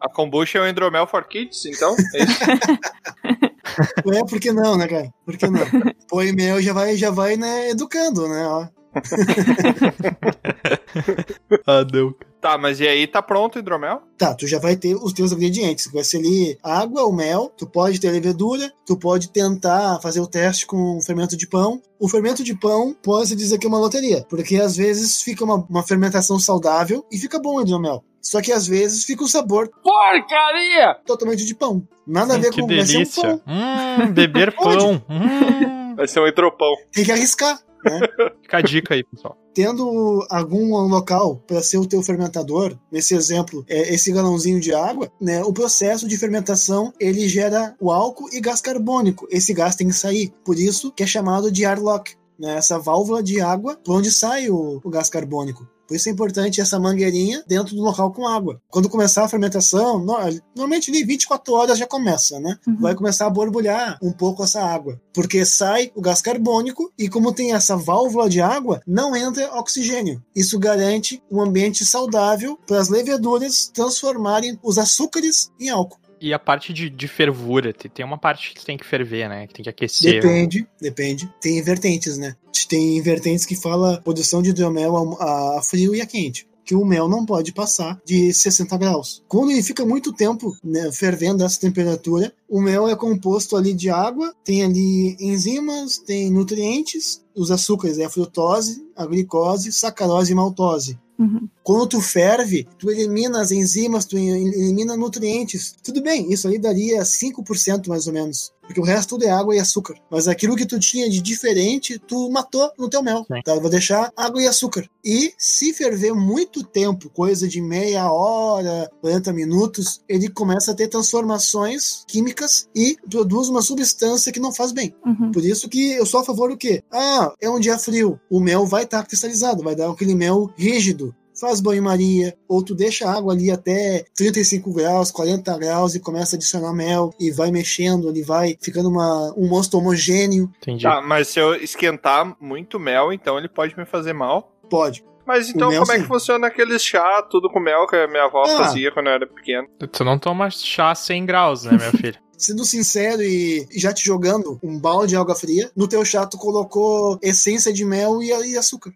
A 0.00 0.08
kombucha 0.08 0.58
é 0.58 0.62
o 0.62 0.68
hidromel 0.68 1.06
for 1.06 1.24
kids, 1.24 1.64
então? 1.66 1.94
É 2.14 2.22
isso? 2.22 2.38
É, 4.12 4.24
por 4.24 4.40
que 4.40 4.52
não, 4.52 4.76
né, 4.76 4.88
cara? 4.88 5.12
Por 5.24 5.36
que 5.36 5.46
não? 5.46 5.60
Põe 6.08 6.32
mel 6.32 6.60
já 6.60 6.72
vai, 6.72 6.96
já 6.96 7.10
vai, 7.10 7.36
né, 7.36 7.70
educando, 7.70 8.28
né? 8.28 8.46
Ó. 8.46 8.66
Ah, 11.66 11.84
não. 11.92 12.14
Tá, 12.40 12.56
mas 12.58 12.80
e 12.80 12.86
aí 12.88 13.06
tá 13.06 13.20
pronto 13.22 13.56
o 13.56 13.58
hidromel? 13.58 14.02
Tá, 14.16 14.34
tu 14.34 14.46
já 14.46 14.58
vai 14.58 14.76
ter 14.76 14.94
os 14.94 15.12
teus 15.12 15.32
ingredientes. 15.32 15.90
Vai 15.92 16.04
ser 16.04 16.18
ali 16.18 16.58
água, 16.62 17.04
o 17.06 17.12
mel, 17.12 17.52
tu 17.56 17.66
pode 17.66 18.00
ter 18.00 18.10
levedura, 18.10 18.72
tu 18.86 18.96
pode 18.96 19.30
tentar 19.30 20.00
fazer 20.00 20.20
o 20.20 20.26
teste 20.26 20.66
com 20.66 21.00
fermento 21.00 21.36
de 21.36 21.46
pão. 21.46 21.80
O 21.98 22.08
fermento 22.08 22.42
de 22.44 22.54
pão 22.58 22.94
pode 23.02 23.28
se 23.28 23.36
dizer 23.36 23.58
que 23.58 23.66
é 23.66 23.68
uma 23.68 23.78
loteria, 23.78 24.24
porque 24.28 24.56
às 24.56 24.76
vezes 24.76 25.22
fica 25.22 25.44
uma, 25.44 25.56
uma 25.68 25.82
fermentação 25.82 26.38
saudável 26.38 27.04
e 27.12 27.18
fica 27.18 27.38
bom 27.38 27.56
o 27.56 27.60
hidromel. 27.62 28.02
Só 28.20 28.40
que 28.42 28.52
às 28.52 28.66
vezes 28.66 29.04
fica 29.04 29.22
o 29.24 29.28
sabor 29.28 29.70
Porcaria! 29.82 30.96
totalmente 31.06 31.44
de 31.44 31.54
pão. 31.54 31.86
Nada 32.06 32.34
a 32.34 32.38
ver 32.38 32.48
Hum, 32.48 32.50
que 32.52 32.60
com 32.60 32.66
vai 32.66 32.76
ser 32.78 32.82
um 32.82 32.98
delícia. 32.98 33.22
pão. 33.22 33.42
Hum, 33.46 34.12
beber 34.12 34.54
pão. 34.56 35.02
Hum. 35.08 35.94
Vai 35.96 36.08
ser 36.08 36.20
um 36.20 36.26
hidropão. 36.26 36.72
Tem 36.92 37.04
que 37.04 37.12
arriscar, 37.12 37.58
né? 37.90 38.00
Fica 38.42 38.58
a 38.58 38.62
dica 38.62 38.94
aí, 38.94 39.04
pessoal. 39.04 39.36
tendo 39.54 40.24
algum 40.30 40.76
local 40.86 41.42
para 41.46 41.62
ser 41.62 41.78
o 41.78 41.86
teu 41.86 42.02
fermentador, 42.02 42.78
nesse 42.92 43.14
exemplo, 43.14 43.64
é 43.68 43.92
esse 43.92 44.12
galãozinho 44.12 44.60
de 44.60 44.72
água, 44.72 45.10
né, 45.20 45.42
o 45.42 45.52
processo 45.52 46.06
de 46.06 46.16
fermentação 46.16 46.92
ele 47.00 47.28
gera 47.28 47.74
o 47.80 47.90
álcool 47.90 48.28
e 48.32 48.40
gás 48.40 48.60
carbônico. 48.60 49.26
Esse 49.30 49.52
gás 49.52 49.74
tem 49.74 49.88
que 49.88 49.94
sair, 49.94 50.32
por 50.44 50.56
isso 50.56 50.92
que 50.92 51.02
é 51.02 51.06
chamado 51.06 51.50
de 51.50 51.64
airlock, 51.64 52.14
né, 52.38 52.56
essa 52.56 52.78
válvula 52.78 53.22
de 53.22 53.40
água 53.40 53.76
por 53.84 53.96
onde 53.96 54.12
sai 54.12 54.48
o, 54.48 54.80
o 54.82 54.90
gás 54.90 55.10
carbônico. 55.10 55.66
Por 55.88 55.96
isso 55.96 56.08
é 56.08 56.12
importante 56.12 56.60
essa 56.60 56.78
mangueirinha 56.78 57.42
dentro 57.48 57.74
do 57.74 57.82
local 57.82 58.12
com 58.12 58.28
água. 58.28 58.60
Quando 58.68 58.90
começar 58.90 59.24
a 59.24 59.28
fermentação, 59.28 59.98
no- 59.98 60.18
normalmente 60.54 60.90
ali 60.90 61.02
24 61.02 61.54
horas 61.54 61.78
já 61.78 61.86
começa, 61.86 62.38
né? 62.38 62.56
Uhum. 62.66 62.76
Vai 62.78 62.94
começar 62.94 63.26
a 63.26 63.30
borbulhar 63.30 63.98
um 64.02 64.12
pouco 64.12 64.44
essa 64.44 64.60
água. 64.62 65.00
Porque 65.14 65.44
sai 65.46 65.90
o 65.94 66.00
gás 66.02 66.20
carbônico 66.20 66.92
e 66.98 67.08
como 67.08 67.32
tem 67.32 67.54
essa 67.54 67.74
válvula 67.76 68.28
de 68.28 68.40
água, 68.40 68.82
não 68.86 69.16
entra 69.16 69.50
oxigênio. 69.58 70.22
Isso 70.36 70.58
garante 70.58 71.22
um 71.30 71.40
ambiente 71.40 71.84
saudável 71.86 72.58
para 72.66 72.78
as 72.78 72.88
leveduras 72.90 73.70
transformarem 73.72 74.58
os 74.62 74.76
açúcares 74.76 75.50
em 75.58 75.70
álcool. 75.70 75.98
E 76.20 76.32
a 76.32 76.38
parte 76.38 76.72
de, 76.72 76.90
de 76.90 77.08
fervura, 77.08 77.72
tem, 77.72 78.04
uma 78.04 78.18
parte 78.18 78.54
que 78.54 78.64
tem 78.64 78.76
que 78.76 78.84
ferver, 78.84 79.28
né? 79.28 79.46
Que 79.46 79.54
tem 79.54 79.62
que 79.62 79.70
aquecer. 79.70 80.20
Depende, 80.20 80.66
depende. 80.80 81.32
Tem 81.40 81.62
vertentes, 81.62 82.18
né? 82.18 82.36
Tem 82.68 83.00
vertentes 83.00 83.46
que 83.46 83.56
fala 83.56 84.00
produção 84.02 84.42
de 84.42 84.50
hidromel 84.50 85.16
a, 85.20 85.58
a 85.58 85.62
frio 85.62 85.94
e 85.94 86.00
a 86.00 86.06
quente. 86.06 86.46
Que 86.64 86.74
o 86.74 86.84
mel 86.84 87.08
não 87.08 87.24
pode 87.24 87.52
passar 87.52 87.98
de 88.04 88.30
60 88.32 88.76
graus. 88.76 89.22
Quando 89.26 89.50
ele 89.50 89.62
fica 89.62 89.86
muito 89.86 90.12
tempo 90.12 90.54
né, 90.62 90.92
fervendo 90.92 91.42
essa 91.42 91.58
temperatura, 91.58 92.30
o 92.46 92.60
mel 92.60 92.86
é 92.86 92.94
composto 92.94 93.56
ali 93.56 93.72
de 93.72 93.88
água, 93.88 94.34
tem 94.44 94.62
ali 94.62 95.16
enzimas, 95.18 95.96
tem 95.96 96.30
nutrientes, 96.30 97.24
os 97.34 97.50
açúcares 97.50 97.98
é 97.98 98.04
a 98.04 98.10
frutose, 98.10 98.84
a 98.94 99.06
glicose, 99.06 99.72
sacarose 99.72 100.32
e 100.32 100.34
maltose. 100.34 100.98
Uhum. 101.18 101.48
Quando 101.64 101.88
tu 101.88 102.00
ferve, 102.00 102.66
tu 102.78 102.90
elimina 102.90 103.40
as 103.40 103.50
enzimas, 103.50 104.04
tu 104.04 104.16
elimina 104.16 104.96
nutrientes. 104.96 105.74
Tudo 105.82 106.00
bem, 106.00 106.32
isso 106.32 106.46
aí 106.46 106.58
daria 106.58 107.04
5% 107.04 107.88
mais 107.88 108.06
ou 108.06 108.12
menos. 108.12 108.52
Porque 108.68 108.80
o 108.80 108.84
resto 108.84 109.16
tudo 109.16 109.24
é 109.24 109.30
água 109.30 109.56
e 109.56 109.58
açúcar. 109.58 109.94
Mas 110.10 110.28
aquilo 110.28 110.54
que 110.54 110.66
tu 110.66 110.78
tinha 110.78 111.08
de 111.08 111.22
diferente, 111.22 111.98
tu 111.98 112.30
matou 112.30 112.70
no 112.78 112.86
teu 112.86 113.02
mel. 113.02 113.24
Sim. 113.26 113.40
Tá? 113.42 113.54
Vai 113.54 113.70
deixar 113.70 114.12
água 114.14 114.42
e 114.42 114.46
açúcar. 114.46 114.86
E 115.02 115.32
se 115.38 115.72
ferver 115.72 116.12
muito 116.12 116.62
tempo, 116.62 117.08
coisa 117.08 117.48
de 117.48 117.62
meia 117.62 118.12
hora, 118.12 118.90
40 119.00 119.32
minutos, 119.32 120.02
ele 120.06 120.28
começa 120.28 120.72
a 120.72 120.74
ter 120.74 120.86
transformações 120.88 122.04
químicas 122.06 122.68
e 122.74 122.98
produz 123.10 123.48
uma 123.48 123.62
substância 123.62 124.30
que 124.30 124.38
não 124.38 124.52
faz 124.52 124.70
bem. 124.70 124.94
Uhum. 125.04 125.32
Por 125.32 125.42
isso 125.42 125.66
que 125.66 125.92
eu 125.92 126.04
sou 126.04 126.20
a 126.20 126.24
favor 126.24 126.50
do 126.50 126.56
quê? 126.58 126.84
Ah, 126.92 127.32
é 127.40 127.48
um 127.48 127.58
dia 127.58 127.78
frio. 127.78 128.20
O 128.28 128.38
mel 128.38 128.66
vai 128.66 128.84
estar 128.84 129.02
cristalizado, 129.06 129.64
vai 129.64 129.74
dar 129.74 129.90
aquele 129.90 130.14
mel 130.14 130.52
rígido. 130.58 131.14
Faz 131.40 131.60
banho-maria, 131.60 132.36
ou 132.48 132.62
tu 132.64 132.74
deixa 132.74 133.06
a 133.08 133.16
água 133.16 133.32
ali 133.32 133.50
até 133.50 134.04
35 134.16 134.72
graus, 134.72 135.10
40 135.10 135.56
graus 135.58 135.94
e 135.94 136.00
começa 136.00 136.34
a 136.34 136.36
adicionar 136.36 136.72
mel 136.72 137.14
e 137.20 137.30
vai 137.30 137.50
mexendo, 137.50 138.08
ele 138.08 138.22
vai 138.22 138.56
ficando 138.60 138.88
uma, 138.88 139.32
um 139.36 139.46
mosto 139.48 139.78
homogêneo. 139.78 140.50
Entendi. 140.58 140.82
Tá, 140.82 141.00
mas 141.00 141.28
se 141.28 141.38
eu 141.38 141.54
esquentar 141.54 142.36
muito 142.40 142.78
mel, 142.80 143.12
então 143.12 143.38
ele 143.38 143.48
pode 143.48 143.76
me 143.76 143.84
fazer 143.84 144.12
mal. 144.12 144.52
Pode. 144.68 145.04
Mas 145.26 145.50
então 145.50 145.68
mel, 145.68 145.80
como 145.80 145.92
é 145.92 145.96
sim. 145.96 146.02
que 146.02 146.08
funciona 146.08 146.46
aqueles 146.46 146.82
chá, 146.82 147.22
tudo 147.22 147.50
com 147.50 147.60
mel 147.60 147.86
que 147.86 147.94
a 147.94 148.08
minha 148.08 148.24
avó 148.24 148.42
Ah. 148.46 148.64
fazia 148.64 148.90
quando 148.90 149.08
eu 149.08 149.12
era 149.12 149.26
pequeno? 149.26 149.68
Tu 149.92 150.04
não 150.04 150.18
toma 150.18 150.48
chá 150.50 150.94
100 150.94 151.26
graus, 151.26 151.64
né, 151.64 151.72
meu 151.72 151.92
filho? 152.00 152.18
Sendo 152.36 152.64
sincero 152.64 153.20
e 153.20 153.66
já 153.76 153.92
te 153.92 154.04
jogando 154.04 154.58
um 154.62 154.78
balde 154.78 155.08
de 155.08 155.16
água 155.16 155.34
fria, 155.34 155.70
no 155.76 155.86
teu 155.86 156.04
chá 156.04 156.24
tu 156.24 156.38
colocou 156.38 157.18
essência 157.22 157.72
de 157.72 157.84
mel 157.84 158.22
e 158.22 158.56
açúcar. 158.56 158.90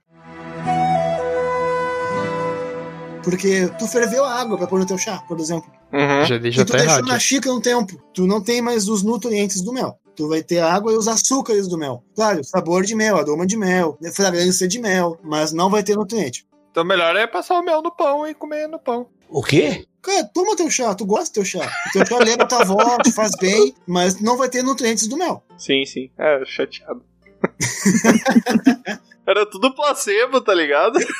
Porque 3.22 3.68
tu 3.78 3.86
ferveu 3.86 4.24
a 4.24 4.34
água 4.40 4.56
pra 4.58 4.66
pôr 4.66 4.78
no 4.80 4.86
teu 4.86 4.98
chá, 4.98 5.22
por 5.28 5.38
exemplo. 5.38 5.70
Uhum. 5.92 6.24
Já, 6.26 6.36
E 6.36 6.50
já 6.50 6.64
tu 6.64 6.72
tá 6.72 6.78
deixou 6.78 6.94
errado. 6.98 7.08
na 7.08 7.18
xícara 7.18 7.54
um 7.54 7.60
tempo. 7.60 8.00
Tu 8.14 8.26
não 8.26 8.40
tem 8.42 8.60
mais 8.62 8.88
os 8.88 9.02
nutrientes 9.02 9.60
do 9.62 9.72
mel. 9.72 9.98
Tu 10.14 10.28
vai 10.28 10.42
ter 10.42 10.58
a 10.58 10.72
água 10.72 10.92
e 10.92 10.96
os 10.96 11.08
açúcares 11.08 11.66
do 11.68 11.78
mel. 11.78 12.02
Claro, 12.14 12.42
sabor 12.44 12.82
de 12.84 12.94
mel, 12.94 13.16
aroma 13.16 13.46
de 13.46 13.56
mel, 13.56 13.98
fragrância 14.12 14.68
de 14.68 14.78
mel, 14.78 15.18
mas 15.22 15.52
não 15.52 15.70
vai 15.70 15.82
ter 15.82 15.96
nutriente. 15.96 16.46
Então 16.70 16.84
melhor 16.84 17.14
é 17.16 17.26
passar 17.26 17.58
o 17.58 17.62
mel 17.64 17.80
no 17.82 17.90
pão 17.94 18.26
e 18.26 18.34
comer 18.34 18.66
no 18.68 18.78
pão. 18.78 19.06
O 19.30 19.42
quê? 19.42 19.86
Cara, 20.02 20.24
toma 20.24 20.56
teu 20.56 20.68
chá, 20.68 20.94
tu 20.94 21.06
gosta 21.06 21.30
do 21.30 21.34
teu 21.34 21.44
chá. 21.44 21.70
O 21.88 21.92
teu 21.92 22.04
chá 22.06 22.18
lembra 22.18 22.46
tua 22.46 22.60
avó, 22.62 22.98
te 22.98 23.12
faz 23.12 23.32
bem, 23.40 23.74
mas 23.86 24.20
não 24.20 24.36
vai 24.36 24.48
ter 24.48 24.62
nutrientes 24.62 25.06
do 25.06 25.16
mel. 25.16 25.42
Sim, 25.56 25.84
sim. 25.86 26.10
É, 26.18 26.42
chateado. 26.44 27.02
Era 29.26 29.46
tudo 29.46 29.74
placebo, 29.74 30.40
tá 30.40 30.52
ligado? 30.52 30.98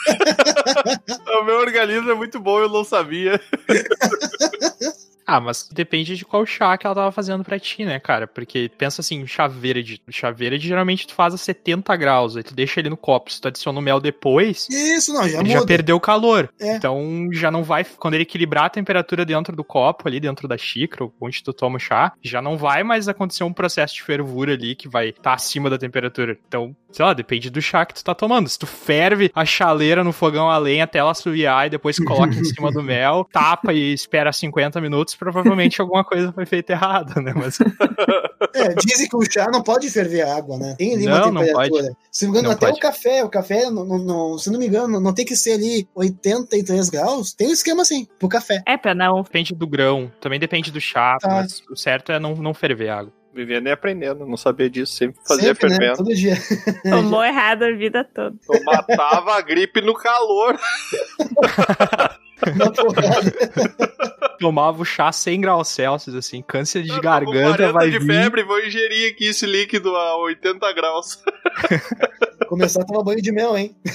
o 1.40 1.44
meu 1.44 1.56
organismo 1.56 2.10
é 2.10 2.14
muito 2.14 2.40
bom, 2.40 2.60
eu 2.60 2.68
não 2.68 2.84
sabia. 2.84 3.40
Ah, 5.26 5.40
mas 5.40 5.68
depende 5.72 6.16
de 6.16 6.24
qual 6.24 6.44
chá 6.44 6.76
que 6.76 6.86
ela 6.86 6.94
tava 6.94 7.12
fazendo 7.12 7.44
pra 7.44 7.58
ti, 7.58 7.84
né, 7.84 7.98
cara? 8.00 8.26
Porque 8.26 8.70
pensa 8.76 9.00
assim, 9.00 9.26
chá 9.26 9.46
verde. 9.46 10.00
Chá 10.10 10.30
verde 10.30 10.66
geralmente 10.66 11.06
tu 11.06 11.14
faz 11.14 11.34
a 11.34 11.36
70 11.38 11.94
graus, 11.96 12.36
aí 12.36 12.42
tu 12.42 12.54
deixa 12.54 12.80
ele 12.80 12.90
no 12.90 12.96
copo. 12.96 13.32
Se 13.32 13.40
tu 13.40 13.48
adiciona 13.48 13.78
o 13.78 13.82
mel 13.82 14.00
depois, 14.00 14.68
Isso, 14.70 15.12
não, 15.12 15.22
já 15.28 15.38
ele 15.40 15.48
muda. 15.48 15.60
já 15.60 15.66
perdeu 15.66 15.96
o 15.96 16.00
calor. 16.00 16.52
É. 16.60 16.76
Então 16.76 17.28
já 17.32 17.50
não 17.50 17.62
vai. 17.62 17.84
Quando 17.84 18.14
ele 18.14 18.22
equilibrar 18.24 18.64
a 18.64 18.70
temperatura 18.70 19.24
dentro 19.24 19.54
do 19.54 19.64
copo, 19.64 20.08
ali 20.08 20.18
dentro 20.20 20.46
da 20.48 20.56
xícara, 20.58 21.08
onde 21.20 21.42
tu 21.42 21.52
toma 21.52 21.76
o 21.76 21.80
chá, 21.80 22.12
já 22.22 22.42
não 22.42 22.56
vai 22.56 22.82
mais 22.82 23.08
acontecer 23.08 23.44
um 23.44 23.52
processo 23.52 23.94
de 23.94 24.02
fervura 24.02 24.52
ali 24.54 24.74
que 24.74 24.88
vai 24.88 25.10
estar 25.10 25.34
acima 25.34 25.70
da 25.70 25.78
temperatura. 25.78 26.36
Então, 26.46 26.74
sei 26.90 27.04
lá, 27.04 27.12
depende 27.12 27.50
do 27.50 27.60
chá 27.62 27.84
que 27.86 27.94
tu 27.94 28.04
tá 28.04 28.14
tomando. 28.14 28.48
Se 28.48 28.58
tu 28.58 28.66
ferve 28.66 29.30
a 29.34 29.44
chaleira 29.44 30.02
no 30.04 30.12
fogão 30.12 30.50
a 30.50 30.58
lenha 30.58 30.84
até 30.84 30.98
ela 30.98 31.10
assoviar 31.12 31.66
e 31.66 31.70
depois 31.70 31.98
coloca 31.98 32.34
em 32.34 32.44
cima 32.44 32.70
do 32.70 32.82
mel, 32.82 33.26
tapa 33.32 33.72
e 33.72 33.92
espera 33.92 34.32
50 34.32 34.80
minutos, 34.80 35.11
provavelmente 35.14 35.80
alguma 35.82 36.04
coisa 36.04 36.32
foi 36.32 36.46
feita 36.46 36.72
errada, 36.72 37.20
né? 37.20 37.32
Mas 37.34 37.58
É, 38.54 38.74
dizem 38.74 39.08
que 39.08 39.16
o 39.16 39.22
chá 39.30 39.48
não 39.50 39.62
pode 39.62 39.88
ferver 39.90 40.22
água, 40.22 40.58
né? 40.58 40.74
Tem 40.76 40.94
ali 40.94 41.06
Não, 41.06 41.14
uma 41.14 41.30
não 41.32 41.40
temperatura. 41.42 41.96
Se 42.10 42.26
não 42.26 42.32
me 42.32 42.38
engano, 42.38 42.48
Não 42.50 42.56
até 42.56 42.66
pode. 42.66 42.78
o 42.78 42.82
café, 42.82 43.24
o 43.24 43.28
café, 43.30 43.70
não, 43.70 43.84
não- 43.84 43.98
não- 43.98 44.38
se 44.38 44.50
não 44.50 44.58
me 44.58 44.66
engano, 44.66 45.00
não 45.00 45.14
tem 45.14 45.24
que 45.24 45.34
ser 45.36 45.52
ali 45.52 45.88
83 45.94 46.90
graus. 46.90 47.32
Tem 47.32 47.48
um 47.48 47.52
esquema 47.52 47.80
assim, 47.82 48.06
pro 48.18 48.28
café. 48.28 48.62
É, 48.66 48.76
pra 48.76 48.94
não. 48.94 49.22
depende 49.22 49.54
do 49.54 49.66
grão, 49.66 50.12
também 50.20 50.38
depende 50.38 50.70
do 50.70 50.80
chá, 50.80 51.16
Tá. 51.20 51.28
mas 51.28 51.62
o 51.70 51.76
certo 51.76 52.12
é 52.12 52.18
não, 52.18 52.34
não 52.34 52.52
ferver 52.52 52.90
água. 52.90 53.12
Vivendo 53.34 53.66
e 53.68 53.70
aprendendo, 53.72 54.26
não 54.26 54.36
sabia 54.36 54.68
disso, 54.68 54.92
sempre 54.94 55.18
fazia 55.26 55.54
Sempre, 55.54 55.70
né? 55.70 55.76
fervendo. 55.76 55.96
Todo 55.96 56.14
dia. 56.14 56.34
Tomou 56.84 57.24
errado 57.24 57.62
a 57.62 57.72
vida 57.72 58.04
toda. 58.14 58.36
Eu 58.52 58.62
matava 58.64 59.34
a 59.38 59.40
gripe 59.40 59.80
no 59.80 59.94
calor. 59.94 60.58
Tomava 64.38 64.82
o 64.82 64.84
chá 64.84 65.12
100 65.12 65.40
graus 65.40 65.68
Celsius, 65.68 66.16
assim, 66.16 66.42
câncer 66.42 66.82
de 66.82 66.88
Eu 66.88 66.96
tô 66.96 67.00
com 67.00 67.06
garganta 67.06 67.56
40 67.56 67.72
vai 67.72 67.90
de 67.90 67.98
vir. 67.98 68.06
febre, 68.06 68.42
vou 68.44 68.58
ingerir 68.58 69.12
aqui 69.12 69.26
esse 69.26 69.46
líquido 69.46 69.94
a 69.94 70.16
80 70.18 70.72
graus. 70.72 71.22
Começar 72.48 72.82
a 72.82 72.84
tomar 72.84 73.04
banho 73.04 73.22
de 73.22 73.32
mel, 73.32 73.56
hein? 73.56 73.74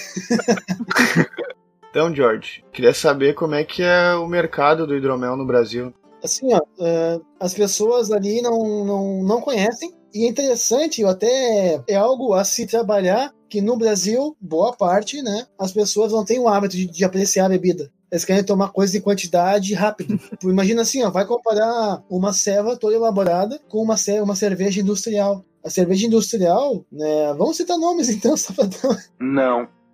Então, 1.89 2.13
George, 2.13 2.63
queria 2.71 2.93
saber 2.93 3.33
como 3.33 3.55
é 3.55 3.63
que 3.63 3.81
é 3.81 4.13
o 4.13 4.27
mercado 4.27 4.85
do 4.85 4.95
hidromel 4.95 5.35
no 5.35 5.47
Brasil. 5.47 5.91
Assim, 6.23 6.53
ó, 6.53 6.59
é, 6.79 7.19
as 7.39 7.55
pessoas 7.55 8.11
ali 8.11 8.39
não, 8.39 8.85
não, 8.85 9.23
não 9.23 9.41
conhecem. 9.41 9.91
E 10.13 10.25
é 10.25 10.27
interessante, 10.27 11.03
ou 11.03 11.09
até 11.09 11.81
é 11.87 11.95
algo 11.95 12.33
a 12.33 12.43
se 12.43 12.67
trabalhar, 12.67 13.33
que 13.49 13.61
no 13.61 13.77
Brasil, 13.77 14.35
boa 14.39 14.73
parte, 14.73 15.23
né, 15.23 15.47
as 15.59 15.71
pessoas 15.71 16.11
não 16.11 16.23
têm 16.23 16.37
o 16.39 16.47
hábito 16.47 16.75
de, 16.75 16.85
de 16.85 17.03
apreciar 17.03 17.45
a 17.45 17.49
bebida. 17.49 17.91
Eles 18.11 18.23
querem 18.25 18.43
tomar 18.43 18.69
coisa 18.69 18.97
em 18.97 19.01
quantidade 19.01 19.73
rápido. 19.73 20.17
Tipo, 20.37 20.49
Imagina 20.49 20.81
assim, 20.81 21.03
ó, 21.03 21.09
vai 21.09 21.25
comparar 21.25 22.01
uma 22.09 22.31
ceva 22.33 22.77
toda 22.77 22.95
elaborada 22.95 23.59
com 23.67 23.81
uma, 23.81 23.97
ce- 23.97 24.21
uma 24.21 24.35
cerveja 24.35 24.81
industrial. 24.81 25.43
A 25.63 25.69
cerveja 25.69 26.07
industrial, 26.07 26.85
né, 26.91 27.33
vamos 27.37 27.57
citar 27.57 27.77
nomes 27.77 28.07
então, 28.09 28.37
só 28.37 28.53
pra 28.53 28.65
dar 28.65 29.03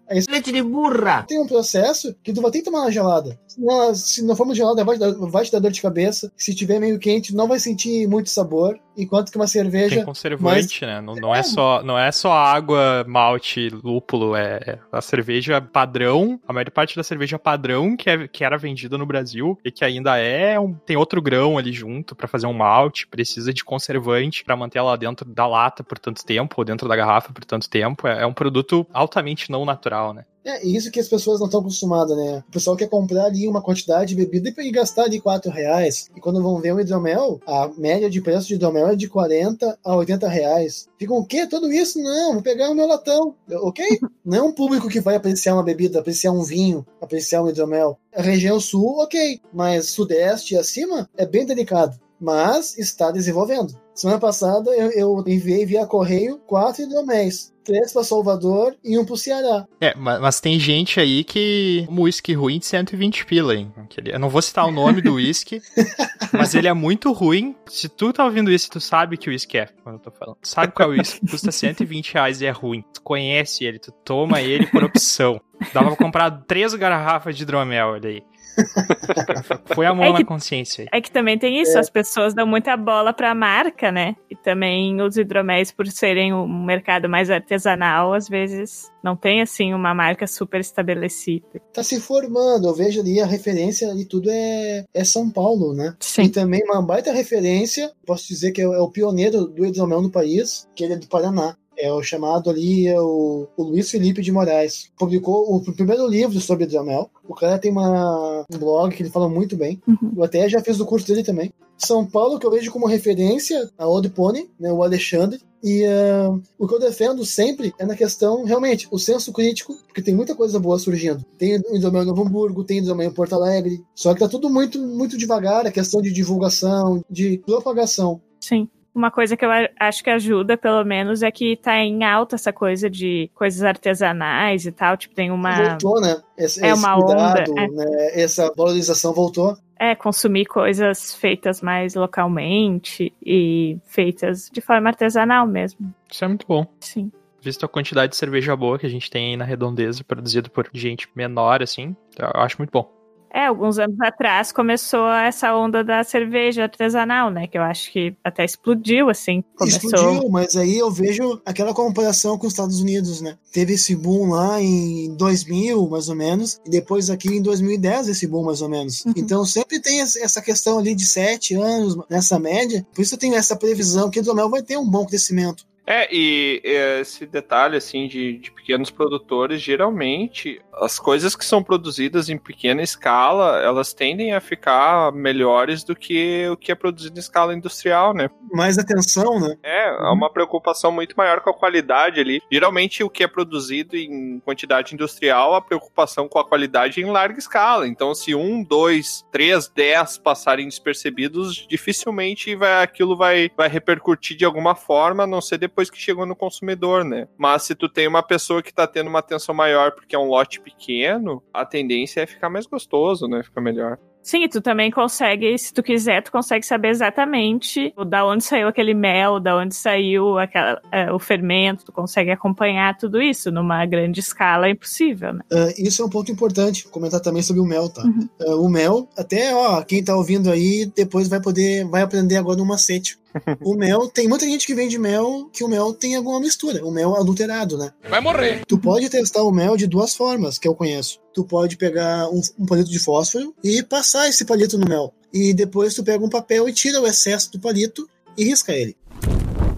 Não. 0.09 0.33
Leite 0.33 0.51
de 0.51 0.61
burra. 0.61 1.23
tem 1.27 1.39
um 1.39 1.47
processo 1.47 2.15
que 2.23 2.33
tu 2.33 2.41
vai 2.41 2.51
ter 2.51 2.59
que 2.59 2.65
tomar 2.65 2.83
na 2.83 2.91
gelada. 2.91 3.39
Se 3.47 3.59
não, 3.61 3.95
se 3.95 4.23
não 4.23 4.35
for 4.35 4.45
muito 4.45 4.57
gelada, 4.57 4.83
vai, 4.83 4.95
te 4.95 4.99
dar- 4.99 5.11
vai 5.29 5.45
te 5.45 5.51
dar 5.51 5.59
dor 5.59 5.71
de 5.71 5.81
cabeça. 5.81 6.31
Se 6.37 6.53
tiver 6.53 6.79
meio 6.79 6.99
quente, 6.99 7.33
não 7.35 7.47
vai 7.47 7.59
sentir 7.59 8.07
muito 8.07 8.29
sabor. 8.29 8.77
Enquanto 8.95 9.31
que 9.31 9.37
uma 9.37 9.47
cerveja. 9.47 9.95
Tem 9.95 10.05
conservante, 10.05 10.85
né? 10.85 11.01
Não, 11.01 11.15
não 11.15 11.33
é. 11.33 11.41
só, 11.41 11.81
não 11.81 11.97
é 11.97 12.11
só 12.11 12.31
água, 12.31 13.03
malte, 13.07 13.69
lúpulo. 13.69 14.35
É 14.35 14.53
é 14.53 14.79
a 14.91 15.01
cerveja 15.01 15.59
padrão. 15.61 16.39
A 16.47 16.53
maior 16.53 16.69
parte 16.69 16.95
da 16.95 17.01
cerveja 17.03 17.39
padrão 17.39 17.97
que, 17.97 18.09
é, 18.09 18.27
que 18.27 18.43
era 18.43 18.57
vendida 18.57 18.97
no 18.97 19.05
Brasil 19.05 19.57
e 19.65 19.71
que 19.71 19.83
ainda 19.83 20.17
é. 20.17 20.59
Um, 20.59 20.73
tem 20.73 20.95
outro 20.95 21.21
grão 21.21 21.57
ali 21.57 21.71
junto 21.73 22.15
pra 22.15 22.27
fazer 22.27 22.45
um 22.45 22.53
malte. 22.53 23.07
Precisa 23.07 23.51
de 23.53 23.63
conservante 23.63 24.43
pra 24.43 24.55
manter 24.55 24.77
ela 24.79 24.95
dentro 24.95 25.27
da 25.27 25.47
lata 25.47 25.83
por 25.83 25.97
tanto 25.97 26.23
tempo, 26.23 26.55
ou 26.57 26.63
dentro 26.65 26.87
da 26.87 26.95
garrafa 26.95 27.33
por 27.33 27.43
tanto 27.45 27.67
tempo. 27.69 28.07
É, 28.07 28.21
é 28.21 28.25
um 28.27 28.33
produto 28.33 28.85
altamente 28.93 29.49
não 29.51 29.65
natural, 29.65 29.92
né? 30.13 30.25
É 30.45 30.65
isso 30.65 30.91
que 30.91 30.99
as 30.99 31.07
pessoas 31.07 31.39
não 31.39 31.45
estão 31.45 31.61
acostumadas, 31.61 32.17
né? 32.17 32.43
O 32.47 32.51
pessoal 32.51 32.75
quer 32.75 32.89
comprar 32.89 33.25
ali 33.25 33.47
uma 33.47 33.61
quantidade 33.61 34.09
de 34.09 34.15
bebida 34.15 34.53
e 34.57 34.71
gastar 34.71 35.03
ali 35.03 35.19
4 35.19 35.49
reais. 35.49 36.09
E 36.15 36.19
quando 36.19 36.43
vão 36.43 36.59
ver 36.59 36.73
o 36.73 36.81
hidromel, 36.81 37.39
a 37.47 37.69
média 37.77 38.09
de 38.09 38.19
preço 38.19 38.47
de 38.47 38.55
hidromel 38.55 38.89
é 38.89 38.95
de 38.95 39.07
40 39.07 39.79
a 39.83 39.95
80 39.95 40.27
reais. 40.27 40.89
Ficam, 40.99 41.17
o 41.17 41.25
quê? 41.25 41.47
Tudo 41.47 41.71
isso? 41.71 42.01
Não, 42.01 42.33
vou 42.33 42.41
pegar 42.41 42.69
o 42.69 42.75
meu 42.75 42.87
latão. 42.87 43.35
Ok? 43.49 43.85
Não 44.25 44.37
é 44.37 44.41
um 44.41 44.51
público 44.51 44.89
que 44.89 44.99
vai 44.99 45.15
apreciar 45.15 45.53
uma 45.53 45.63
bebida, 45.63 45.99
apreciar 45.99 46.33
um 46.33 46.43
vinho, 46.43 46.85
apreciar 47.01 47.41
um 47.41 47.49
hidromel. 47.49 47.97
A 48.13 48.21
região 48.21 48.59
sul, 48.59 49.01
ok. 49.01 49.39
Mas 49.53 49.91
sudeste 49.91 50.55
e 50.55 50.57
acima 50.57 51.09
é 51.15 51.25
bem 51.25 51.45
delicado. 51.45 51.97
Mas 52.19 52.77
está 52.77 53.11
desenvolvendo. 53.11 53.82
Semana 53.95 54.19
passada 54.19 54.71
eu, 54.71 54.89
eu 54.91 55.23
enviei 55.27 55.65
via 55.65 55.85
correio 55.85 56.39
quatro 56.47 56.83
hidroméis. 56.83 57.51
Três 57.63 57.93
para 57.93 58.03
Salvador 58.03 58.75
e 58.83 58.99
um 58.99 59.05
para 59.05 59.13
o 59.13 59.17
Ceará. 59.17 59.65
É, 59.79 59.95
ma- 59.95 60.19
mas, 60.19 60.41
tem 60.41 60.59
gente 60.59 60.99
aí 60.99 61.23
que. 61.23 61.87
Um 61.89 62.01
uísque 62.01 62.33
ruim 62.33 62.59
de 62.59 62.65
120 62.65 63.25
pila, 63.25 63.55
hein? 63.55 63.71
Aquele- 63.77 64.13
Eu 64.13 64.19
não 64.19 64.27
vou 64.27 64.41
citar 64.41 64.65
o 64.67 64.71
nome 64.71 65.01
do 65.01 65.13
uísque, 65.13 65.61
mas 66.33 66.53
ele 66.55 66.67
é 66.67 66.73
muito 66.73 67.13
ruim. 67.13 67.55
Se 67.69 67.87
tu 67.87 68.11
tá 68.11 68.25
ouvindo 68.25 68.51
isso, 68.51 68.69
tu 68.69 68.81
sabe 68.81 69.15
que 69.15 69.29
o 69.29 69.31
uísque 69.31 69.57
é, 69.57 69.67
quando 69.81 69.95
eu 69.95 70.01
tô 70.01 70.11
falando. 70.11 70.35
Tu 70.41 70.47
sabe 70.49 70.73
qual 70.73 70.89
é 70.91 70.95
o 70.95 70.97
uísque 70.97 71.21
que 71.21 71.27
custa 71.31 71.53
120 71.53 72.13
reais 72.13 72.41
e 72.41 72.45
é 72.45 72.51
ruim. 72.51 72.83
Tu 72.93 73.01
conhece 73.01 73.63
ele, 73.63 73.79
tu 73.79 73.93
toma 74.03 74.41
ele 74.41 74.67
por 74.67 74.83
opção. 74.83 75.39
Dava 75.73 75.87
pra 75.95 75.95
comprar 76.05 76.31
três 76.45 76.73
garrafas 76.73 77.37
de 77.37 77.43
hidromel, 77.43 77.87
olha 77.91 78.09
aí. 78.09 78.23
Foi 79.73 79.85
a 79.85 79.93
mão 79.93 80.05
É 80.05 80.09
na 80.11 80.17
que- 80.17 80.23
consciência 80.25 80.83
aí. 80.83 80.89
É 80.91 81.01
que 81.01 81.11
também 81.11 81.37
tem 81.37 81.59
isso, 81.61 81.77
É. 81.77 81.79
as 81.79 81.89
pessoas 81.89 82.33
dão 82.33 82.45
muita 82.47 82.75
bola 82.77 83.13
pra 83.13 83.33
marca, 83.33 83.91
né? 83.91 84.15
E 84.29 84.35
também 84.35 85.01
os 85.01 85.17
hidroméis, 85.17 85.71
por 85.71 85.87
serem 85.87 86.33
um 86.33 86.63
mercado 86.65 87.07
mais 87.09 87.29
artesanal, 87.29 88.13
às 88.13 88.27
vezes 88.29 88.91
não 89.03 89.15
tem, 89.15 89.41
assim, 89.41 89.73
uma 89.73 89.93
marca 89.93 90.25
super 90.27 90.59
estabelecida. 90.61 91.45
tá 91.73 91.83
se 91.83 91.99
formando. 91.99 92.67
Eu 92.67 92.73
vejo 92.73 93.01
ali 93.01 93.19
a 93.19 93.25
referência 93.25 93.93
de 93.95 94.05
tudo 94.05 94.29
é, 94.31 94.85
é 94.93 95.03
São 95.03 95.29
Paulo, 95.29 95.73
né? 95.73 95.95
E 95.99 96.05
Sim. 96.05 96.29
também 96.29 96.61
uma 96.63 96.81
baita 96.81 97.11
referência, 97.11 97.91
posso 98.05 98.27
dizer 98.27 98.51
que 98.51 98.61
é 98.61 98.67
o, 98.67 98.73
é 98.73 98.79
o 98.79 98.89
pioneiro 98.89 99.45
do 99.45 99.65
hidromel 99.65 100.01
no 100.01 100.11
país, 100.11 100.67
que 100.75 100.83
ele 100.83 100.93
é 100.93 100.97
do 100.97 101.07
Paraná. 101.07 101.55
É 101.77 101.91
o 101.91 102.03
chamado 102.03 102.49
ali, 102.49 102.87
é 102.87 102.99
o, 102.99 103.47
o 103.57 103.63
Luiz 103.63 103.89
Felipe 103.89 104.21
de 104.21 104.31
Moraes. 104.31 104.89
Publicou 104.97 105.55
o 105.55 105.73
primeiro 105.73 106.07
livro 106.07 106.39
sobre 106.39 106.65
hidromel. 106.65 107.09
O 107.27 107.33
cara 107.33 107.57
tem 107.57 107.71
uma, 107.71 108.45
um 108.51 108.57
blog 108.57 108.95
que 108.95 109.03
ele 109.03 109.09
fala 109.09 109.27
muito 109.27 109.55
bem. 109.55 109.81
Uhum. 109.87 110.13
Eu 110.17 110.23
até 110.23 110.47
já 110.47 110.61
fiz 110.61 110.79
o 110.79 110.85
curso 110.85 111.07
dele 111.07 111.23
também. 111.23 111.51
São 111.77 112.05
Paulo, 112.05 112.39
que 112.39 112.45
eu 112.45 112.51
vejo 112.51 112.71
como 112.71 112.87
referência, 112.87 113.69
a 113.77 113.87
Old 113.87 114.09
Pony, 114.09 114.49
né, 114.59 114.71
o 114.71 114.83
Alexandre. 114.83 115.41
E 115.63 115.85
uh, 115.85 116.41
o 116.59 116.67
que 116.67 116.73
eu 116.73 116.79
defendo 116.79 117.25
sempre 117.25 117.73
é 117.79 117.85
na 117.85 117.95
questão, 117.95 118.43
realmente, 118.43 118.87
o 118.91 118.99
senso 118.99 119.31
crítico, 119.31 119.73
porque 119.87 120.01
tem 120.01 120.13
muita 120.13 120.35
coisa 120.35 120.59
boa 120.59 120.77
surgindo. 120.77 121.25
Tem 121.37 121.57
o 121.57 121.75
hidromel 121.75 122.03
em 122.03 122.07
Novo 122.07 122.23
Hamburgo, 122.23 122.65
tem 122.65 122.81
o 122.81 123.01
em 123.01 123.11
Porto 123.11 123.33
Alegre, 123.33 123.81
só 123.95 124.13
que 124.13 124.19
tá 124.19 124.27
tudo 124.27 124.49
muito, 124.49 124.77
muito 124.77 125.17
devagar, 125.17 125.65
a 125.65 125.71
questão 125.71 126.01
de 126.01 126.11
divulgação, 126.11 127.03
de 127.09 127.37
propagação. 127.45 128.21
Sim. 128.41 128.67
Uma 128.93 129.09
coisa 129.09 129.35
que 129.35 129.43
eu 129.43 129.49
acho 129.79 130.03
que 130.03 130.09
ajuda, 130.09 130.55
pelo 130.55 130.83
menos, 130.83 131.23
é 131.23 131.31
que 131.31 131.55
tá 131.55 131.77
em 131.77 132.03
alta 132.03 132.35
essa 132.35 132.53
coisa 132.53 132.89
de 132.89 133.29
coisas 133.33 133.63
artesanais 133.63 134.67
e 134.67 134.71
tal. 134.71 134.95
Tipo, 134.95 135.15
tem 135.15 135.31
uma. 135.31 135.69
Voltou, 135.69 135.99
né? 135.99 136.21
Esse, 136.37 136.63
é 136.63 136.69
esse 136.69 136.79
uma 136.79 136.95
cuidado, 136.95 137.51
onda. 137.51 137.61
é. 137.61 137.67
né? 137.67 138.21
Essa 138.21 138.53
valorização 138.55 139.13
voltou. 139.13 139.57
É, 139.79 139.95
consumir 139.95 140.45
coisas 140.45 141.15
feitas 141.15 141.61
mais 141.61 141.95
localmente 141.95 143.11
e 143.25 143.77
feitas 143.85 144.49
de 144.51 144.61
forma 144.61 144.89
artesanal 144.89 145.47
mesmo. 145.47 145.93
Isso 146.09 146.23
é 146.23 146.27
muito 146.27 146.45
bom. 146.47 146.65
Sim. 146.79 147.11
Visto 147.41 147.65
a 147.65 147.69
quantidade 147.69 148.11
de 148.11 148.15
cerveja 148.15 148.55
boa 148.55 148.79
que 148.79 148.85
a 148.85 148.89
gente 148.89 149.09
tem 149.09 149.31
aí 149.31 149.37
na 149.37 149.43
redondeza, 149.43 150.03
produzido 150.03 150.49
por 150.49 150.69
gente 150.71 151.09
menor, 151.13 151.61
assim, 151.61 151.93
eu 152.17 152.41
acho 152.41 152.55
muito 152.59 152.71
bom. 152.71 153.02
É, 153.33 153.47
alguns 153.47 153.79
anos 153.79 153.99
atrás 153.99 154.51
começou 154.51 155.09
essa 155.11 155.55
onda 155.55 155.83
da 155.83 156.03
cerveja 156.03 156.63
artesanal, 156.63 157.31
né? 157.31 157.47
Que 157.47 157.57
eu 157.57 157.63
acho 157.63 157.91
que 157.91 158.15
até 158.23 158.45
explodiu, 158.45 159.09
assim. 159.09 159.43
Começou... 159.55 159.89
Explodiu, 159.89 160.29
mas 160.29 160.55
aí 160.55 160.77
eu 160.77 160.91
vejo 160.91 161.41
aquela 161.43 161.73
comparação 161.73 162.37
com 162.37 162.45
os 162.45 162.53
Estados 162.53 162.79
Unidos, 162.79 163.21
né? 163.21 163.35
Teve 163.51 163.73
esse 163.73 163.95
boom 163.95 164.29
lá 164.29 164.61
em 164.61 165.15
2000, 165.15 165.89
mais 165.89 166.09
ou 166.09 166.15
menos, 166.15 166.61
e 166.63 166.69
depois 166.69 167.09
aqui 167.09 167.29
em 167.29 167.41
2010 167.41 168.09
esse 168.09 168.27
boom, 168.27 168.43
mais 168.43 168.61
ou 168.61 168.69
menos. 168.69 169.03
Uhum. 169.03 169.13
Então 169.17 169.43
sempre 169.45 169.79
tem 169.79 170.01
essa 170.01 170.41
questão 170.41 170.77
ali 170.77 170.93
de 170.93 171.05
sete 171.05 171.55
anos 171.55 171.97
nessa 172.07 172.37
média, 172.37 172.85
por 172.93 173.01
isso 173.01 173.15
eu 173.15 173.19
tenho 173.19 173.33
essa 173.33 173.55
previsão 173.55 174.11
que 174.11 174.19
o 174.19 174.21
hidromel 174.21 174.49
vai 174.49 174.61
ter 174.61 174.77
um 174.77 174.87
bom 174.87 175.05
crescimento. 175.07 175.65
É, 175.85 176.07
e 176.13 176.61
esse 176.63 177.25
detalhe, 177.25 177.75
assim, 177.75 178.07
de, 178.07 178.37
de, 178.37 178.51
pequenos 178.51 178.89
produtores, 178.89 179.61
geralmente, 179.61 180.61
as 180.75 180.97
coisas 180.97 181.35
que 181.35 181.43
são 181.43 181.61
produzidas 181.61 182.29
em 182.29 182.37
pequena 182.37 182.81
escala, 182.81 183.61
elas 183.61 183.93
tendem 183.93 184.33
a 184.33 184.39
ficar 184.39 185.11
melhores 185.11 185.83
do 185.83 185.95
que 185.95 186.47
o 186.49 186.55
que 186.55 186.71
é 186.71 186.75
produzido 186.75 187.17
em 187.17 187.19
escala 187.19 187.53
industrial, 187.53 188.13
né? 188.13 188.29
Mais 188.53 188.77
atenção, 188.77 189.39
né? 189.39 189.57
É, 189.61 189.89
há 189.89 190.13
uma 190.13 190.31
preocupação 190.31 190.91
muito 190.91 191.15
maior 191.17 191.41
com 191.41 191.49
a 191.49 191.53
qualidade 191.53 192.19
ali. 192.19 192.41
Geralmente, 192.49 193.03
o 193.03 193.09
que 193.09 193.23
é 193.23 193.27
produzido 193.27 193.97
em 193.97 194.39
quantidade 194.39 194.93
industrial, 194.93 195.53
a 195.53 195.61
preocupação 195.61 196.29
com 196.29 196.39
a 196.39 196.47
qualidade 196.47 197.01
em 197.01 197.11
larga 197.11 197.39
escala. 197.39 197.87
Então, 197.87 198.15
se 198.15 198.33
um, 198.33 198.63
dois, 198.63 199.25
três, 199.31 199.67
dez 199.67 200.17
passarem 200.17 200.67
despercebidos, 200.67 201.67
dificilmente 201.67 202.55
vai, 202.55 202.83
aquilo 202.83 203.17
vai, 203.17 203.51
vai 203.57 203.67
repercutir 203.67 204.37
de 204.37 204.45
alguma 204.45 204.75
forma, 204.75 205.23
a 205.23 205.27
não 205.27 205.41
ser 205.41 205.57
depois 205.73 205.89
que 205.89 205.97
chegou 205.97 206.25
no 206.25 206.35
consumidor, 206.35 207.03
né? 207.03 207.27
Mas 207.35 207.63
se 207.63 207.73
tu 207.73 207.89
tem 207.89 208.07
uma 208.07 208.21
pessoa 208.21 208.61
que 208.61 208.71
tá 208.71 208.85
tendo 208.85 209.07
uma 209.07 209.19
atenção 209.19 209.55
maior 209.55 209.91
porque 209.91 210.15
é 210.15 210.19
um 210.19 210.27
lote 210.27 210.61
pequeno, 210.61 211.41
a 211.51 211.65
tendência 211.65 212.21
é 212.21 212.27
ficar 212.27 212.49
mais 212.49 212.67
gostoso, 212.67 213.27
né? 213.27 213.41
Ficar 213.43 213.59
melhor. 213.59 213.97
Sim, 214.21 214.47
tu 214.47 214.61
também 214.61 214.89
consegue, 214.89 215.57
se 215.57 215.73
tu 215.73 215.83
quiser, 215.83 216.23
tu 216.23 216.31
consegue 216.31 216.65
saber 216.65 216.87
exatamente 216.87 217.93
da 218.07 218.25
onde 218.25 218.41
saiu 218.41 218.69
aquele 218.69 218.93
mel, 218.93 219.37
da 219.37 219.57
onde 219.57 219.75
saiu 219.75 220.39
aquela, 220.39 220.81
é, 220.93 221.11
o 221.11 221.19
fermento, 221.19 221.83
tu 221.83 221.91
consegue 221.91 222.31
acompanhar 222.31 222.97
tudo 222.97 223.21
isso 223.21 223.51
numa 223.51 223.85
grande 223.85 224.21
escala, 224.21 224.67
é 224.67 224.69
impossível, 224.69 225.33
né? 225.33 225.41
Uh, 225.51 225.73
isso 225.77 226.01
é 226.01 226.05
um 226.05 226.09
ponto 226.09 226.31
importante, 226.31 226.87
comentar 226.87 227.19
também 227.19 227.41
sobre 227.41 227.61
o 227.61 227.65
mel, 227.65 227.89
tá? 227.89 228.01
Uhum. 228.01 228.29
Uh, 228.39 228.65
o 228.65 228.69
mel, 228.69 229.09
até, 229.17 229.53
ó, 229.53 229.81
quem 229.81 230.01
tá 230.01 230.15
ouvindo 230.15 230.49
aí, 230.49 230.89
depois 230.95 231.27
vai 231.27 231.41
poder, 231.41 231.85
vai 231.89 232.01
aprender 232.01 232.37
agora 232.37 232.57
no 232.57 232.65
macete. 232.65 233.17
O 233.63 233.75
mel, 233.75 234.07
tem 234.07 234.27
muita 234.27 234.45
gente 234.45 234.65
que 234.65 234.75
vende 234.75 234.97
mel 234.97 235.49
que 235.51 235.63
o 235.63 235.67
mel 235.67 235.93
tem 235.93 236.15
alguma 236.15 236.39
mistura, 236.39 236.85
o 236.85 236.91
mel 236.91 237.15
adulterado, 237.15 237.77
né? 237.77 237.91
Vai 238.09 238.21
morrer. 238.21 238.63
Tu 238.67 238.77
pode 238.77 239.09
testar 239.09 239.43
o 239.43 239.51
mel 239.51 239.75
de 239.77 239.87
duas 239.87 240.15
formas, 240.15 240.57
que 240.57 240.67
eu 240.67 240.75
conheço. 240.75 241.19
Tu 241.33 241.43
pode 241.43 241.77
pegar 241.77 242.29
um, 242.29 242.41
um 242.59 242.65
palito 242.65 242.89
de 242.89 242.99
fósforo 242.99 243.53
e 243.63 243.81
passar 243.83 244.27
esse 244.27 244.45
palito 244.45 244.77
no 244.77 244.87
mel. 244.87 245.13
E 245.33 245.53
depois 245.53 245.93
tu 245.93 246.03
pega 246.03 246.23
um 246.23 246.29
papel 246.29 246.69
e 246.69 246.73
tira 246.73 247.01
o 247.01 247.07
excesso 247.07 247.51
do 247.51 247.59
palito 247.59 248.07
e 248.37 248.43
risca 248.43 248.73
ele. 248.73 248.95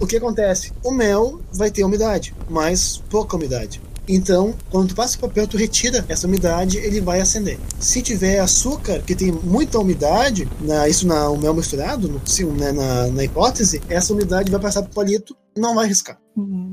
O 0.01 0.05
que 0.05 0.17
acontece? 0.17 0.73
O 0.83 0.91
mel 0.91 1.41
vai 1.53 1.71
ter 1.71 1.83
umidade, 1.83 2.35
mas 2.49 3.01
pouca 3.09 3.37
umidade. 3.37 3.81
Então, 4.07 4.55
quando 4.69 4.89
tu 4.89 4.95
passa 4.95 5.17
o 5.17 5.21
papel, 5.21 5.47
tu 5.47 5.57
retira 5.57 6.05
essa 6.07 6.27
umidade, 6.27 6.77
ele 6.77 7.01
vai 7.01 7.21
acender. 7.21 7.57
Se 7.79 8.01
tiver 8.01 8.39
açúcar, 8.39 9.01
que 9.01 9.15
tem 9.15 9.31
muita 9.31 9.79
umidade, 9.79 10.47
na, 10.61 10.87
isso 10.87 11.07
na, 11.07 11.29
o 11.29 11.37
mel 11.37 11.53
misturado, 11.53 12.07
no, 12.07 12.21
sim, 12.25 12.45
né, 12.45 12.71
na, 12.71 13.07
na 13.07 13.23
hipótese, 13.23 13.81
essa 13.89 14.13
umidade 14.13 14.51
vai 14.51 14.59
passar 14.59 14.83
pro 14.83 14.93
palito 14.93 15.35
não 15.57 15.75
vai 15.75 15.87
riscar. 15.87 16.19
Uhum. 16.35 16.71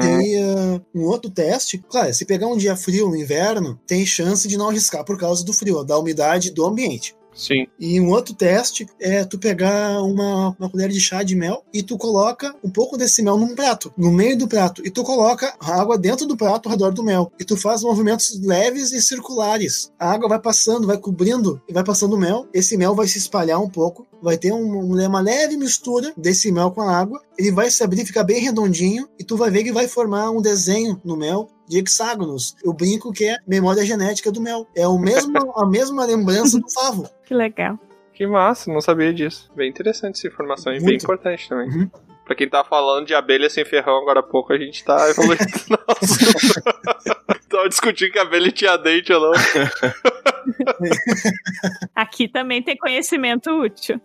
Daí, 0.00 0.36
uh, 0.36 0.80
um 0.94 1.02
outro 1.02 1.30
teste, 1.30 1.78
claro, 1.78 2.14
se 2.14 2.24
pegar 2.24 2.46
um 2.46 2.56
dia 2.56 2.76
frio 2.76 3.08
no 3.08 3.16
inverno, 3.16 3.78
tem 3.86 4.06
chance 4.06 4.46
de 4.46 4.56
não 4.56 4.70
riscar 4.70 5.04
por 5.04 5.18
causa 5.18 5.44
do 5.44 5.52
frio, 5.52 5.82
da 5.82 5.98
umidade 5.98 6.50
do 6.50 6.64
ambiente. 6.64 7.14
Sim. 7.34 7.66
E 7.78 8.00
um 8.00 8.10
outro 8.10 8.34
teste 8.34 8.86
é 9.00 9.24
tu 9.24 9.38
pegar 9.38 10.02
uma, 10.02 10.54
uma 10.58 10.70
colher 10.70 10.88
de 10.88 11.00
chá 11.00 11.22
de 11.22 11.34
mel 11.34 11.64
e 11.72 11.82
tu 11.82 11.96
coloca 11.96 12.54
um 12.62 12.70
pouco 12.70 12.96
desse 12.96 13.22
mel 13.22 13.36
num 13.38 13.54
prato, 13.54 13.92
no 13.96 14.10
meio 14.10 14.36
do 14.36 14.48
prato, 14.48 14.82
e 14.84 14.90
tu 14.90 15.02
coloca 15.02 15.54
a 15.60 15.80
água 15.80 15.96
dentro 15.96 16.26
do 16.26 16.36
prato 16.36 16.66
ao 16.66 16.72
redor 16.72 16.92
do 16.92 17.02
mel. 17.02 17.32
E 17.38 17.44
tu 17.44 17.56
faz 17.56 17.82
movimentos 17.82 18.40
leves 18.40 18.92
e 18.92 19.00
circulares. 19.00 19.92
A 19.98 20.10
água 20.10 20.28
vai 20.28 20.40
passando, 20.40 20.86
vai 20.86 20.98
cobrindo 20.98 21.60
e 21.68 21.72
vai 21.72 21.84
passando 21.84 22.14
o 22.14 22.18
mel. 22.18 22.46
Esse 22.52 22.76
mel 22.76 22.94
vai 22.94 23.06
se 23.06 23.18
espalhar 23.18 23.60
um 23.60 23.68
pouco, 23.68 24.06
vai 24.22 24.36
ter 24.36 24.52
um, 24.52 24.92
uma 24.92 25.20
leve 25.20 25.56
mistura 25.56 26.12
desse 26.16 26.50
mel 26.52 26.70
com 26.70 26.80
a 26.80 26.96
água. 26.96 27.20
Ele 27.38 27.50
vai 27.50 27.70
se 27.70 27.82
abrir, 27.82 28.04
ficar 28.04 28.24
bem 28.24 28.40
redondinho, 28.40 29.08
e 29.18 29.24
tu 29.24 29.36
vai 29.36 29.50
ver 29.50 29.64
que 29.64 29.72
vai 29.72 29.88
formar 29.88 30.30
um 30.30 30.42
desenho 30.42 31.00
no 31.04 31.16
mel 31.16 31.48
de 31.68 31.78
hexágonos. 31.78 32.54
Eu 32.64 32.72
brinco 32.72 33.12
que 33.12 33.28
é 33.28 33.36
memória 33.46 33.84
genética 33.84 34.30
do 34.30 34.40
mel. 34.40 34.66
É 34.76 34.86
o 34.86 34.98
mesmo, 34.98 35.32
a 35.56 35.66
mesma 35.66 36.04
lembrança 36.04 36.58
do 36.58 36.70
favo. 36.70 37.08
Que 37.24 37.34
legal. 37.34 37.78
Que 38.12 38.26
massa, 38.26 38.70
não 38.70 38.80
sabia 38.80 39.14
disso. 39.14 39.50
Bem 39.54 39.70
interessante 39.70 40.18
essa 40.18 40.28
informação 40.28 40.72
e 40.74 40.80
bem 40.80 40.96
importante 40.96 41.48
também. 41.48 41.68
Uhum. 41.68 41.90
Pra 42.26 42.36
quem 42.36 42.48
tá 42.48 42.62
falando 42.62 43.06
de 43.06 43.14
abelha 43.14 43.48
sem 43.48 43.64
ferrão 43.64 44.02
agora 44.02 44.20
há 44.20 44.22
pouco, 44.22 44.52
a 44.52 44.58
gente 44.58 44.84
tá 44.84 45.08
evoluindo. 45.08 45.42
Nossa. 45.68 46.62
Tava 47.50 47.68
discutindo 47.68 48.12
que 48.12 48.18
a 48.18 48.22
abelha 48.22 48.52
tinha 48.52 48.76
dente 48.76 49.12
ou 49.12 49.20
não. 49.20 49.32
Aqui 51.94 52.28
também 52.28 52.62
tem 52.62 52.76
conhecimento 52.76 53.50
útil. 53.50 54.00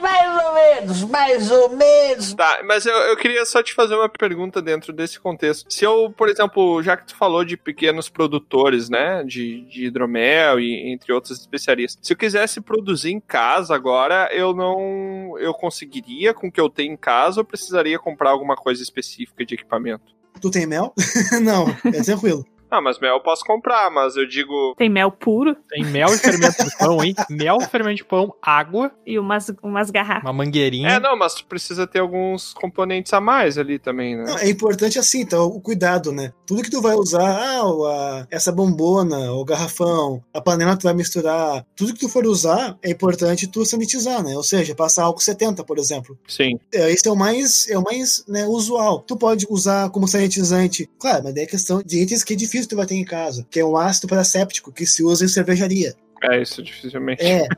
Mais 0.00 0.44
ou 0.44 0.54
menos, 0.54 1.04
mais 1.04 1.50
ou 1.50 1.68
menos. 1.70 2.34
Tá, 2.34 2.60
mas 2.64 2.86
eu, 2.86 2.94
eu 2.94 3.16
queria 3.16 3.44
só 3.44 3.62
te 3.62 3.72
fazer 3.72 3.94
uma 3.94 4.08
pergunta 4.08 4.60
dentro 4.60 4.92
desse 4.92 5.20
contexto. 5.20 5.72
Se 5.72 5.84
eu, 5.84 6.12
por 6.16 6.28
exemplo, 6.28 6.82
já 6.82 6.96
que 6.96 7.06
tu 7.06 7.16
falou 7.16 7.44
de 7.44 7.56
pequenos 7.56 8.08
produtores, 8.08 8.88
né, 8.88 9.22
de, 9.24 9.62
de 9.62 9.86
hidromel 9.86 10.58
e 10.58 10.92
entre 10.92 11.12
outras 11.12 11.38
especiarias, 11.38 11.96
se 12.00 12.12
eu 12.12 12.16
quisesse 12.16 12.60
produzir 12.60 13.12
em 13.12 13.20
casa 13.20 13.74
agora, 13.74 14.28
eu 14.32 14.54
não, 14.54 15.38
eu 15.38 15.54
conseguiria 15.54 16.34
com 16.34 16.48
o 16.48 16.52
que 16.52 16.60
eu 16.60 16.68
tenho 16.68 16.92
em 16.92 16.96
casa 16.96 17.40
ou 17.40 17.44
precisaria 17.44 17.98
comprar 17.98 18.30
alguma 18.30 18.56
coisa 18.56 18.82
específica 18.82 19.44
de 19.44 19.54
equipamento? 19.54 20.12
Tu 20.40 20.50
tem 20.50 20.66
mel? 20.66 20.92
não, 21.42 21.68
é 21.92 22.02
tranquilo. 22.02 22.44
Ah, 22.72 22.80
mas 22.80 22.98
mel 22.98 23.16
eu 23.16 23.20
posso 23.22 23.44
comprar, 23.44 23.90
mas 23.90 24.16
eu 24.16 24.26
digo. 24.26 24.74
Tem 24.78 24.88
mel 24.88 25.12
puro 25.12 25.54
Tem 25.68 25.84
mel 25.84 26.08
e 26.14 26.16
fermento 26.18 26.64
de 26.64 26.76
pão, 26.78 27.04
hein? 27.04 27.14
Mel, 27.28 27.60
fermento 27.60 27.96
de 27.96 28.04
pão, 28.04 28.34
água, 28.40 28.90
e 29.06 29.18
umas, 29.18 29.52
umas 29.62 29.90
garrafas. 29.90 30.22
uma 30.24 30.32
mangueirinha. 30.32 30.88
É, 30.88 31.00
não, 31.00 31.16
mas 31.16 31.34
tu 31.34 31.44
precisa 31.46 31.86
ter 31.86 31.98
alguns 31.98 32.54
componentes 32.54 33.12
a 33.12 33.20
mais 33.20 33.58
ali 33.58 33.78
também, 33.78 34.16
né? 34.16 34.24
Não, 34.26 34.38
é 34.38 34.48
importante 34.48 34.98
assim, 34.98 35.20
então, 35.20 35.46
o 35.46 35.60
cuidado, 35.60 36.12
né? 36.12 36.32
Tudo 36.46 36.62
que 36.62 36.70
tu 36.70 36.80
vai 36.80 36.94
usar, 36.94 37.20
ah, 37.22 37.60
a- 37.62 38.26
essa 38.30 38.50
bombona, 38.50 39.32
o 39.32 39.44
garrafão, 39.44 40.22
a 40.32 40.40
panela 40.40 40.72
que 40.72 40.80
tu 40.80 40.84
vai 40.84 40.94
misturar, 40.94 41.64
tudo 41.76 41.92
que 41.92 42.00
tu 42.00 42.08
for 42.08 42.24
usar, 42.26 42.78
é 42.82 42.90
importante 42.90 43.46
tu 43.46 43.64
sanitizar, 43.66 44.22
né? 44.22 44.34
Ou 44.36 44.42
seja, 44.42 44.74
passar 44.74 45.04
álcool 45.04 45.20
70, 45.20 45.62
por 45.64 45.78
exemplo. 45.78 46.18
Sim. 46.26 46.58
É, 46.72 46.90
esse 46.90 47.06
é 47.06 47.10
o 47.12 47.16
mais, 47.16 47.68
é 47.68 47.76
o 47.78 47.82
mais 47.82 48.24
né, 48.26 48.46
usual. 48.46 49.00
Tu 49.00 49.16
pode 49.16 49.46
usar 49.50 49.90
como 49.90 50.08
sanitizante, 50.08 50.88
claro, 50.98 51.24
mas 51.24 51.34
daí 51.34 51.44
é 51.44 51.46
questão 51.46 51.82
de 51.84 52.02
itens 52.02 52.24
que 52.24 52.32
é 52.32 52.36
difícil 52.36 52.61
tu 52.66 52.76
vai 52.76 52.86
ter 52.86 52.94
em 52.94 53.04
casa, 53.04 53.46
que 53.50 53.60
é 53.60 53.64
o 53.64 53.76
ácido 53.76 54.08
paraséptico 54.08 54.72
que 54.72 54.86
se 54.86 55.02
usa 55.02 55.24
em 55.24 55.28
cervejaria. 55.28 55.94
É, 56.24 56.40
isso 56.40 56.62
dificilmente. 56.62 57.20
É, 57.20 57.48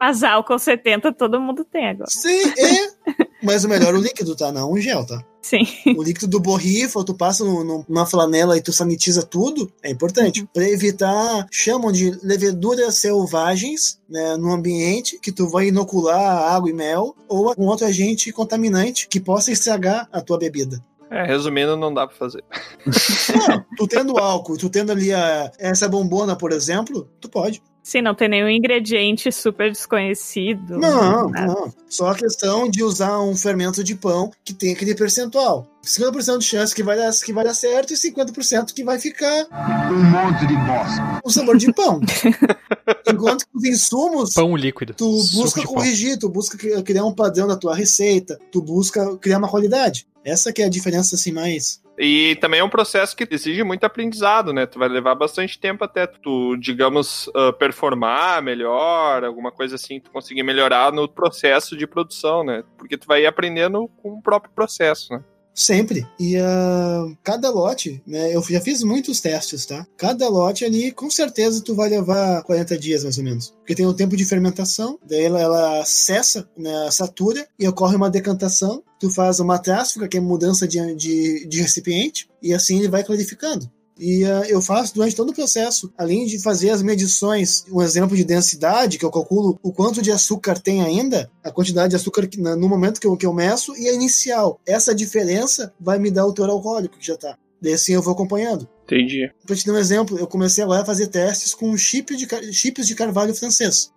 Mas 0.00 0.22
álcool 0.22 0.58
70 0.58 1.12
todo 1.12 1.40
mundo 1.40 1.64
tem 1.64 1.88
agora. 1.88 2.06
sim, 2.08 2.42
é. 2.58 2.94
Mas 3.42 3.62
o 3.64 3.68
melhor 3.68 3.94
é 3.94 3.98
o 3.98 4.00
líquido, 4.00 4.34
tá? 4.34 4.50
Não 4.50 4.72
o 4.72 4.80
gel, 4.80 5.04
tá? 5.04 5.22
Sim. 5.42 5.66
O 5.94 6.02
líquido 6.02 6.26
do 6.26 6.40
borrifa, 6.40 7.04
tu 7.04 7.12
passa 7.12 7.44
no- 7.44 7.62
no- 7.62 7.84
numa 7.86 8.06
flanela 8.06 8.56
e 8.56 8.62
tu 8.62 8.72
sanitiza 8.72 9.22
tudo, 9.22 9.70
é 9.82 9.90
importante. 9.90 10.48
Pra 10.54 10.66
evitar, 10.66 11.46
chamam 11.50 11.92
de 11.92 12.18
leveduras 12.22 12.96
selvagens, 12.96 14.00
né, 14.08 14.38
no 14.38 14.50
ambiente, 14.50 15.18
que 15.20 15.30
tu 15.30 15.46
vai 15.50 15.66
inocular 15.68 16.54
água 16.54 16.70
e 16.70 16.72
mel, 16.72 17.14
ou 17.28 17.50
algum 17.50 17.66
outro 17.66 17.86
agente 17.86 18.32
contaminante 18.32 19.06
que 19.08 19.20
possa 19.20 19.52
estragar 19.52 20.08
a 20.10 20.22
tua 20.22 20.38
bebida. 20.38 20.82
É, 21.10 21.24
resumindo, 21.24 21.76
não 21.76 21.92
dá 21.92 22.06
pra 22.06 22.16
fazer. 22.16 22.42
Não, 23.48 23.64
tu 23.76 23.86
tendo 23.86 24.18
álcool, 24.18 24.56
tu 24.56 24.68
tendo 24.68 24.90
ali 24.92 25.12
a, 25.12 25.50
essa 25.58 25.88
bombona, 25.88 26.34
por 26.36 26.50
exemplo, 26.52 27.08
tu 27.20 27.28
pode. 27.28 27.62
Sim, 27.82 28.00
não 28.00 28.14
tem 28.14 28.30
nenhum 28.30 28.48
ingrediente 28.48 29.30
super 29.30 29.70
desconhecido. 29.70 30.78
Não, 30.78 31.28
nada. 31.28 31.46
não. 31.52 31.72
Só 31.86 32.08
a 32.12 32.14
questão 32.14 32.66
de 32.70 32.82
usar 32.82 33.20
um 33.20 33.36
fermento 33.36 33.84
de 33.84 33.94
pão 33.94 34.30
que 34.42 34.54
tem 34.54 34.72
aquele 34.72 34.94
percentual. 34.94 35.66
50% 35.84 36.38
de 36.38 36.44
chance 36.46 36.74
que 36.74 36.82
vai, 36.82 36.96
dar, 36.96 37.10
que 37.12 37.30
vai 37.30 37.44
dar 37.44 37.52
certo 37.52 37.92
e 37.92 37.96
50% 37.96 38.72
que 38.72 38.82
vai 38.82 38.98
ficar 38.98 39.46
Um 39.92 40.02
monte 40.02 40.46
de 40.46 40.56
bosta. 40.56 41.20
o 41.22 41.30
sabor 41.30 41.58
de 41.58 41.70
pão. 41.74 42.00
Enquanto 43.06 43.44
que 43.44 43.50
os 43.56 43.64
insumos, 43.64 44.32
Pão 44.32 44.56
líquido. 44.56 44.94
tu 44.94 45.22
busca 45.34 45.60
de 45.60 45.66
pão. 45.66 45.74
corrigir, 45.74 46.18
tu 46.18 46.28
busca 46.30 46.56
cri- 46.56 46.82
criar 46.82 47.04
um 47.04 47.14
padrão 47.14 47.46
da 47.46 47.56
tua 47.56 47.74
receita, 47.74 48.38
tu 48.50 48.62
busca 48.62 49.16
criar 49.18 49.36
uma 49.38 49.48
qualidade. 49.48 50.06
Essa 50.24 50.52
que 50.52 50.62
é 50.62 50.66
a 50.66 50.70
diferença, 50.70 51.14
assim, 51.14 51.32
mais... 51.32 51.82
E 51.96 52.36
também 52.40 52.58
é 52.58 52.64
um 52.64 52.68
processo 52.68 53.14
que 53.14 53.24
exige 53.30 53.62
muito 53.62 53.84
aprendizado, 53.84 54.52
né? 54.52 54.66
Tu 54.66 54.80
vai 54.80 54.88
levar 54.88 55.14
bastante 55.14 55.56
tempo 55.56 55.84
até 55.84 56.08
tu, 56.08 56.56
digamos, 56.56 57.30
ah, 57.36 57.52
performar 57.52 58.42
melhor, 58.42 59.22
alguma 59.22 59.52
coisa 59.52 59.76
assim, 59.76 60.00
tu 60.00 60.10
conseguir 60.10 60.42
melhorar 60.42 60.92
no 60.92 61.08
processo 61.08 61.76
de 61.76 61.86
produção, 61.86 62.42
né? 62.42 62.64
Porque 62.76 62.98
tu 62.98 63.06
vai 63.06 63.24
aprendendo 63.26 63.88
com 64.02 64.14
o 64.14 64.20
próprio 64.22 64.52
processo, 64.52 65.12
né? 65.12 65.22
Sempre. 65.54 66.06
E 66.18 66.36
ah, 66.36 67.06
cada 67.22 67.48
lote, 67.50 68.02
né? 68.06 68.34
Eu 68.34 68.42
já 68.42 68.60
fiz 68.60 68.82
muitos 68.82 69.20
testes, 69.20 69.64
tá? 69.64 69.86
Cada 69.96 70.28
lote 70.28 70.64
ali, 70.64 70.90
com 70.90 71.08
certeza, 71.08 71.62
tu 71.62 71.74
vai 71.74 71.88
levar 71.88 72.42
40 72.42 72.76
dias, 72.76 73.04
mais 73.04 73.16
ou 73.18 73.24
menos. 73.24 73.54
Porque 73.58 73.74
tem 73.74 73.86
o 73.86 73.94
tempo 73.94 74.16
de 74.16 74.24
fermentação, 74.24 74.98
daí 75.08 75.24
ela, 75.24 75.40
ela 75.40 75.84
cessa, 75.84 76.48
né, 76.56 76.90
satura, 76.90 77.46
e 77.58 77.68
ocorre 77.68 77.96
uma 77.96 78.10
decantação. 78.10 78.82
Tu 78.98 79.08
faz 79.10 79.38
uma 79.38 79.58
tráfica, 79.58 80.08
que 80.08 80.16
é 80.16 80.20
mudança 80.20 80.66
de, 80.66 80.94
de, 80.96 81.46
de 81.46 81.60
recipiente, 81.60 82.28
e 82.42 82.52
assim 82.52 82.78
ele 82.78 82.88
vai 82.88 83.04
clarificando. 83.04 83.70
E 83.98 84.24
ah, 84.24 84.42
eu 84.48 84.60
faço 84.60 84.94
durante 84.94 85.14
todo 85.14 85.30
o 85.30 85.34
processo, 85.34 85.92
além 85.96 86.26
de 86.26 86.42
fazer 86.42 86.70
as 86.70 86.82
medições, 86.82 87.64
um 87.70 87.80
exemplo 87.80 88.16
de 88.16 88.24
densidade, 88.24 88.98
que 88.98 89.04
eu 89.04 89.10
calculo 89.10 89.58
o 89.62 89.72
quanto 89.72 90.02
de 90.02 90.10
açúcar 90.10 90.58
tem 90.58 90.82
ainda, 90.82 91.30
a 91.44 91.50
quantidade 91.50 91.90
de 91.90 91.96
açúcar 91.96 92.26
que- 92.26 92.40
no 92.40 92.68
momento 92.68 93.00
que 93.00 93.06
eu, 93.06 93.16
que 93.16 93.24
eu 93.26 93.32
meço 93.32 93.76
e 93.76 93.88
a 93.88 93.92
inicial. 93.92 94.60
Essa 94.66 94.94
diferença 94.94 95.72
vai 95.78 95.98
me 95.98 96.10
dar 96.10 96.26
o 96.26 96.32
teor 96.32 96.50
alcoólico 96.50 96.98
que 96.98 97.06
já 97.06 97.16
tá. 97.16 97.36
Daí 97.62 97.74
assim 97.74 97.92
eu 97.92 98.02
vou 98.02 98.12
acompanhando. 98.12 98.68
Entendi. 98.84 99.30
Pra 99.46 99.56
te 99.56 99.64
dar 99.66 99.72
um 99.72 99.78
exemplo, 99.78 100.18
eu 100.18 100.26
comecei 100.26 100.62
agora 100.62 100.82
a 100.82 100.86
fazer 100.86 101.06
testes 101.06 101.54
com 101.54 101.74
chip 101.76 102.14
de, 102.16 102.26
chips 102.52 102.86
de 102.86 102.94
carvalho 102.94 103.34
francês. 103.34 103.90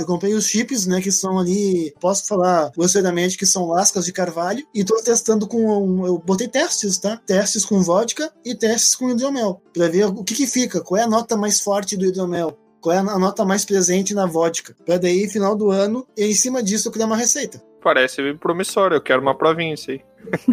Eu 0.00 0.06
comprei 0.06 0.34
os 0.34 0.46
chips, 0.46 0.86
né, 0.86 1.00
que 1.00 1.12
são 1.12 1.38
ali, 1.38 1.94
posso 2.00 2.26
falar 2.26 2.70
grosseiramente 2.76 3.36
que 3.36 3.46
são 3.46 3.66
lascas 3.66 4.04
de 4.04 4.12
carvalho, 4.12 4.66
e 4.74 4.84
tô 4.84 4.96
testando 5.02 5.46
com, 5.46 6.06
eu 6.06 6.18
botei 6.18 6.48
testes, 6.48 6.98
tá? 6.98 7.16
Testes 7.26 7.64
com 7.64 7.82
vodka 7.82 8.32
e 8.44 8.54
testes 8.54 8.94
com 8.94 9.10
hidromel, 9.10 9.60
pra 9.72 9.88
ver 9.88 10.06
o 10.06 10.24
que 10.24 10.34
que 10.34 10.46
fica, 10.46 10.80
qual 10.80 11.00
é 11.00 11.04
a 11.04 11.08
nota 11.08 11.36
mais 11.36 11.60
forte 11.60 11.96
do 11.96 12.06
hidromel, 12.06 12.56
qual 12.80 12.94
é 12.94 12.98
a 12.98 13.18
nota 13.18 13.44
mais 13.44 13.64
presente 13.64 14.14
na 14.14 14.26
vodka, 14.26 14.74
pra 14.84 14.98
daí, 14.98 15.28
final 15.28 15.54
do 15.54 15.70
ano, 15.70 16.06
e 16.16 16.24
em 16.24 16.34
cima 16.34 16.62
disso 16.62 16.88
eu 16.88 16.92
criar 16.92 17.06
uma 17.06 17.16
receita. 17.16 17.62
Parece 17.82 18.34
promissor, 18.34 18.92
eu 18.92 19.00
quero 19.00 19.22
uma 19.22 19.34
provinha 19.34 19.74
isso 19.74 19.90
aí. 19.90 20.00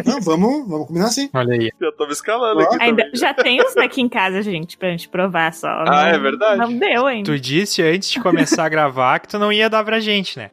Não, 0.04 0.20
vamos, 0.20 0.66
vamos 0.68 0.86
combinar 0.86 1.06
assim. 1.06 1.28
Olha 1.34 1.52
aí. 1.52 1.70
Já 1.80 1.92
tô 1.92 2.06
me 2.06 2.12
escalando 2.12 2.60
aqui 2.60 2.76
Ainda, 2.80 3.10
já 3.14 3.34
tem 3.34 3.60
uns 3.62 3.76
aqui 3.76 4.00
em 4.00 4.08
casa, 4.08 4.40
gente, 4.42 4.78
pra 4.78 4.88
gente 4.90 5.08
provar 5.08 5.52
só. 5.52 5.68
Ah, 5.86 6.08
é 6.08 6.18
verdade? 6.18 6.58
Não 6.58 6.76
deu 6.76 7.06
ainda. 7.06 7.30
Tu 7.30 7.38
disse 7.38 7.82
antes 7.82 8.10
de 8.10 8.20
começar 8.20 8.64
a 8.64 8.68
gravar 8.68 9.18
que 9.18 9.28
tu 9.28 9.38
não 9.38 9.52
ia 9.52 9.68
dar 9.68 9.84
pra 9.84 10.00
gente, 10.00 10.38
né? 10.38 10.50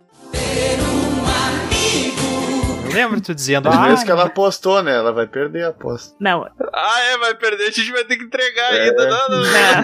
Eu 2.85 2.91
lembro 2.93 3.19
tu 3.19 3.35
dizendo, 3.35 3.67
ah, 3.67 3.87
vezes 3.87 4.03
que 4.03 4.11
ela 4.11 4.25
apostou, 4.25 4.81
né? 4.81 4.95
Ela 4.95 5.11
vai 5.11 5.27
perder 5.27 5.65
a 5.65 5.69
aposta. 5.69 6.15
Não, 6.19 6.47
Ah, 6.73 6.99
é, 7.11 7.17
vai 7.17 7.35
perder, 7.35 7.63
a 7.67 7.71
gente 7.71 7.91
vai 7.91 8.05
ter 8.05 8.17
que 8.17 8.23
entregar 8.23 8.73
É. 8.73 8.81
ainda. 8.83 9.07
Não, 9.09 9.29
não, 9.29 9.37
não. 9.39 9.81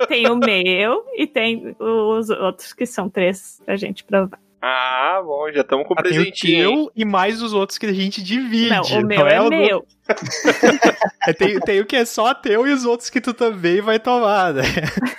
não. 0.00 0.06
tem 0.06 0.30
o 0.30 0.36
meu 0.36 1.04
e 1.16 1.26
tem 1.26 1.76
os 1.78 2.30
outros 2.30 2.72
que 2.72 2.86
são 2.86 3.08
três 3.10 3.60
pra 3.64 3.76
gente 3.76 4.04
provar. 4.04 4.38
Ah, 4.62 5.22
bom, 5.24 5.50
já 5.52 5.62
estamos 5.62 5.86
com 5.86 5.94
ah, 5.96 6.02
tem 6.02 6.12
o 6.12 6.14
presentinho. 6.16 6.68
hein? 6.68 6.76
teu 6.84 6.92
e 6.94 7.04
mais 7.04 7.40
os 7.42 7.54
outros 7.54 7.78
que 7.78 7.86
a 7.86 7.92
gente 7.94 8.22
divide. 8.22 8.68
Não, 8.68 8.82
o 8.82 9.06
meu 9.06 9.20
não 9.20 9.26
é, 9.26 9.40
o 9.40 9.44
do- 9.44 9.50
meu. 9.56 9.86
É, 11.26 11.32
tem, 11.34 11.60
tem 11.60 11.80
o 11.80 11.84
que 11.86 11.94
é 11.96 12.04
só 12.06 12.32
teu 12.34 12.66
e 12.66 12.72
os 12.72 12.84
outros 12.86 13.10
que 13.10 13.20
tu 13.20 13.32
também 13.34 13.80
vai 13.82 13.98
tomar, 13.98 14.54
né? 14.54 14.62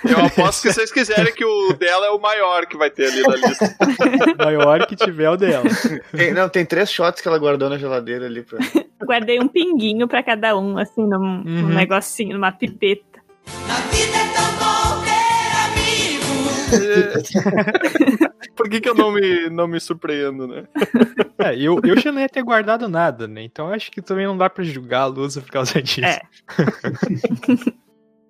Eu 0.04 0.18
aposto 0.26 0.62
que 0.62 0.72
vocês 0.72 0.90
quiserem 0.92 1.32
que 1.32 1.44
o 1.44 1.72
dela 1.74 2.06
é 2.06 2.10
o 2.10 2.20
maior 2.20 2.66
que 2.66 2.76
vai 2.76 2.90
ter 2.90 3.06
ali 3.06 3.22
na 3.22 3.36
lista. 3.36 3.76
O 4.38 4.42
maior 4.44 4.84
que 4.86 4.96
tiver 4.96 5.24
é 5.24 5.30
o 5.30 5.36
dela. 5.36 5.64
Tem- 6.14 6.32
não, 6.34 6.48
tem 6.48 6.66
três 6.66 6.90
shots 6.92 7.20
que 7.22 7.28
ela 7.28 7.38
guardou 7.38 7.70
na 7.70 7.78
geladeira 7.78 8.26
ali 8.26 8.42
pra. 8.42 8.58
Guardei 9.04 9.38
um 9.40 9.46
pinguinho 9.48 10.06
pra 10.08 10.22
cada 10.24 10.56
um, 10.58 10.76
assim, 10.76 11.02
num, 11.06 11.42
num 11.44 11.62
Uhum. 11.68 11.74
negocinho, 11.74 12.34
numa 12.34 12.50
pipeta. 12.52 13.22
Por 18.56 18.68
que, 18.68 18.80
que 18.80 18.88
eu 18.88 18.94
não 18.94 19.12
me, 19.12 19.48
não 19.50 19.66
me 19.66 19.80
surpreendo, 19.80 20.46
né? 20.46 20.64
É, 21.38 21.56
eu, 21.56 21.80
eu 21.84 21.98
já 21.98 22.12
não 22.12 22.20
ia 22.20 22.28
ter 22.28 22.42
guardado 22.42 22.88
nada, 22.88 23.26
né? 23.26 23.42
Então 23.42 23.68
acho 23.68 23.90
que 23.90 24.02
também 24.02 24.26
não 24.26 24.36
dá 24.36 24.50
pra 24.50 24.62
julgar 24.64 25.02
a 25.02 25.06
Lusa 25.06 25.40
por 25.40 25.50
causa 25.50 25.80
disso. 25.82 26.04
É. 26.04 26.20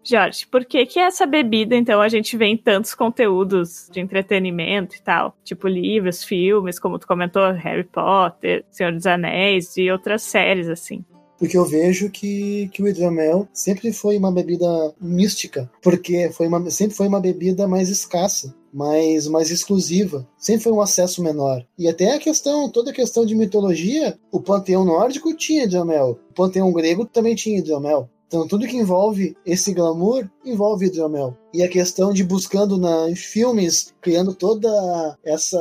Jorge, 0.04 0.46
por 0.48 0.64
que 0.64 0.84
que 0.84 0.98
essa 0.98 1.24
bebida, 1.24 1.76
então, 1.76 2.00
a 2.00 2.08
gente 2.08 2.36
vê 2.36 2.46
em 2.46 2.56
tantos 2.56 2.92
conteúdos 2.92 3.88
de 3.92 4.00
entretenimento 4.00 4.96
e 4.96 5.00
tal? 5.00 5.36
Tipo 5.44 5.68
livros, 5.68 6.24
filmes, 6.24 6.78
como 6.80 6.98
tu 6.98 7.06
comentou, 7.06 7.52
Harry 7.52 7.84
Potter, 7.84 8.64
Senhor 8.68 8.92
dos 8.92 9.06
Anéis 9.06 9.76
e 9.76 9.90
outras 9.90 10.22
séries, 10.22 10.68
assim. 10.68 11.04
Porque 11.38 11.56
eu 11.56 11.64
vejo 11.64 12.10
que, 12.10 12.68
que 12.72 12.82
o 12.82 12.88
hidromel 12.88 13.48
sempre 13.52 13.92
foi 13.92 14.16
uma 14.16 14.30
bebida 14.30 14.94
mística, 15.00 15.70
porque 15.82 16.30
foi 16.30 16.46
uma, 16.46 16.70
sempre 16.70 16.96
foi 16.96 17.08
uma 17.08 17.20
bebida 17.20 17.66
mais 17.66 17.88
escassa, 17.88 18.54
mais, 18.72 19.26
mais 19.26 19.50
exclusiva, 19.50 20.26
sempre 20.38 20.64
foi 20.64 20.72
um 20.72 20.80
acesso 20.80 21.22
menor. 21.22 21.64
E 21.78 21.88
até 21.88 22.14
a 22.14 22.18
questão, 22.18 22.68
toda 22.68 22.90
a 22.90 22.94
questão 22.94 23.26
de 23.26 23.34
mitologia, 23.34 24.18
o 24.30 24.40
panteão 24.40 24.84
nórdico 24.84 25.34
tinha 25.36 25.64
hidromel, 25.64 26.18
o 26.30 26.34
panteão 26.34 26.72
grego 26.72 27.04
também 27.04 27.34
tinha 27.34 27.58
hidromel. 27.58 28.08
Então, 28.32 28.48
tudo 28.48 28.66
que 28.66 28.78
envolve 28.78 29.36
esse 29.44 29.74
glamour 29.74 30.26
envolve 30.42 30.86
hidromel. 30.86 31.36
E 31.52 31.62
a 31.62 31.68
questão 31.68 32.14
de 32.14 32.24
buscando 32.24 32.78
nos 32.78 33.18
filmes, 33.18 33.92
criando 34.00 34.34
toda 34.34 35.18
essa 35.22 35.60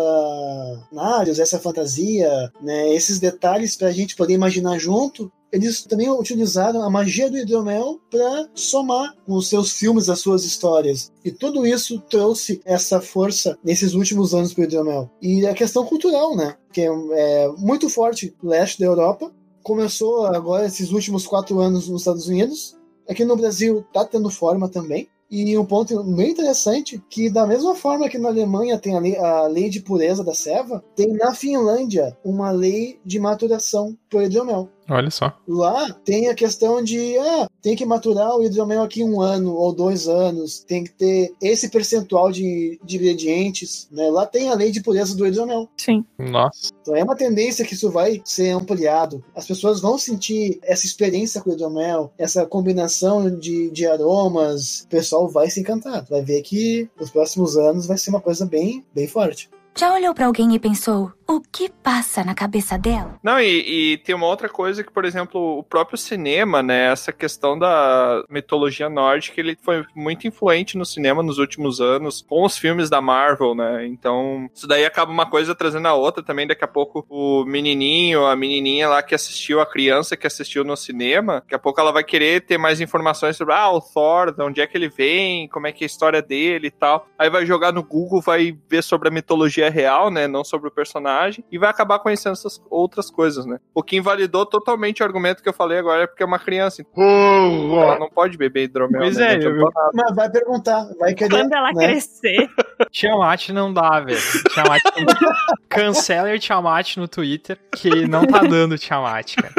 cenários, 0.90 1.38
essa 1.38 1.60
fantasia, 1.60 2.30
né, 2.62 2.94
esses 2.94 3.20
detalhes 3.20 3.76
para 3.76 3.90
a 3.90 3.92
gente 3.92 4.16
poder 4.16 4.36
imaginar 4.36 4.80
junto, 4.80 5.30
eles 5.52 5.84
também 5.84 6.10
utilizaram 6.10 6.82
a 6.82 6.90
magia 6.90 7.30
do 7.30 7.38
hidromel 7.38 8.00
para 8.10 8.50
somar 8.56 9.16
com 9.26 9.34
os 9.34 9.50
seus 9.50 9.72
filmes, 9.72 10.10
as 10.10 10.20
suas 10.20 10.46
histórias. 10.46 11.12
E 11.24 11.32
tudo 11.32 11.66
isso 11.66 12.00
trouxe 12.10 12.62
essa 12.64 13.02
força 13.02 13.58
nesses 13.64 13.94
últimos 13.94 14.34
anos 14.34 14.54
para 14.54 14.62
o 14.62 14.64
hidromel. 14.66 15.10
E 15.22 15.46
a 15.46 15.54
questão 15.54 15.86
cultural, 15.86 16.36
né? 16.36 16.56
Que 16.72 16.82
é, 16.82 16.88
é 16.88 17.48
muito 17.58 17.90
forte 17.90 18.34
no 18.42 18.50
leste 18.50 18.80
da 18.80 18.86
Europa, 18.86 19.32
começou 19.62 20.26
agora 20.26 20.66
esses 20.66 20.92
últimos 20.92 21.28
quatro 21.28 21.60
anos 21.60 21.88
nos 21.88 22.02
Estados 22.02 22.28
Unidos. 22.28 22.78
Aqui 23.08 23.26
no 23.26 23.36
Brasil 23.36 23.86
tá 23.92 24.06
tendo 24.06 24.30
forma 24.30 24.70
também. 24.70 25.10
E 25.32 25.58
um 25.58 25.64
ponto 25.64 26.04
bem 26.04 26.32
interessante, 26.32 27.02
que 27.10 27.30
da 27.30 27.48
mesma 27.48 27.74
forma 27.74 28.10
que 28.10 28.18
na 28.18 28.28
Alemanha 28.28 28.78
tem 28.78 28.98
a 28.98 29.00
lei, 29.00 29.18
a 29.18 29.48
lei 29.48 29.70
de 29.70 29.80
pureza 29.80 30.26
da 30.26 30.34
ceva, 30.34 30.84
tem 30.94 31.14
na 31.14 31.34
Finlândia 31.34 32.18
uma 32.22 32.52
lei 32.52 33.00
de 33.06 33.18
maturação 33.18 33.98
por 34.10 34.22
hidromel. 34.22 34.68
Olha 34.92 35.10
só. 35.10 35.34
Lá 35.48 35.94
tem 36.04 36.28
a 36.28 36.36
questão 36.36 36.84
de, 36.84 37.18
ah, 37.18 37.48
tem 37.62 37.78
que 37.78 37.86
maturar 37.86 38.36
o 38.36 38.44
hidromel 38.44 38.84
aqui 38.84 39.02
um 39.06 39.22
ano 39.22 39.56
ou 39.56 39.74
dois 39.74 40.06
anos, 40.06 40.60
tem 40.60 40.84
que 40.84 40.92
ter 40.92 41.34
esse 41.42 41.70
percentual 41.70 42.30
de, 42.30 42.78
de 42.84 42.98
ingredientes, 42.98 43.88
né? 43.90 44.10
Lá 44.10 44.26
tem 44.26 44.50
a 44.50 44.54
lei 44.54 44.70
de 44.70 44.82
pureza 44.82 45.16
do 45.16 45.26
hidromel. 45.26 45.70
Sim. 45.78 46.04
Nossa. 46.20 46.72
Então 46.82 46.94
é 46.94 47.04
uma 47.04 47.16
tendência 47.16 47.66
que 47.66 47.74
isso 47.74 47.90
vai 47.90 48.22
ser 48.26 48.50
ampliado. 48.50 49.24
As 49.34 49.48
pessoas 49.48 49.80
vão 49.80 49.98
sentir 49.98 50.60
essa 50.62 50.86
experiência 50.86 51.40
com 51.40 51.52
o 51.52 51.54
hidromel, 51.54 52.12
essa 52.18 52.46
combinação 52.46 53.34
de, 53.40 53.70
de 53.72 53.88
aromas. 53.88 54.82
O 54.82 54.88
pessoal 54.90 55.30
vai 55.30 55.50
se 55.50 55.62
encantar. 55.62 56.06
Vai 56.10 56.22
ver 56.22 56.42
que 56.42 56.90
nos 57.00 57.10
próximos 57.10 57.56
anos 57.56 57.86
vai 57.86 57.98
ser 57.98 58.10
uma 58.10 58.20
coisa 58.20 58.46
bem, 58.46 58.84
bem 58.94 59.08
forte. 59.08 59.50
Já 59.76 59.94
olhou 59.94 60.14
pra 60.14 60.26
alguém 60.26 60.54
e 60.54 60.60
pensou, 60.60 61.14
o 61.28 61.40
que 61.40 61.70
passa 61.70 62.24
na 62.24 62.36
cabeça 62.36 62.78
dela? 62.78 63.18
Não, 63.24 63.40
e, 63.40 63.94
e 63.94 63.98
tem 64.00 64.14
uma 64.14 64.28
outra 64.28 64.50
coisa 64.50 64.84
que, 64.84 64.92
por 64.92 65.06
exemplo, 65.06 65.60
o 65.60 65.64
próprio 65.64 65.98
cinema, 65.98 66.62
né? 66.62 66.92
Essa 66.92 67.14
questão 67.14 67.58
da 67.58 68.24
mitologia 68.30 68.90
nórdica, 68.90 69.40
ele 69.40 69.58
foi 69.62 69.86
muito 69.96 70.28
influente 70.28 70.78
no 70.78 70.86
cinema 70.86 71.24
nos 71.24 71.38
últimos 71.38 71.80
anos, 71.80 72.22
com 72.28 72.44
os 72.44 72.58
filmes 72.58 72.90
da 72.90 73.02
Marvel, 73.02 73.56
né? 73.56 73.88
Então, 73.88 74.50
isso 74.54 74.68
daí 74.68 74.86
acaba 74.86 75.12
uma 75.12 75.26
coisa 75.26 75.56
trazendo 75.56 75.88
a 75.88 75.94
outra 75.94 76.22
também. 76.22 76.46
Daqui 76.46 76.66
a 76.66 76.68
pouco, 76.68 77.06
o 77.10 77.46
menininho, 77.46 78.26
a 78.26 78.36
menininha 78.36 78.90
lá 78.90 79.02
que 79.02 79.16
assistiu, 79.16 79.62
a 79.62 79.66
criança 79.66 80.18
que 80.18 80.28
assistiu 80.28 80.66
no 80.66 80.76
cinema, 80.76 81.36
daqui 81.36 81.56
a 81.56 81.60
pouco 81.60 81.80
ela 81.80 81.94
vai 81.94 82.04
querer 82.04 82.42
ter 82.42 82.58
mais 82.58 82.82
informações 82.82 83.38
sobre, 83.38 83.54
ah, 83.54 83.72
o 83.72 83.80
Thor, 83.80 84.34
de 84.34 84.44
onde 84.44 84.60
é 84.60 84.68
que 84.68 84.78
ele 84.78 84.90
vem, 84.90 85.48
como 85.48 85.66
é 85.66 85.72
que 85.72 85.84
é 85.84 85.86
a 85.86 85.88
história 85.88 86.22
dele 86.22 86.68
e 86.68 86.72
tal. 86.72 87.08
Aí 87.18 87.30
vai 87.30 87.46
jogar 87.46 87.72
no 87.72 87.84
Google, 87.84 88.22
vai 88.22 88.58
ver 88.70 88.84
sobre 88.84 89.08
a 89.08 89.12
mitologia 89.12 89.61
mitologia 89.62 89.70
real, 89.70 90.10
né? 90.10 90.28
Não 90.28 90.44
sobre 90.44 90.68
o 90.68 90.72
personagem. 90.72 91.44
E 91.52 91.58
vai 91.58 91.70
acabar 91.70 92.00
conhecendo 92.00 92.34
essas 92.34 92.62
outras 92.70 93.12
coisas, 93.12 93.46
né? 93.46 93.60
O 93.74 93.84
que 93.84 93.98
invalidou 93.98 94.46
totalmente 94.46 95.04
o 95.04 95.06
argumento 95.06 95.44
que 95.44 95.50
eu 95.50 95.54
falei 95.54 95.78
agora 95.78 96.04
é 96.04 96.08
porque 96.08 96.24
é 96.24 96.26
uma 96.26 96.40
criança. 96.40 96.82
Então 96.82 97.82
ela 97.82 98.00
não 98.00 98.10
pode 98.10 98.38
beber 98.38 98.64
hidromel. 98.64 99.02
Pois 99.02 99.18
né? 99.18 99.36
é, 99.36 99.46
eu-. 99.46 99.72
Mas 99.94 100.16
vai 100.16 100.30
perguntar, 100.30 100.88
vai 100.98 101.14
querer. 101.14 101.30
Quando 101.30 101.54
ela 101.54 101.72
né? 101.74 101.88
crescer, 101.88 102.50
Tiamat 102.92 103.50
não 103.50 103.74
dá, 103.74 104.00
velho. 104.00 104.20
Tiamat 104.54 104.82
não 104.98 105.06
dá. 105.06 105.36
Cancela 105.70 106.34
o 106.34 106.40
Tiamat 106.40 106.98
no 106.98 107.08
Twitter, 107.08 107.60
que 107.76 108.08
não 108.08 108.26
tá 108.26 108.40
dando 108.40 108.78
Tiamat, 108.78 109.36
cara. 109.36 109.54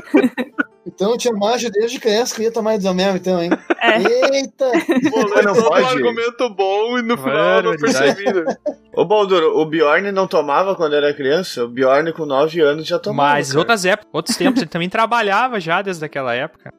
Então, 0.86 1.16
tinha 1.16 1.32
macho 1.32 1.70
desde 1.70 2.00
criança 2.00 2.34
queria 2.34 2.50
tomar 2.50 2.74
hidromel, 2.74 3.16
então, 3.16 3.40
hein? 3.42 3.50
é. 3.80 4.36
Eita! 4.36 4.70
Pô, 5.10 5.42
não 5.42 5.54
pode? 5.54 5.84
um 5.84 5.88
argumento 5.88 6.50
bom 6.50 6.98
e 6.98 7.02
no 7.02 7.16
final 7.16 7.56
eu 7.58 7.62
não 7.62 7.76
percebi. 7.76 8.24
né? 8.24 8.56
Ô, 8.94 9.04
Baldur, 9.04 9.42
o 9.56 9.64
Bjorn 9.64 10.10
não 10.12 10.26
tomava 10.26 10.74
quando 10.74 10.94
era 10.94 11.14
criança? 11.14 11.64
O 11.64 11.68
Bjorn 11.68 12.12
com 12.12 12.26
9 12.26 12.60
anos 12.60 12.86
já 12.86 12.98
tomava. 12.98 13.34
Mas 13.34 13.48
cara. 13.48 13.58
outras 13.60 13.84
épocas, 13.84 14.10
outros 14.12 14.36
tempos, 14.36 14.60
ele 14.60 14.70
também 14.70 14.88
trabalhava 14.88 15.58
já 15.60 15.80
desde 15.80 16.04
aquela 16.04 16.34
época. 16.34 16.72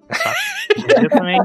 Ele 0.96 1.10
também 1.10 1.40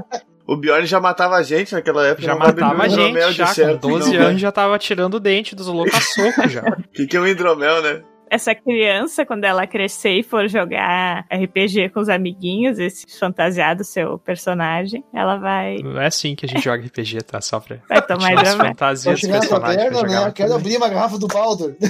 O 0.46 0.56
Bjorn 0.56 0.84
já 0.86 1.00
matava 1.00 1.36
a 1.36 1.42
gente 1.42 1.72
naquela 1.72 2.06
época. 2.06 2.22
já 2.22 2.34
matava 2.34 2.82
a 2.82 2.88
gente, 2.88 3.32
já 3.32 3.46
certo, 3.46 3.82
com 3.82 3.98
12 3.98 4.12
não, 4.12 4.18
né? 4.18 4.26
anos 4.26 4.40
já 4.40 4.50
tava 4.52 4.78
tirando 4.78 5.14
o 5.14 5.20
dente 5.20 5.54
dos 5.54 5.68
loucos 5.68 5.94
a 5.94 6.00
soco 6.00 6.48
já. 6.48 6.62
O 6.62 6.82
que, 6.92 7.06
que 7.06 7.16
é 7.16 7.20
um 7.20 7.26
hidromel, 7.26 7.82
né? 7.82 8.02
Essa 8.30 8.54
criança, 8.54 9.24
quando 9.24 9.44
ela 9.44 9.66
crescer 9.66 10.12
e 10.12 10.22
for 10.22 10.48
jogar 10.48 11.26
RPG 11.32 11.90
com 11.90 12.00
os 12.00 12.08
amiguinhos, 12.08 12.78
esse 12.78 13.18
fantasiado 13.18 13.84
seu 13.84 14.18
personagem, 14.18 15.04
ela 15.14 15.36
vai, 15.36 15.76
Não 15.78 16.00
é 16.00 16.06
assim 16.06 16.34
que 16.34 16.46
a 16.46 16.48
gente 16.48 16.62
joga 16.62 16.84
RPG, 16.84 17.22
tá? 17.22 17.40
Só 17.40 17.60
pra 17.60 17.76
vai 17.88 18.02
tomar 18.06 18.38
as 18.40 18.54
fantasias 18.54 19.20
jogar. 19.20 19.74
né? 19.74 20.32
Quero 20.34 20.54
abrir 20.54 20.76
uma 20.76 20.88
garrafa 20.88 21.18
do 21.18 21.26
Baldur. 21.26 21.76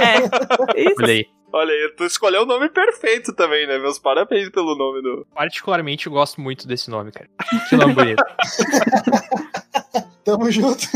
É, 0.00 0.80
isso. 0.80 0.94
Olha 1.02 1.12
aí. 1.12 1.26
Olha 1.52 1.72
aí, 1.72 1.92
tu 1.96 2.04
escolheu 2.04 2.42
o 2.42 2.46
nome 2.46 2.68
perfeito 2.68 3.34
também, 3.34 3.66
né? 3.66 3.76
Meus 3.78 3.98
parabéns 3.98 4.48
pelo 4.50 4.76
nome 4.76 5.02
do. 5.02 5.26
Particularmente 5.34 6.06
eu 6.06 6.12
gosto 6.12 6.40
muito 6.40 6.66
desse 6.66 6.88
nome, 6.88 7.10
cara. 7.10 7.28
Que 7.68 7.76
nome 7.76 7.92
bonito. 7.92 8.22
Tamo 10.24 10.50
junto. 10.50 10.86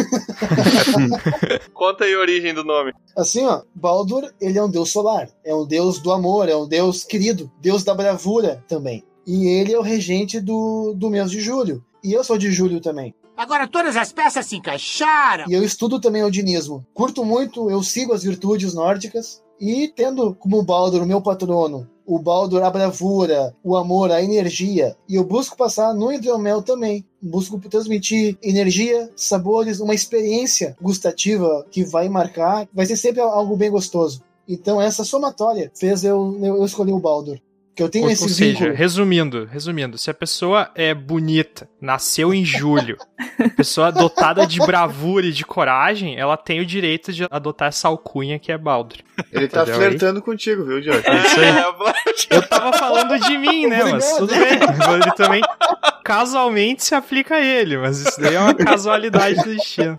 Conta 1.72 2.04
aí 2.04 2.14
a 2.14 2.18
origem 2.18 2.54
do 2.54 2.64
nome. 2.64 2.92
Assim, 3.16 3.44
ó, 3.44 3.62
Baldur, 3.74 4.32
ele 4.40 4.58
é 4.58 4.62
um 4.62 4.70
deus 4.70 4.90
solar. 4.90 5.28
É 5.44 5.54
um 5.54 5.66
deus 5.66 5.98
do 5.98 6.12
amor, 6.12 6.48
é 6.48 6.56
um 6.56 6.68
deus 6.68 7.04
querido. 7.04 7.50
Deus 7.60 7.82
da 7.82 7.94
bravura 7.94 8.62
também. 8.68 9.04
E 9.26 9.46
ele 9.46 9.72
é 9.72 9.78
o 9.78 9.82
regente 9.82 10.40
do, 10.40 10.94
do 10.94 11.10
mês 11.10 11.30
de 11.30 11.40
julho. 11.40 11.84
E 12.02 12.12
eu 12.12 12.22
sou 12.22 12.36
de 12.36 12.52
julho 12.52 12.80
também. 12.80 13.14
Agora 13.36 13.66
todas 13.66 13.96
as 13.96 14.12
peças 14.12 14.46
se 14.46 14.56
encaixaram. 14.56 15.46
E 15.48 15.54
eu 15.54 15.64
estudo 15.64 16.00
também 16.00 16.22
odinismo. 16.22 16.86
Curto 16.94 17.24
muito, 17.24 17.68
eu 17.68 17.82
sigo 17.82 18.12
as 18.12 18.22
virtudes 18.22 18.74
nórdicas. 18.74 19.42
E 19.60 19.88
tendo 19.88 20.34
como 20.34 20.62
Baldur 20.62 21.02
o 21.02 21.06
meu 21.06 21.20
patrono, 21.20 21.88
o 22.06 22.18
Baldur 22.18 22.62
a 22.62 22.70
bravura, 22.70 23.54
o 23.62 23.76
amor, 23.76 24.10
a 24.10 24.22
energia. 24.22 24.96
E 25.08 25.14
eu 25.14 25.24
busco 25.24 25.56
passar 25.56 25.94
no 25.94 26.12
hidromel 26.12 26.62
também. 26.62 27.04
Busco 27.20 27.58
transmitir 27.58 28.36
energia, 28.42 29.10
sabores, 29.16 29.80
uma 29.80 29.94
experiência 29.94 30.76
gustativa 30.80 31.66
que 31.70 31.84
vai 31.84 32.08
marcar. 32.08 32.68
Vai 32.72 32.86
ser 32.86 32.96
sempre 32.96 33.20
algo 33.20 33.56
bem 33.56 33.70
gostoso. 33.70 34.22
Então 34.46 34.80
essa 34.80 35.04
somatória 35.04 35.70
fez 35.74 36.04
eu, 36.04 36.36
eu, 36.40 36.56
eu 36.56 36.64
escolher 36.64 36.92
o 36.92 37.00
Baldur. 37.00 37.38
Que 37.74 37.82
eu 37.82 37.88
tenho 37.88 38.04
Ou, 38.04 38.10
esse 38.10 38.22
ou 38.22 38.28
seja, 38.28 38.58
vínculo. 38.58 38.74
resumindo, 38.76 39.48
resumindo, 39.50 39.98
se 39.98 40.08
a 40.08 40.14
pessoa 40.14 40.70
é 40.76 40.94
bonita, 40.94 41.68
nasceu 41.80 42.32
em 42.32 42.44
julho, 42.44 42.96
pessoa 43.56 43.90
dotada 43.90 44.46
de 44.46 44.60
bravura 44.60 45.26
e 45.26 45.32
de 45.32 45.44
coragem, 45.44 46.16
ela 46.16 46.36
tem 46.36 46.60
o 46.60 46.66
direito 46.66 47.12
de 47.12 47.26
adotar 47.28 47.68
essa 47.68 47.88
alcunha 47.88 48.38
que 48.38 48.52
é 48.52 48.56
Baldur. 48.58 48.98
Ele 49.32 49.48
tá 49.48 49.62
Entendeu 49.62 49.80
aí? 49.80 49.88
flertando 49.88 50.22
contigo, 50.22 50.64
viu, 50.64 50.80
George? 50.80 51.02
É 51.04 51.16
isso 51.16 51.40
aí. 51.40 51.46
É, 52.30 52.36
Eu 52.36 52.48
tava 52.48 52.72
falando 52.78 53.18
de 53.18 53.36
mim, 53.36 53.66
né? 53.66 53.82
Mas 53.84 54.16
tudo 54.16 54.32
bem. 54.34 54.52
Ele 54.52 55.12
também 55.16 55.40
casualmente 56.04 56.84
se 56.84 56.94
aplica 56.94 57.36
a 57.36 57.40
ele, 57.40 57.76
mas 57.78 57.98
isso 58.00 58.20
daí 58.20 58.34
é 58.34 58.40
uma 58.40 58.54
casualidade 58.54 59.36
do 59.42 59.54
destino. 59.54 59.98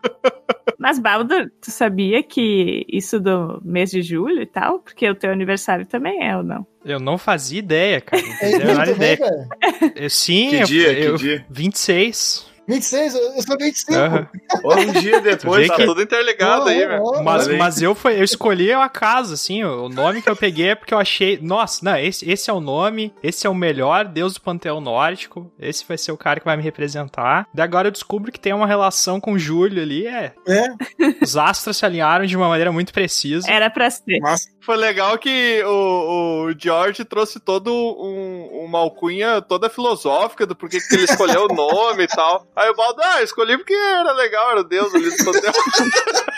Mas, 0.86 0.99
Baldur, 0.99 1.49
tu 1.59 1.71
sabia 1.71 2.21
que 2.21 2.86
isso 2.88 3.19
do 3.19 3.59
mês 3.65 3.89
de 3.89 4.03
julho 4.03 4.39
e 4.43 4.45
tal? 4.45 4.77
Porque 4.77 5.09
o 5.09 5.15
teu 5.15 5.31
aniversário 5.31 5.83
também 5.83 6.23
é, 6.23 6.38
ou 6.38 6.43
não? 6.43 6.63
Eu 6.86 6.99
não 6.99 7.17
fazia 7.17 7.57
ideia, 7.57 7.99
cara. 7.99 8.21
Não 8.21 8.29
É 8.31 8.38
fazia 8.38 8.45
a 8.45 8.59
isso 8.59 8.67
menor 8.67 8.86
também, 8.86 9.13
ideia. 9.13 9.17
cara. 9.17 9.93
Eu, 9.95 10.09
sim, 10.11 10.49
Que 10.51 10.55
eu, 10.57 10.63
dia, 10.67 10.95
que 10.95 11.01
eu, 11.01 11.15
dia? 11.17 11.45
26. 11.49 12.45
26, 12.68 13.16
eu 13.16 13.41
sou 13.43 13.57
25. 13.57 13.93
Aham. 13.93 14.28
Ou 14.63 14.78
um 14.80 14.91
dia 14.93 15.22
depois, 15.22 15.68
Tá 15.68 15.76
que- 15.76 15.86
tudo 15.86 16.01
interligado 16.01 16.68
aí, 16.70 16.84
Oh, 16.84 16.88
velho. 16.88 17.01
oh, 17.03 17.18
oh. 17.20 17.24
Mas, 17.24 17.43
Olha 17.43 17.53
aí. 17.53 17.59
mas 17.59 17.82
eu, 17.82 17.93
foi, 17.95 18.20
eu 18.20 18.24
escolhi 18.24 18.72
ao 18.74 18.82
acaso, 18.82 19.34
assim, 19.34 19.63
o 19.63 19.86
o 19.86 19.89
nome 19.89 20.22
que 20.22 20.30
eu 20.30 20.36
peguei 20.36 20.70
é 20.70 20.76
porque 20.76 20.93
eu 20.93 20.97
achei, 20.97 21.38
nossa, 21.41 21.84
não, 21.86 21.95
esse, 21.97 22.30
esse 22.30 22.49
é 22.49 22.53
o 22.53 22.59
nome, 22.59 23.13
esse 23.22 23.45
é 23.45 23.49
o 23.49 23.53
melhor 23.53 24.05
deus 24.05 24.34
do 24.34 24.41
panteão 24.41 24.82
nórdico, 24.82 25.51
esse 25.59 25.86
vai 25.88 25.97
ser 25.97 26.11
o 26.11 26.18
cara 26.18 26.39
que 26.39 26.45
vai 26.45 26.57
me 26.57 26.63
representar. 26.63 27.47
Daí 27.53 27.63
agora 27.63 27.88
eu 27.88 27.91
descubro 27.91 28.32
que 28.32 28.39
tem 28.39 28.53
uma 28.53 28.66
relação 28.68 29.20
com 29.20 29.38
Júlio 29.38 29.82
ali, 29.82 30.07
é, 30.07 30.34
É, 30.47 30.68
os 31.22 31.38
astros 31.38 31.78
se 31.78 31.86
alinharam 31.86 32.26
de 32.26 32.36
uma 32.36 32.47
maneira 32.47 32.72
muito 32.72 32.91
precisa. 32.93 33.49
Era 33.49 33.70
pra 33.70 33.89
ser. 33.89 34.20
massa. 34.20 34.49
Foi 34.61 34.76
legal 34.76 35.18
que 35.20 35.61
o, 35.63 36.47
o 36.47 36.53
George 36.57 37.05
trouxe 37.05 37.39
todo 37.39 37.72
um, 37.72 38.63
uma 38.66 38.80
alcunha 38.80 39.39
toda 39.41 39.70
filosófica 39.70 40.45
do 40.47 40.55
porquê 40.55 40.80
que 40.80 40.95
ele 40.95 41.03
escolheu 41.03 41.45
o 41.45 41.53
nome 41.53 42.03
e 42.03 42.07
tal. 42.07 42.47
Aí 42.56 42.70
o 42.70 42.76
Baldo, 42.76 43.01
ah, 43.03 43.22
escolhi 43.22 43.58
porque 43.58 43.74
era 43.74 44.14
legal, 44.14 44.51
era 44.51 44.62
o 44.62 44.64
deus 44.64 44.93
ali 44.95 45.10
do 45.10 45.26
panteão. 45.26 45.53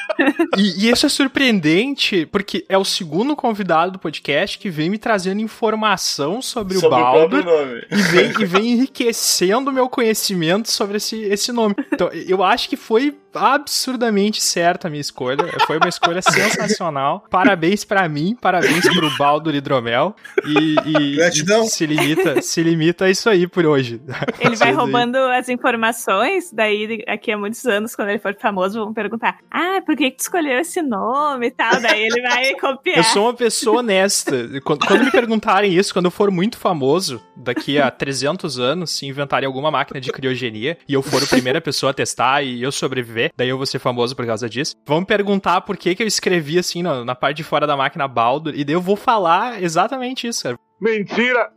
E, 0.58 0.86
e 0.86 0.90
isso 0.90 1.06
é 1.06 1.10
surpreendente, 1.10 2.26
porque 2.26 2.66
é 2.68 2.78
o 2.78 2.84
segundo 2.84 3.36
convidado 3.36 3.94
do 3.94 4.00
podcast 4.00 4.58
que 4.58 4.70
vem 4.70 4.90
me 4.90 4.98
trazendo 4.98 5.42
informação 5.42 6.42
sobre, 6.42 6.78
sobre 6.80 6.98
o 7.00 7.02
Baldur. 7.02 7.44
e 7.92 7.96
vem, 7.96 8.32
e 8.42 8.46
vem 8.46 8.72
enriquecendo 8.72 9.70
o 9.70 9.74
meu 9.74 9.88
conhecimento 9.88 10.72
sobre 10.72 10.98
esse, 10.98 11.22
esse 11.22 11.52
nome. 11.52 11.76
Então, 11.92 12.10
eu 12.28 12.44
acho 12.44 12.68
que 12.70 12.76
foi 12.76 13.16
absurdamente 13.34 14.42
certa 14.42 14.88
a 14.88 14.90
minha 14.92 15.02
escolha. 15.02 15.38
Foi 15.68 15.78
uma 15.78 15.90
escolha 15.90 16.22
sensacional. 16.22 17.26
Parabéns 17.30 17.84
pra 17.86 18.08
mim, 18.10 18.36
parabéns 18.40 18.82
pro 18.90 19.16
Baldur 19.18 19.54
Hidromel. 19.54 20.16
E, 20.46 20.76
e- 20.86 21.16
Gratidão. 21.18 21.64
e 21.66 21.68
se 21.68 21.86
limita, 21.86 22.42
se 22.42 22.64
limita 22.64 23.06
a 23.06 23.10
isso 23.10 23.30
aí 23.30 23.48
por 23.48 23.66
hoje. 23.66 24.02
Ele 24.40 24.56
vai 24.56 24.72
roubando 24.74 25.18
as 25.18 25.50
informações, 25.50 26.52
daí 26.52 27.04
daqui 27.06 27.32
a 27.32 27.38
muitos 27.38 27.64
anos, 27.66 27.96
quando 27.96 28.10
ele 28.10 28.20
for 28.20 28.36
famoso, 28.40 28.84
vão 28.84 28.94
perguntar: 28.94 29.38
Ah, 29.52 29.82
por 29.86 29.96
que, 29.96 30.10
que 30.12 30.18
tu 30.18 30.22
escolheu 30.22 30.47
esse 30.52 30.82
nome 30.82 31.48
e 31.48 31.52
tal? 31.52 31.80
Daí 31.82 32.04
ele 32.04 32.22
vai 32.22 32.54
copiar. 32.60 32.98
Eu 32.98 33.04
sou 33.04 33.24
uma 33.26 33.34
pessoa 33.34 33.80
honesta. 33.80 34.50
Quando, 34.64 34.86
quando 34.86 35.06
me 35.06 35.12
perguntarem 35.12 35.74
isso, 35.74 35.94
quando 35.94 36.06
eu 36.06 36.12
for 36.12 36.32
muito 36.32 36.58
famoso, 36.58 37.22
daqui 37.36 37.80
a 37.80 37.90
300 37.92 38.60
anos, 38.60 38.92
se 38.92 39.06
inventarem 39.06 39.48
alguma 39.48 39.72
máquina 39.72 40.00
de 40.00 40.12
criogenia 40.12 40.78
e 40.88 40.94
eu 40.94 41.02
for 41.02 41.22
a 41.22 41.28
primeira 41.28 41.62
pessoa 41.62 41.92
a 41.92 41.94
testar 41.94 42.42
e 42.44 42.62
eu 42.62 42.72
sobreviver, 42.72 43.32
daí 43.36 43.50
eu 43.50 43.58
vou 43.58 43.66
ser 43.66 43.80
famoso 43.80 44.16
por 44.16 44.26
causa 44.26 44.50
disso. 44.50 44.76
Vão 44.86 45.00
me 45.00 45.06
perguntar 45.06 45.62
por 45.62 45.78
que, 45.78 45.96
que 45.96 46.04
eu 46.04 46.08
escrevi 46.08 46.58
assim 46.58 46.82
na, 46.82 47.04
na 47.04 47.16
parte 47.16 47.38
de 47.38 47.44
fora 47.44 47.68
da 47.68 47.78
máquina 47.78 48.08
Baldur, 48.08 48.54
e 48.56 48.64
daí 48.64 48.74
eu 48.74 48.82
vou 48.82 48.96
falar 48.96 49.62
exatamente 49.62 50.28
isso, 50.28 50.44
cara. 50.44 50.58
Mentira! 50.80 51.57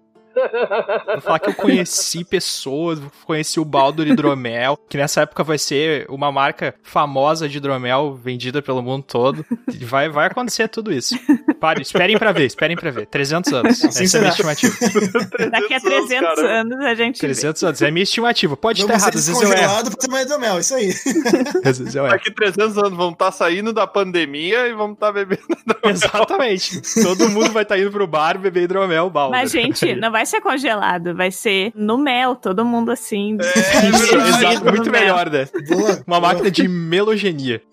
Vou 1.12 1.20
falar 1.20 1.38
que 1.38 1.51
eu 1.51 1.55
conheci 1.55 2.24
pessoas, 2.24 3.01
conheci 3.24 3.61
o 3.61 3.64
Baldur 3.64 4.07
Hidromel, 4.07 4.78
que 4.88 4.97
nessa 4.97 5.22
época 5.22 5.43
vai 5.45 5.59
ser 5.59 6.07
uma 6.09 6.30
marca 6.32 6.74
famosa 6.82 7.49
de 7.49 7.59
hidromel 7.59 8.14
vendida 8.14 8.62
pelo 8.62 8.82
mundo 8.82 9.05
todo. 9.07 9.45
Vai, 9.82 10.09
vai 10.09 10.26
acontecer 10.26 10.68
tudo 10.68 10.93
isso. 10.93 11.18
Pare, 11.61 11.82
esperem 11.82 12.18
pra 12.18 12.32
ver, 12.32 12.47
esperem 12.47 12.76
pra 12.76 12.91
ver. 12.91 13.07
300 13.07 13.53
anos. 13.53 13.84
Assim 13.84 14.05
Essa 14.05 14.16
é 14.16 14.20
a 14.20 14.22
minha 14.22 14.32
será. 14.32 14.53
estimativa. 14.53 15.51
Daqui 15.51 15.74
a 15.74 15.80
300 15.80 16.34
cara. 16.34 16.61
anos 16.61 16.80
a 16.80 16.95
gente. 16.95 17.14
vê. 17.16 17.20
300 17.20 17.62
anos, 17.64 17.82
é 17.82 17.88
a 17.88 17.91
minha 17.91 18.05
estimativa. 18.05 18.57
Pode 18.57 18.80
estar 18.82 18.95
errado, 18.95 19.16
às 19.16 19.26
vezes 19.26 19.43
eu 19.43 19.53
erro. 19.53 19.97
tomar 19.97 20.22
hidromel, 20.22 20.59
isso 20.59 20.74
aí. 20.74 20.91
Às 21.64 21.78
vezes 21.78 21.95
eu 21.95 22.05
erro. 22.05 22.12
Daqui 22.12 22.30
300 22.30 22.78
anos 22.78 22.97
vamos 22.97 23.12
estar 23.12 23.32
saindo 23.32 23.72
da 23.72 23.86
pandemia 23.86 24.66
e 24.66 24.72
vamos 24.72 24.95
estar 24.95 25.12
bebendo. 25.12 25.43
Exatamente. 25.84 26.80
Todo 27.03 27.28
mundo 27.28 27.53
vai 27.53 27.62
estar 27.62 27.78
indo 27.78 27.91
pro 27.91 28.07
bar 28.07 28.38
beber 28.38 28.64
hidromel, 28.64 29.11
Baldur. 29.11 29.32
Mas, 29.32 29.51
gente, 29.51 29.95
não 29.97 30.11
vai 30.11 30.26
ser 30.31 30.41
congelado, 30.41 31.14
vai 31.14 31.31
ser 31.31 31.72
no 31.74 31.99
mel, 31.99 32.35
todo 32.37 32.64
mundo 32.64 32.91
assim. 32.91 33.37
Isso, 33.41 34.16
no 34.16 34.26
exato, 34.26 34.64
muito 34.64 34.91
mel. 34.91 35.01
melhor, 35.03 35.28
né? 35.31 35.47
Boa. 35.68 36.03
Uma 36.07 36.20
máquina 36.20 36.51
de 36.51 36.66
melogenia. 36.68 37.61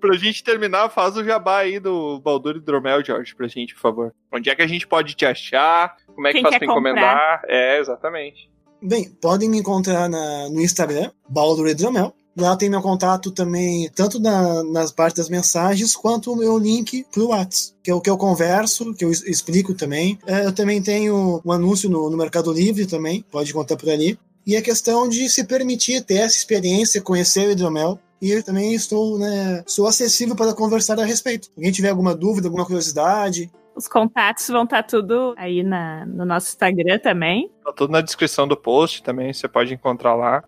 Pra 0.00 0.14
gente 0.16 0.42
terminar, 0.42 0.88
faz 0.88 1.16
o 1.16 1.22
jabá 1.22 1.58
aí 1.58 1.78
do 1.78 2.18
Baldur 2.18 2.56
Hidromel, 2.56 3.04
George, 3.04 3.36
pra 3.36 3.46
gente, 3.46 3.72
por 3.74 3.80
favor. 3.80 4.12
Onde 4.32 4.50
é 4.50 4.54
que 4.54 4.62
a 4.62 4.66
gente 4.66 4.84
pode 4.84 5.14
te 5.14 5.24
achar? 5.24 5.94
Como 6.12 6.26
é 6.26 6.32
que 6.32 6.38
Quem 6.40 6.42
faz 6.42 6.56
pra 6.58 6.66
encomendar? 6.66 7.42
É, 7.46 7.78
exatamente. 7.78 8.50
Bem, 8.82 9.08
podem 9.22 9.48
me 9.48 9.58
encontrar 9.58 10.08
na- 10.08 10.48
no 10.48 10.60
Instagram, 10.60 11.12
Baldur 11.28 11.68
Hidromel. 11.68 12.12
Lá 12.36 12.56
tem 12.56 12.70
meu 12.70 12.80
contato 12.80 13.30
também, 13.30 13.90
tanto 13.94 14.18
na- 14.18 14.62
nas 14.64 14.90
partes 14.90 15.18
das 15.18 15.28
mensagens, 15.28 15.94
quanto 15.94 16.32
o 16.32 16.36
meu 16.36 16.56
link 16.56 17.04
pro 17.12 17.28
Whats, 17.28 17.74
que 17.82 17.90
é 17.90 17.94
o 17.94 18.00
que 18.00 18.08
eu 18.08 18.16
converso, 18.16 18.94
que 18.94 19.04
eu 19.04 19.10
explico 19.10 19.74
também. 19.74 20.18
É, 20.26 20.46
eu 20.46 20.52
também 20.52 20.80
tenho 20.82 21.42
um 21.44 21.52
anúncio 21.52 21.90
no, 21.90 22.08
no 22.08 22.16
Mercado 22.16 22.52
Livre 22.52 22.86
também, 22.86 23.22
pode 23.30 23.52
contar 23.52 23.76
por 23.76 23.90
ali. 23.90 24.18
E 24.46 24.56
a 24.56 24.62
questão 24.62 25.08
de 25.08 25.28
se 25.28 25.44
permitir 25.44 26.02
ter 26.04 26.16
essa 26.16 26.36
experiência, 26.36 27.00
conhecer 27.02 27.46
o 27.48 27.50
hidromel 27.52 27.98
e 28.20 28.42
também 28.42 28.74
estou, 28.74 29.18
né, 29.18 29.62
sou 29.66 29.86
acessível 29.86 30.34
para 30.34 30.54
conversar 30.54 30.98
a 30.98 31.04
respeito. 31.04 31.48
Alguém 31.56 31.70
tiver 31.70 31.90
alguma 31.90 32.14
dúvida, 32.14 32.48
alguma 32.48 32.64
curiosidade, 32.64 33.50
Os 33.74 33.88
contatos 33.88 34.46
vão 34.48 34.64
estar 34.64 34.82
tudo 34.82 35.32
aí 35.38 35.62
na, 35.62 36.04
no 36.04 36.26
nosso 36.26 36.48
Instagram 36.48 36.98
também. 36.98 37.50
Tá 37.64 37.72
tudo 37.72 37.90
na 37.90 38.02
descrição 38.02 38.46
do 38.46 38.54
post 38.54 39.02
também, 39.02 39.32
você 39.32 39.48
pode 39.48 39.72
encontrar 39.72 40.14
lá. 40.14 40.44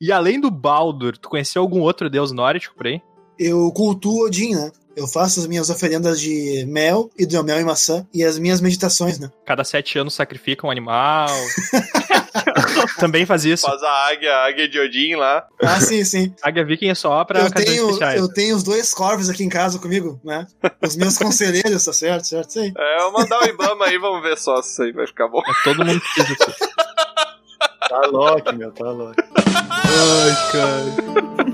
E 0.00 0.12
além 0.12 0.40
do 0.40 0.50
Baldur, 0.50 1.16
tu 1.16 1.28
conheceu 1.28 1.62
algum 1.62 1.80
outro 1.80 2.10
deus 2.10 2.32
nórdico 2.32 2.74
por 2.74 2.86
aí? 2.86 3.00
Eu 3.38 3.70
cultuo 3.72 4.26
Odin, 4.26 4.54
né? 4.54 4.70
Eu 4.96 5.08
faço 5.08 5.40
as 5.40 5.46
minhas 5.48 5.70
oferendas 5.70 6.20
de 6.20 6.64
mel, 6.68 7.10
hidromel 7.18 7.60
e 7.60 7.64
maçã 7.64 8.06
e 8.14 8.22
as 8.22 8.38
minhas 8.38 8.60
meditações, 8.60 9.18
né? 9.18 9.28
Cada 9.44 9.64
sete 9.64 9.98
anos 9.98 10.14
sacrifica 10.14 10.64
um 10.66 10.70
animal. 10.70 11.26
Também 12.98 13.26
faz 13.26 13.44
isso. 13.44 13.66
Faz 13.66 13.82
a 13.82 14.08
águia, 14.08 14.32
a 14.32 14.46
águia 14.46 14.68
de 14.68 14.78
Odin 14.78 15.16
lá. 15.16 15.46
Ah, 15.60 15.80
sim, 15.80 16.04
sim. 16.04 16.32
Águia 16.40 16.64
Viking 16.64 16.90
é 16.90 16.94
só 16.94 17.24
pra 17.24 17.40
Eu 17.40 17.50
tenho, 17.50 17.86
especiais. 17.86 18.20
eu 18.20 18.28
tenho 18.32 18.54
os 18.54 18.62
dois 18.62 18.94
corvos 18.94 19.28
aqui 19.28 19.42
em 19.42 19.48
casa 19.48 19.80
comigo, 19.80 20.20
né? 20.22 20.46
Os 20.80 20.94
meus 20.94 21.18
conselheiros, 21.18 21.84
tá 21.84 21.92
certo? 21.92 22.24
Certo, 22.26 22.52
sim. 22.52 22.72
É, 22.76 22.98
eu 23.00 23.10
vou 23.10 23.20
mandar 23.20 23.40
o 23.42 23.46
Ibama 23.46 23.86
aí, 23.86 23.98
vamos 23.98 24.22
ver 24.22 24.38
só 24.38 24.62
se 24.62 24.72
isso 24.72 24.82
aí 24.82 24.92
vai 24.92 25.06
ficar 25.08 25.26
bom. 25.26 25.40
É 25.40 25.52
todo 25.64 25.84
mundo 25.84 26.00
precisa 26.00 26.26
disso. 26.36 26.68
Tá 27.88 28.00
louco, 28.10 28.52
meu, 28.54 28.70
tá 28.72 28.90
louco. 28.90 29.14
Ai, 29.70 30.52
cara. 30.52 31.53